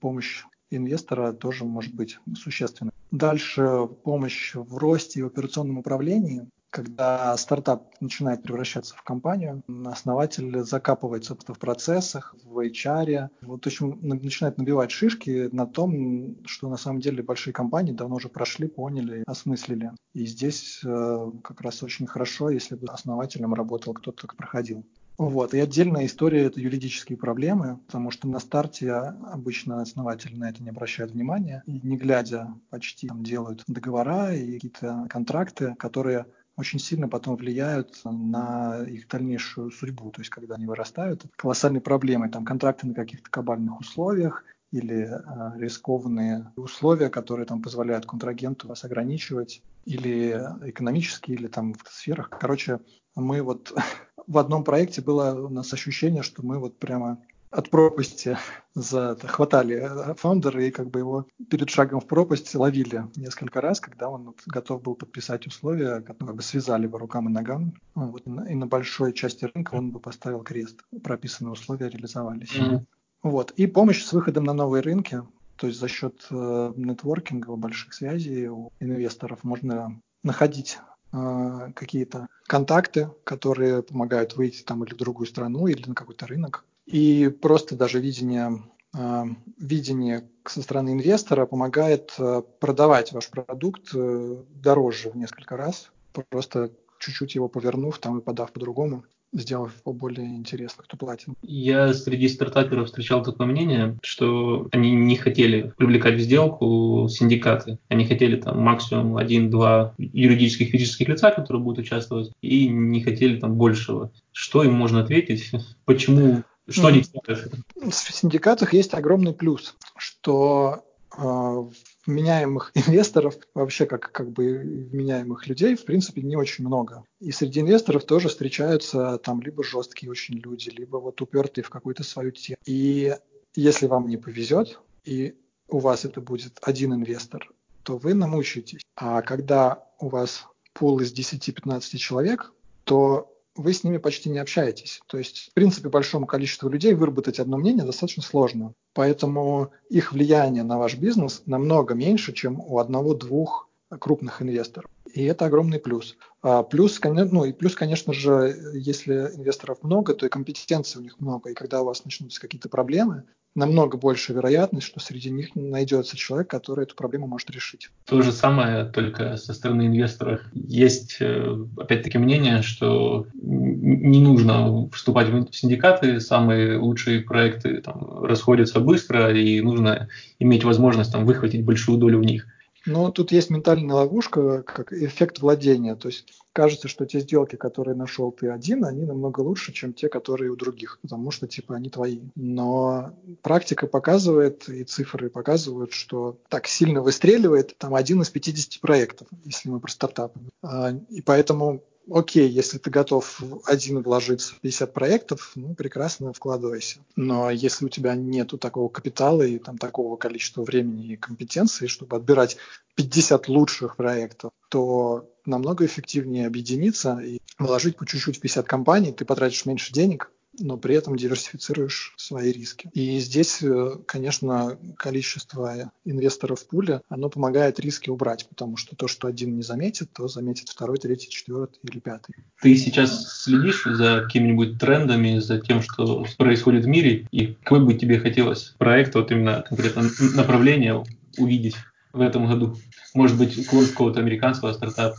помощь 0.00 0.44
инвестора 0.76 1.32
тоже 1.32 1.64
может 1.64 1.94
быть 1.94 2.18
существенной. 2.36 2.92
Дальше 3.10 3.88
помощь 4.02 4.54
в 4.54 4.76
росте 4.76 5.20
и 5.20 5.22
операционном 5.22 5.78
управлении 5.78 6.46
когда 6.74 7.36
стартап 7.36 7.94
начинает 8.00 8.42
превращаться 8.42 8.96
в 8.96 9.02
компанию, 9.04 9.62
основатель 9.86 10.64
закапывается 10.64 11.36
в 11.36 11.58
процессах, 11.60 12.34
в 12.42 12.58
HR, 12.58 13.28
вот, 13.42 13.62
в 13.62 13.66
общем, 13.68 13.96
начинает 14.02 14.58
набивать 14.58 14.90
шишки 14.90 15.48
на 15.52 15.68
том, 15.68 16.36
что 16.46 16.68
на 16.68 16.76
самом 16.76 16.98
деле 16.98 17.22
большие 17.22 17.54
компании 17.54 17.92
давно 17.92 18.16
уже 18.16 18.28
прошли, 18.28 18.66
поняли, 18.66 19.22
осмыслили. 19.24 19.92
И 20.14 20.26
здесь 20.26 20.80
э, 20.84 21.30
как 21.44 21.60
раз 21.60 21.80
очень 21.84 22.08
хорошо, 22.08 22.50
если 22.50 22.74
бы 22.74 22.88
основателем 22.88 23.54
работал 23.54 23.94
кто-то, 23.94 24.26
кто 24.26 24.36
проходил. 24.36 24.84
Вот. 25.16 25.54
И 25.54 25.60
отдельная 25.60 26.06
история– 26.06 26.42
это 26.44 26.60
юридические 26.60 27.16
проблемы, 27.16 27.78
потому 27.86 28.10
что 28.10 28.28
на 28.28 28.40
старте 28.40 28.92
обычно 28.92 29.80
основатели 29.80 30.34
на 30.34 30.50
это 30.50 30.62
не 30.62 30.70
обращают 30.70 31.12
внимания. 31.12 31.62
И 31.66 31.80
не 31.82 31.96
глядя 31.96 32.54
почти 32.70 33.08
там 33.08 33.22
делают 33.22 33.62
договора 33.68 34.34
и 34.34 34.54
какие-то 34.54 35.06
контракты, 35.08 35.74
которые 35.78 36.26
очень 36.56 36.78
сильно 36.78 37.08
потом 37.08 37.36
влияют 37.36 38.00
на 38.04 38.82
их 38.86 39.08
дальнейшую 39.08 39.70
судьбу. 39.70 40.10
То 40.10 40.20
есть, 40.20 40.30
когда 40.30 40.54
они 40.54 40.66
вырастают, 40.66 41.24
колоссальные 41.36 41.80
проблемы. 41.80 42.28
Там 42.28 42.44
контракты 42.44 42.86
на 42.86 42.94
каких-то 42.94 43.30
кабальных 43.30 43.80
условиях 43.80 44.44
или 44.70 45.08
э, 45.08 45.58
рискованные 45.58 46.52
условия, 46.56 47.08
которые 47.08 47.46
там 47.46 47.62
позволяют 47.62 48.06
контрагенту 48.06 48.66
вас 48.66 48.84
ограничивать, 48.84 49.62
или 49.84 50.30
экономические, 50.62 51.36
или 51.36 51.46
там 51.46 51.74
в 51.74 51.88
сферах. 51.88 52.30
Короче, 52.30 52.80
мы 53.14 53.42
вот 53.42 53.72
в 54.26 54.38
одном 54.38 54.64
проекте 54.64 55.00
было 55.00 55.46
у 55.46 55.48
нас 55.48 55.72
ощущение, 55.72 56.22
что 56.22 56.44
мы 56.44 56.58
вот 56.58 56.78
прямо 56.78 57.18
от 57.54 57.70
пропасти 57.70 58.36
за 58.74 59.16
хватали 59.22 59.76
э, 59.76 60.14
фаундера 60.14 60.64
и 60.64 60.70
как 60.70 60.90
бы 60.90 60.98
его 60.98 61.26
перед 61.48 61.70
шагом 61.70 62.00
в 62.00 62.06
пропасть 62.06 62.54
ловили 62.54 63.04
несколько 63.14 63.60
раз, 63.60 63.78
когда 63.78 64.08
он 64.08 64.24
вот 64.24 64.42
готов 64.46 64.82
был 64.82 64.96
подписать 64.96 65.46
условия, 65.46 66.00
которые 66.00 66.28
как 66.28 66.36
бы 66.36 66.42
связали 66.42 66.88
по 66.88 66.98
рукам 66.98 67.28
и 67.28 67.32
ногам. 67.32 67.74
Ну, 67.94 68.10
вот, 68.10 68.26
и 68.26 68.54
на 68.54 68.66
большой 68.66 69.12
части 69.12 69.44
рынка 69.44 69.74
он 69.74 69.92
бы 69.92 70.00
поставил 70.00 70.42
крест. 70.42 70.80
Прописанные 71.02 71.52
условия 71.52 71.88
реализовались. 71.88 72.56
Mm-hmm. 72.56 72.84
Вот. 73.22 73.52
И 73.52 73.66
помощь 73.66 74.02
с 74.02 74.12
выходом 74.12 74.44
на 74.44 74.52
новые 74.52 74.82
рынки. 74.82 75.22
То 75.56 75.68
есть 75.68 75.78
за 75.78 75.86
счет 75.86 76.26
э, 76.30 76.72
нетворкинга, 76.76 77.54
больших 77.54 77.94
связей 77.94 78.48
у 78.48 78.72
инвесторов 78.80 79.44
можно 79.44 80.00
находить 80.24 80.78
э, 81.14 81.72
какие-то 81.74 82.28
контакты, 82.46 83.10
которые 83.24 83.82
помогают 83.82 84.36
выйти 84.36 84.62
там 84.62 84.84
или 84.84 84.94
в 84.94 84.98
другую 84.98 85.26
страну, 85.26 85.66
или 85.66 85.88
на 85.88 85.94
какой-то 85.94 86.26
рынок. 86.26 86.64
И 86.86 87.28
просто 87.28 87.76
даже 87.76 88.00
видение, 88.00 88.62
э, 88.96 89.24
видение 89.58 90.28
со 90.44 90.60
стороны 90.62 90.92
инвестора 90.92 91.46
помогает 91.46 92.12
э, 92.18 92.42
продавать 92.60 93.12
ваш 93.12 93.30
продукт 93.30 93.90
э, 93.94 94.42
дороже 94.50 95.10
в 95.10 95.16
несколько 95.16 95.56
раз, 95.56 95.90
просто 96.28 96.70
чуть-чуть 96.98 97.34
его 97.34 97.48
повернув 97.48 97.98
там 97.98 98.18
и 98.18 98.22
подав 98.22 98.52
по-другому 98.52 99.04
сделав 99.34 99.72
его 99.84 99.92
более 99.92 100.26
интересным, 100.26 100.84
кто 100.84 100.96
платит. 100.96 101.28
Я 101.42 101.92
среди 101.92 102.28
стартаперов 102.28 102.86
встречал 102.86 103.22
такое 103.22 103.46
мнение, 103.46 103.98
что 104.02 104.68
они 104.72 104.92
не 104.92 105.16
хотели 105.16 105.72
привлекать 105.76 106.14
в 106.14 106.20
сделку 106.20 107.08
синдикаты. 107.10 107.78
Они 107.88 108.06
хотели 108.06 108.36
там 108.36 108.60
максимум 108.60 109.16
один-два 109.16 109.94
юридических 109.98 110.70
физических 110.70 111.08
лица, 111.08 111.30
которые 111.30 111.62
будут 111.62 111.84
участвовать, 111.84 112.32
и 112.40 112.68
не 112.68 113.02
хотели 113.02 113.38
там 113.38 113.54
большего. 113.54 114.12
Что 114.32 114.62
им 114.62 114.74
можно 114.74 115.00
ответить? 115.00 115.50
Почему? 115.84 116.42
Что 116.68 116.86
они? 116.86 117.04
В 117.04 117.92
синдикатах 117.92 118.72
есть 118.72 118.94
огромный 118.94 119.34
плюс, 119.34 119.74
что 119.98 120.84
а, 121.10 121.68
вменяемых 122.06 122.72
инвесторов, 122.74 123.36
вообще 123.54 123.86
как, 123.86 124.12
как 124.12 124.30
бы 124.30 124.88
вменяемых 124.92 125.46
людей, 125.46 125.76
в 125.76 125.84
принципе, 125.84 126.22
не 126.22 126.36
очень 126.36 126.64
много. 126.64 127.04
И 127.20 127.32
среди 127.32 127.60
инвесторов 127.60 128.04
тоже 128.04 128.28
встречаются 128.28 129.18
там 129.18 129.40
либо 129.42 129.64
жесткие 129.64 130.10
очень 130.10 130.36
люди, 130.36 130.70
либо 130.70 130.98
вот 130.98 131.20
упертые 131.20 131.64
в 131.64 131.70
какую-то 131.70 132.02
свою 132.04 132.30
тему. 132.30 132.58
И 132.66 133.16
если 133.54 133.86
вам 133.86 134.08
не 134.08 134.16
повезет, 134.16 134.80
и 135.04 135.34
у 135.68 135.78
вас 135.78 136.04
это 136.04 136.20
будет 136.20 136.58
один 136.62 136.94
инвестор, 136.94 137.50
то 137.82 137.98
вы 137.98 138.14
намучаетесь. 138.14 138.82
А 138.96 139.22
когда 139.22 139.86
у 139.98 140.08
вас 140.08 140.46
пул 140.72 141.00
из 141.00 141.12
10-15 141.12 141.96
человек, 141.96 142.52
то 142.84 143.33
вы 143.56 143.72
с 143.72 143.84
ними 143.84 143.98
почти 143.98 144.30
не 144.30 144.38
общаетесь. 144.38 145.00
То 145.06 145.18
есть, 145.18 145.50
в 145.50 145.52
принципе, 145.54 145.88
большому 145.88 146.26
количеству 146.26 146.68
людей 146.68 146.94
выработать 146.94 147.38
одно 147.38 147.56
мнение 147.56 147.84
достаточно 147.84 148.22
сложно. 148.22 148.74
Поэтому 148.92 149.70
их 149.90 150.12
влияние 150.12 150.64
на 150.64 150.78
ваш 150.78 150.96
бизнес 150.96 151.42
намного 151.46 151.94
меньше, 151.94 152.32
чем 152.32 152.60
у 152.60 152.78
одного-двух 152.78 153.68
крупных 153.98 154.42
инвесторов. 154.42 154.90
И 155.14 155.22
это 155.24 155.46
огромный 155.46 155.78
плюс. 155.78 156.16
А 156.42 156.64
плюс, 156.64 157.00
ну 157.02 157.44
и 157.44 157.52
плюс, 157.52 157.74
конечно 157.76 158.12
же, 158.12 158.56
если 158.74 159.30
инвесторов 159.36 159.78
много, 159.82 160.12
то 160.14 160.26
и 160.26 160.28
компетенции 160.28 160.98
у 160.98 161.02
них 161.02 161.20
много. 161.20 161.50
И 161.50 161.54
когда 161.54 161.82
у 161.82 161.84
вас 161.84 162.04
начнутся 162.04 162.40
какие-то 162.40 162.68
проблемы, 162.68 163.22
намного 163.54 163.96
больше 163.96 164.32
вероятность, 164.32 164.88
что 164.88 164.98
среди 164.98 165.30
них 165.30 165.50
найдется 165.54 166.16
человек, 166.16 166.50
который 166.50 166.82
эту 166.82 166.96
проблему 166.96 167.28
может 167.28 167.48
решить. 167.50 167.90
То 168.06 168.20
же 168.22 168.32
самое, 168.32 168.86
только 168.86 169.36
со 169.36 169.54
стороны 169.54 169.86
инвесторов. 169.86 170.40
Есть, 170.52 171.18
э, 171.20 171.56
опять-таки, 171.76 172.18
мнение, 172.18 172.62
что 172.62 173.28
не 173.34 174.18
нужно 174.18 174.88
вступать 174.90 175.28
в 175.28 175.52
синдикаты, 175.52 176.18
самые 176.18 176.78
лучшие 176.78 177.20
проекты 177.20 177.80
там, 177.80 178.24
расходятся 178.24 178.80
быстро, 178.80 179.32
и 179.32 179.60
нужно 179.60 180.08
иметь 180.40 180.64
возможность 180.64 181.12
там, 181.12 181.24
выхватить 181.24 181.64
большую 181.64 181.98
долю 181.98 182.18
в 182.18 182.24
них. 182.24 182.48
Но 182.86 183.10
тут 183.10 183.32
есть 183.32 183.50
ментальная 183.50 183.94
ловушка, 183.94 184.62
как 184.62 184.92
эффект 184.92 185.40
владения. 185.40 185.96
То 185.96 186.08
есть 186.08 186.26
кажется, 186.52 186.88
что 186.88 187.06
те 187.06 187.20
сделки, 187.20 187.56
которые 187.56 187.94
нашел 187.94 188.30
ты 188.30 188.48
один, 188.48 188.84
они 188.84 189.04
намного 189.04 189.40
лучше, 189.40 189.72
чем 189.72 189.92
те, 189.92 190.08
которые 190.08 190.50
у 190.50 190.56
других, 190.56 190.98
потому 191.02 191.30
что 191.30 191.46
типа 191.46 191.74
они 191.76 191.90
твои. 191.90 192.20
Но 192.34 193.14
практика 193.42 193.86
показывает 193.86 194.68
и 194.68 194.84
цифры 194.84 195.30
показывают, 195.30 195.92
что 195.92 196.38
так 196.48 196.66
сильно 196.66 197.02
выстреливает 197.02 197.76
там 197.78 197.94
один 197.94 198.22
из 198.22 198.30
50 198.30 198.80
проектов, 198.80 199.28
если 199.44 199.68
мы 199.70 199.80
про 199.80 199.90
стартапы. 199.90 200.40
А, 200.62 200.92
и 201.08 201.22
поэтому 201.22 201.82
окей, 202.10 202.48
если 202.48 202.78
ты 202.78 202.90
готов 202.90 203.42
один 203.64 204.02
вложиться 204.02 204.54
в 204.54 204.60
50 204.60 204.92
проектов, 204.92 205.52
ну, 205.54 205.74
прекрасно 205.74 206.32
вкладывайся. 206.32 207.00
Но 207.16 207.50
если 207.50 207.86
у 207.86 207.88
тебя 207.88 208.14
нету 208.14 208.58
такого 208.58 208.88
капитала 208.88 209.42
и 209.42 209.58
там 209.58 209.78
такого 209.78 210.16
количества 210.16 210.62
времени 210.62 211.12
и 211.12 211.16
компетенции, 211.16 211.86
чтобы 211.86 212.16
отбирать 212.16 212.56
50 212.96 213.48
лучших 213.48 213.96
проектов, 213.96 214.52
то 214.68 215.28
намного 215.44 215.84
эффективнее 215.84 216.46
объединиться 216.46 217.18
и 217.18 217.38
вложить 217.58 217.96
по 217.96 218.06
чуть-чуть 218.06 218.38
в 218.38 218.40
50 218.40 218.66
компаний, 218.66 219.12
ты 219.12 219.24
потратишь 219.24 219.66
меньше 219.66 219.92
денег, 219.92 220.30
но 220.58 220.76
при 220.76 220.94
этом 220.94 221.16
диверсифицируешь 221.16 222.14
свои 222.16 222.52
риски. 222.52 222.90
И 222.92 223.18
здесь, 223.18 223.62
э, 223.62 223.96
конечно, 224.06 224.78
количество 224.96 225.92
инвесторов 226.04 226.60
в 226.60 226.66
пуле, 226.66 227.00
оно 227.08 227.28
помогает 227.28 227.80
риски 227.80 228.10
убрать, 228.10 228.46
потому 228.48 228.76
что 228.76 228.96
то, 228.96 229.08
что 229.08 229.28
один 229.28 229.56
не 229.56 229.62
заметит, 229.62 230.10
то 230.12 230.28
заметит 230.28 230.68
второй, 230.68 230.98
третий, 230.98 231.28
четвертый 231.28 231.78
или 231.82 231.98
пятый. 231.98 232.34
Ты 232.60 232.76
сейчас 232.76 233.42
следишь 233.42 233.84
за 233.84 234.22
какими-нибудь 234.22 234.78
трендами, 234.78 235.38
за 235.38 235.60
тем, 235.60 235.82
что 235.82 236.26
происходит 236.38 236.84
в 236.84 236.88
мире, 236.88 237.26
и 237.30 237.54
какой 237.62 237.84
бы 237.84 237.94
тебе 237.94 238.18
хотелось 238.18 238.74
проект, 238.78 239.14
вот 239.14 239.30
именно 239.30 239.64
конкретно 239.68 240.10
направление 240.34 241.04
увидеть 241.38 241.76
в 242.12 242.20
этом 242.20 242.48
году? 242.48 242.76
Может 243.14 243.38
быть, 243.38 243.66
какого-то 243.66 244.20
американского 244.20 244.72
стартапа? 244.72 245.16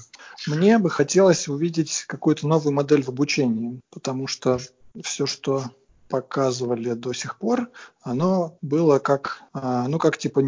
Мне 0.48 0.78
бы 0.78 0.90
хотелось 0.90 1.48
увидеть 1.48 2.04
какую-то 2.08 2.48
новую 2.48 2.74
модель 2.74 3.04
в 3.04 3.10
обучении, 3.10 3.80
потому 3.90 4.28
что 4.28 4.60
все, 5.04 5.26
что 5.26 5.64
показывали 6.08 6.94
до 6.94 7.14
сих 7.14 7.38
пор, 7.38 7.70
оно 8.02 8.58
было 8.62 9.00
как, 9.00 9.42
а, 9.54 9.88
ну, 9.88 9.98
как 9.98 10.18
типа 10.18 10.42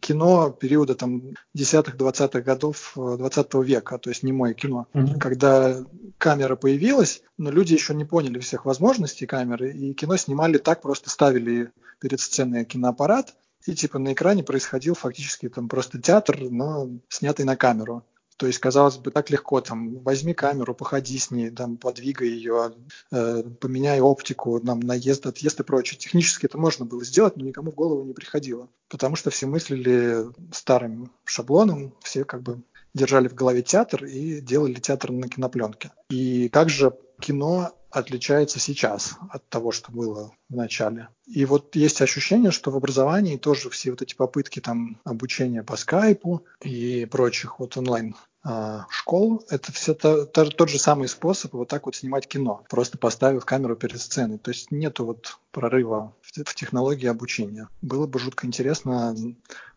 кино 0.00 0.50
периода 0.50 0.94
там 0.94 1.34
10-20-х 1.56 2.40
годов 2.40 2.92
20 2.96 3.54
э, 3.54 3.62
века, 3.62 3.98
то 3.98 4.10
есть 4.10 4.22
не 4.22 4.32
мое 4.32 4.54
кино. 4.54 4.86
Mm-hmm. 4.94 5.18
Когда 5.18 5.84
камера 6.18 6.56
появилась, 6.56 7.22
но 7.36 7.50
люди 7.50 7.74
еще 7.74 7.94
не 7.94 8.04
поняли 8.04 8.38
всех 8.38 8.64
возможностей 8.64 9.26
камеры, 9.26 9.72
и 9.72 9.92
кино 9.92 10.16
снимали 10.16 10.58
так, 10.58 10.80
просто 10.80 11.10
ставили 11.10 11.70
перед 12.00 12.20
сценой 12.20 12.64
киноаппарат, 12.64 13.34
и 13.66 13.74
типа 13.74 13.98
на 13.98 14.12
экране 14.12 14.42
происходил 14.42 14.94
фактически 14.94 15.48
там 15.48 15.68
просто 15.68 16.00
театр, 16.00 16.38
но 16.40 16.88
снятый 17.08 17.44
на 17.44 17.56
камеру. 17.56 18.04
То 18.36 18.46
есть, 18.46 18.58
казалось 18.58 18.96
бы, 18.96 19.10
так 19.10 19.30
легко, 19.30 19.60
там, 19.60 19.98
возьми 20.00 20.34
камеру, 20.34 20.74
походи 20.74 21.18
с 21.18 21.30
ней, 21.30 21.50
там, 21.50 21.76
подвигай 21.76 22.28
ее, 22.28 22.72
э, 23.10 23.42
поменяй 23.60 24.00
оптику, 24.00 24.60
там, 24.60 24.80
наезд, 24.80 25.26
отъезд 25.26 25.60
и 25.60 25.62
прочее. 25.62 25.98
Технически 25.98 26.46
это 26.46 26.58
можно 26.58 26.84
было 26.84 27.04
сделать, 27.04 27.36
но 27.36 27.44
никому 27.44 27.70
в 27.70 27.74
голову 27.74 28.04
не 28.04 28.14
приходило, 28.14 28.68
потому 28.88 29.16
что 29.16 29.30
все 29.30 29.46
мыслили 29.46 30.26
старым 30.52 31.12
шаблоном, 31.24 31.94
все 32.02 32.24
как 32.24 32.42
бы 32.42 32.62
держали 32.94 33.28
в 33.28 33.34
голове 33.34 33.62
театр 33.62 34.04
и 34.04 34.40
делали 34.40 34.74
театр 34.74 35.12
на 35.12 35.28
кинопленке. 35.28 35.92
И 36.10 36.48
как 36.48 36.68
же 36.68 36.96
кино 37.20 37.72
отличается 37.92 38.58
сейчас 38.58 39.16
от 39.30 39.46
того, 39.48 39.70
что 39.70 39.92
было 39.92 40.32
в 40.48 40.56
начале. 40.56 41.08
И 41.26 41.44
вот 41.44 41.76
есть 41.76 42.00
ощущение, 42.00 42.50
что 42.50 42.70
в 42.70 42.76
образовании 42.76 43.36
тоже 43.36 43.70
все 43.70 43.90
вот 43.90 44.02
эти 44.02 44.14
попытки 44.14 44.60
там 44.60 44.98
обучения 45.04 45.62
по 45.62 45.76
скайпу 45.76 46.44
и 46.62 47.06
прочих 47.10 47.60
вот 47.60 47.76
онлайн 47.76 48.16
а, 48.44 48.86
школ, 48.90 49.44
это 49.50 49.70
все 49.72 49.94
то, 49.94 50.26
то, 50.26 50.46
тот 50.46 50.68
же 50.68 50.78
самый 50.78 51.06
способ 51.08 51.52
вот 51.52 51.68
так 51.68 51.86
вот 51.86 51.94
снимать 51.94 52.26
кино, 52.26 52.64
просто 52.68 52.98
поставив 52.98 53.44
камеру 53.44 53.76
перед 53.76 54.00
сценой. 54.00 54.38
То 54.38 54.50
есть 54.50 54.72
нету 54.72 55.04
вот 55.04 55.38
прорыва 55.52 56.14
в, 56.22 56.32
в 56.32 56.54
технологии 56.54 57.06
обучения. 57.06 57.68
Было 57.82 58.06
бы 58.06 58.18
жутко 58.18 58.46
интересно 58.46 59.14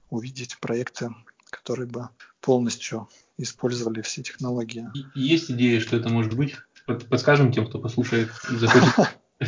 увидеть 0.09 0.57
проекты, 0.59 1.13
которые 1.49 1.87
бы 1.87 2.09
полностью 2.41 3.09
использовали 3.37 4.01
все 4.01 4.23
технологии. 4.23 4.89
Есть 5.13 5.51
идея, 5.51 5.79
что 5.79 5.97
это 5.97 6.09
может 6.09 6.33
быть? 6.33 6.55
Подскажем 6.85 7.51
тем, 7.51 7.67
кто 7.67 7.79
послушает 7.79 8.29
захочет. 8.49 9.17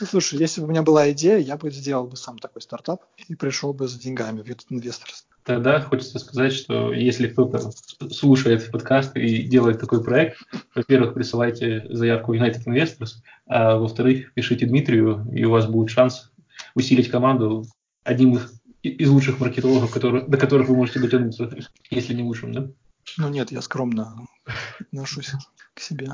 Ну, 0.00 0.06
слушай, 0.06 0.36
если 0.38 0.60
бы 0.60 0.66
у 0.66 0.70
меня 0.70 0.82
была 0.82 1.12
идея, 1.12 1.38
я 1.38 1.56
бы 1.56 1.70
сделал 1.70 2.08
бы 2.08 2.16
сам 2.16 2.38
такой 2.38 2.60
стартап 2.60 3.02
и 3.28 3.36
пришел 3.36 3.72
бы 3.72 3.86
за 3.86 4.00
деньгами 4.00 4.42
в 4.42 4.50
этот 4.50 4.66
инвесторство. 4.70 5.28
Тогда 5.44 5.80
хочется 5.80 6.18
сказать, 6.18 6.52
что 6.52 6.92
если 6.92 7.28
кто-то 7.28 7.70
слушает 8.10 8.68
подкаст 8.70 9.16
и 9.16 9.42
делает 9.42 9.80
такой 9.80 10.02
проект, 10.02 10.38
во-первых, 10.74 11.14
присылайте 11.14 11.86
заявку 11.90 12.34
United 12.34 12.64
Investors, 12.66 13.22
а 13.46 13.76
во-вторых, 13.76 14.32
пишите 14.34 14.66
Дмитрию, 14.66 15.24
и 15.32 15.44
у 15.44 15.50
вас 15.50 15.66
будет 15.66 15.90
шанс 15.90 16.32
усилить 16.74 17.10
команду 17.10 17.66
одним 18.02 18.40
из 18.82 19.08
лучших 19.08 19.38
маркетологов, 19.38 19.92
которые, 19.92 20.24
до 20.26 20.36
которых 20.36 20.68
вы 20.68 20.76
можете 20.76 21.00
дотянуться, 21.00 21.50
если 21.90 22.14
не 22.14 22.22
лучшим, 22.22 22.52
да? 22.52 22.68
Ну 23.18 23.28
нет, 23.28 23.52
я 23.52 23.62
скромно 23.62 24.26
отношусь 24.80 25.32
к 25.74 25.80
себе. 25.80 26.10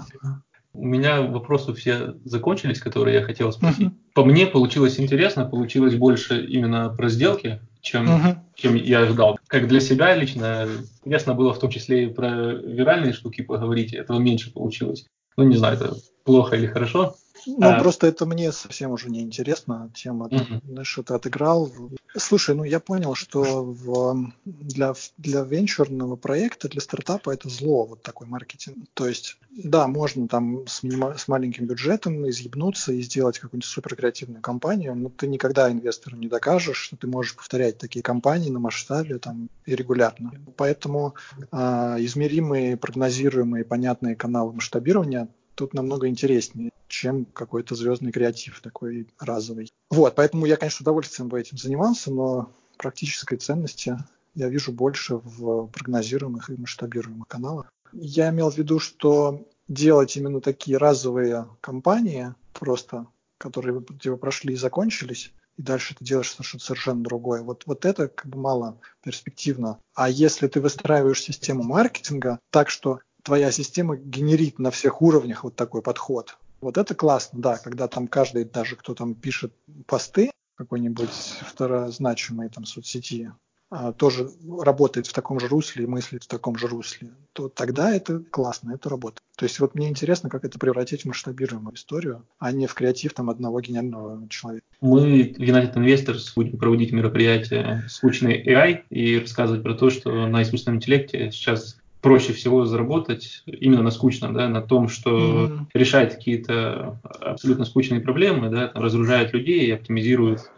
У 0.75 0.85
меня 0.85 1.23
вопросы 1.23 1.73
все 1.75 2.15
закончились, 2.25 2.79
которые 2.79 3.17
я 3.17 3.25
хотел 3.25 3.53
спросить. 3.53 3.91
По 4.15 4.25
мне 4.25 4.47
получилось 4.47 5.01
интересно, 5.01 5.45
получилось 5.45 5.95
больше 5.95 6.45
именно 6.45 6.91
про 6.91 7.09
сделки, 7.09 7.61
чем, 7.81 8.07
чем 8.55 8.75
я 8.75 9.01
ожидал. 9.01 9.39
Как 9.47 9.67
для 9.67 9.81
себя 9.81 10.15
лично, 10.15 10.69
интересно 11.05 11.35
было 11.35 11.55
в 11.55 11.59
том 11.59 11.71
числе 11.71 12.05
и 12.05 12.13
про 12.13 12.53
виральные 12.53 13.13
штуки 13.13 13.43
поговорить, 13.43 13.93
этого 13.93 14.19
меньше 14.19 14.53
получилось. 14.53 15.07
Ну, 15.37 15.45
не 15.45 15.57
знаю, 15.57 15.77
это 15.77 15.97
плохо 16.25 16.57
или 16.57 16.67
хорошо. 16.67 17.17
Ну, 17.47 17.69
а... 17.69 17.81
просто 17.81 18.07
это 18.07 18.27
мне 18.27 18.53
совсем 18.53 18.91
уже 18.91 19.11
не 19.11 19.21
интересно. 19.21 19.91
Тема, 19.95 20.29
mm-hmm. 20.29 20.63
знаешь, 20.67 20.99
это 20.99 21.15
отыграл. 21.15 21.71
Слушай, 22.17 22.55
ну 22.55 22.65
я 22.65 22.81
понял, 22.81 23.15
что 23.15 23.65
в, 23.65 24.33
для, 24.45 24.95
для 25.17 25.43
венчурного 25.43 26.17
проекта, 26.17 26.69
для 26.69 26.81
стартапа 26.81 27.31
это 27.31 27.49
зло, 27.49 27.87
вот 27.87 28.03
такой 28.03 28.27
маркетинг. 28.27 28.87
То 28.95 29.07
есть, 29.07 29.39
да, 29.51 29.87
можно 29.87 30.29
там 30.29 30.67
с, 30.67 30.83
с 30.83 31.29
маленьким 31.29 31.67
бюджетом 31.67 32.29
изъебнуться 32.29 32.93
и 32.93 33.03
сделать 33.03 33.39
какую-нибудь 33.39 33.69
суперкреативную 33.69 34.43
компанию, 34.43 34.95
но 34.95 35.09
ты 35.09 35.27
никогда 35.27 35.71
инвестору 35.71 36.17
не 36.17 36.29
докажешь, 36.29 36.79
что 36.79 36.97
ты 36.97 37.07
можешь 37.07 37.37
повторять 37.37 37.79
такие 37.79 38.03
компании 38.03 38.51
на 38.51 38.59
масштабе 38.59 39.19
там 39.19 39.49
и 39.67 39.75
регулярно. 39.75 40.33
Поэтому 40.57 41.15
а, 41.51 41.97
измеримые, 41.99 42.77
прогнозируемые, 42.77 43.65
понятные 43.65 44.17
каналы 44.17 44.53
масштабирования 44.53 45.29
тут 45.55 45.75
намного 45.75 46.07
интереснее, 46.07 46.71
чем 46.89 47.25
какой-то 47.27 47.75
звездный 47.75 48.13
креатив 48.13 48.61
такой 48.61 49.07
разовый. 49.19 49.71
Вот, 49.91 50.15
поэтому 50.15 50.47
я, 50.47 50.57
конечно, 50.57 50.79
с 50.79 50.81
удовольствием 50.81 51.29
бы 51.29 51.41
этим 51.41 51.57
занимался, 51.59 52.11
но 52.11 52.51
практической 52.77 53.37
ценности 53.37 53.99
я 54.35 54.49
вижу 54.49 54.73
больше 54.73 55.17
в 55.17 55.67
прогнозируемых 55.69 56.51
и 56.51 56.57
масштабируемых 56.57 57.29
каналах. 57.29 57.73
Я 57.93 58.31
имел 58.31 58.51
в 58.51 58.57
виду, 58.57 58.79
что 58.79 59.47
делать 59.67 60.17
именно 60.17 60.41
такие 60.41 60.77
разовые 60.77 61.47
кампании, 61.61 62.35
просто 62.53 63.07
которые 63.39 63.83
типа, 64.01 64.17
прошли 64.17 64.55
и 64.55 64.57
закончились, 64.57 65.33
и 65.57 65.63
дальше 65.63 65.95
ты 65.95 66.05
делаешь 66.05 66.27
что-то 66.27 66.65
совершенно 66.65 67.03
другое. 67.03 67.43
Вот, 67.43 67.65
вот 67.67 67.85
это 67.85 68.09
как 68.09 68.27
бы 68.27 68.39
мало 68.39 68.79
перспективно. 69.03 69.79
А 69.95 70.09
если 70.09 70.47
ты 70.49 70.61
выстраиваешь 70.61 71.23
систему 71.23 71.63
маркетинга 71.63 72.39
так, 72.51 72.71
что 72.71 73.01
твоя 73.23 73.51
система 73.51 73.97
генерит 73.97 74.59
на 74.59 74.71
всех 74.71 75.03
уровнях 75.03 75.45
вот 75.45 75.57
такой 75.57 75.83
подход. 75.83 76.37
Вот 76.61 76.77
это 76.77 76.95
классно, 76.95 77.41
да, 77.41 77.59
когда 77.59 77.89
там 77.89 78.09
каждый, 78.09 78.45
даже 78.45 78.77
кто 78.77 78.95
там 78.95 79.15
пишет 79.15 79.53
посты, 79.87 80.31
какой-нибудь 80.57 81.11
второзначимой 81.47 82.49
там 82.49 82.65
соцсети, 82.65 83.31
а, 83.71 83.93
тоже 83.93 84.31
работает 84.61 85.07
в 85.07 85.13
таком 85.13 85.39
же 85.39 85.47
русле 85.47 85.85
и 85.85 85.87
мыслит 85.87 86.25
в 86.25 86.27
таком 86.27 86.57
же 86.57 86.69
русле, 86.69 87.11
то 87.35 87.49
тогда 87.49 87.95
это 87.95 88.21
классно, 88.21 88.73
это 88.73 88.89
работает. 88.89 89.23
То 89.37 89.45
есть 89.45 89.61
вот 89.61 89.75
мне 89.75 89.89
интересно, 89.89 90.31
как 90.31 90.45
это 90.45 90.59
превратить 90.59 91.03
в 91.03 91.05
масштабируемую 91.05 91.77
историю, 91.77 92.25
а 92.39 92.51
не 92.51 92.67
в 92.67 92.73
креатив 92.73 93.13
там 93.13 93.29
одного 93.29 93.61
гениального 93.61 94.27
человека. 94.31 94.65
Мы 94.81 95.35
в 95.37 95.41
United 95.41 95.75
Investors 95.75 96.33
будем 96.35 96.59
проводить 96.59 96.93
мероприятие 96.93 97.85
«Скучный 97.89 98.43
AI» 98.43 98.85
и 98.89 99.19
рассказывать 99.19 99.63
про 99.63 99.75
то, 99.75 99.91
что 99.91 100.27
на 100.27 100.43
искусственном 100.43 100.79
интеллекте 100.79 101.31
сейчас 101.31 101.79
проще 102.01 102.33
всего 102.33 102.65
заработать 102.65 103.43
именно 103.47 103.83
на 103.83 103.91
скучном, 103.91 104.33
да, 104.35 104.49
на 104.49 104.63
том, 104.63 104.89
что 104.89 105.11
mm-hmm. 105.11 105.59
решает 105.75 106.15
какие-то 106.15 107.01
абсолютно 107.03 107.65
скучные 107.65 108.01
проблемы, 108.01 108.51
да, 108.51 108.69
там, 108.69 108.83
разгружает 108.83 109.33
людей 109.33 109.67
и 109.67 109.73
оптимизирует 109.73 110.51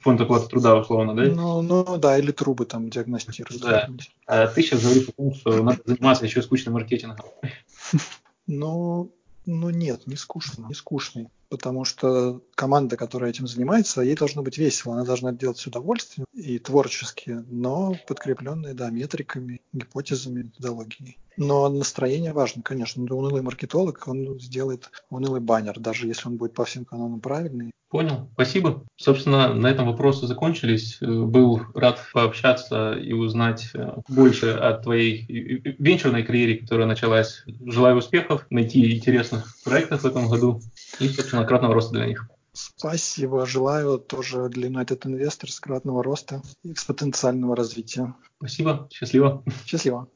фонд 0.00 0.20
оплаты 0.20 0.48
труда, 0.48 0.76
условно, 0.76 1.14
да? 1.14 1.22
Ну, 1.24 1.62
ну 1.62 1.96
да, 1.98 2.18
или 2.18 2.30
трубы 2.30 2.66
там 2.66 2.90
диагностируют. 2.90 3.60
Да. 3.60 3.88
А 4.26 4.46
ты 4.46 4.62
сейчас 4.62 4.82
говоришь 4.82 5.08
о 5.08 5.12
том, 5.12 5.34
что 5.34 5.62
надо 5.62 5.80
заниматься 5.84 6.24
еще 6.24 6.42
скучным 6.42 6.74
маркетингом. 6.74 7.26
Ну, 8.46 9.10
ну 9.46 9.70
нет, 9.70 10.06
не 10.06 10.16
скучно, 10.16 10.66
не 10.68 10.74
скучный 10.74 11.28
потому 11.56 11.84
что 11.84 12.42
команда, 12.56 12.96
которая 12.96 13.30
этим 13.30 13.46
занимается, 13.46 14.02
ей 14.02 14.16
должно 14.16 14.42
быть 14.42 14.58
весело, 14.58 14.94
она 14.94 15.04
должна 15.04 15.30
делать 15.30 15.58
с 15.58 15.66
удовольствием 15.68 16.26
и 16.32 16.58
творчески, 16.58 17.44
но 17.48 17.94
подкрепленные, 18.08 18.74
да, 18.74 18.90
метриками, 18.90 19.60
гипотезами, 19.72 20.42
методологией. 20.42 21.16
Но 21.36 21.68
настроение 21.68 22.32
важно, 22.32 22.62
конечно. 22.62 23.02
Унылый 23.02 23.42
маркетолог, 23.42 24.02
он 24.08 24.40
сделает 24.40 24.90
унылый 25.10 25.40
баннер, 25.40 25.78
даже 25.78 26.08
если 26.08 26.28
он 26.28 26.36
будет 26.36 26.54
по 26.54 26.64
всем 26.64 26.84
канонам 26.84 27.20
правильный. 27.20 27.70
Понял, 27.94 28.28
спасибо. 28.32 28.84
Собственно, 28.96 29.54
на 29.54 29.68
этом 29.68 29.86
вопросы 29.86 30.26
закончились. 30.26 30.98
Э, 31.00 31.06
был 31.06 31.60
рад 31.76 32.00
пообщаться 32.12 32.94
и 32.94 33.12
узнать 33.12 33.70
э, 33.72 33.98
больше 34.08 34.50
о 34.50 34.72
твоей 34.72 35.24
венчурной 35.78 36.24
карьере, 36.24 36.58
которая 36.58 36.88
началась. 36.88 37.44
Желаю 37.46 37.98
успехов, 37.98 38.46
найти 38.50 38.96
интересных 38.96 39.46
проектов 39.62 40.02
в 40.02 40.06
этом 40.06 40.28
году 40.28 40.60
и, 40.98 41.08
собственно, 41.08 41.43
кратного 41.44 41.74
роста 41.74 41.94
для 41.94 42.06
них. 42.06 42.28
Спасибо. 42.52 43.46
Желаю 43.46 43.98
тоже 43.98 44.48
для 44.48 44.68
United 44.68 45.00
Investors 45.00 45.58
кратного 45.60 46.04
роста 46.04 46.40
и 46.62 46.72
экспотенциального 46.72 47.56
развития. 47.56 48.14
Спасибо. 48.38 48.88
Счастливо. 48.92 49.42
Счастливо. 49.66 50.08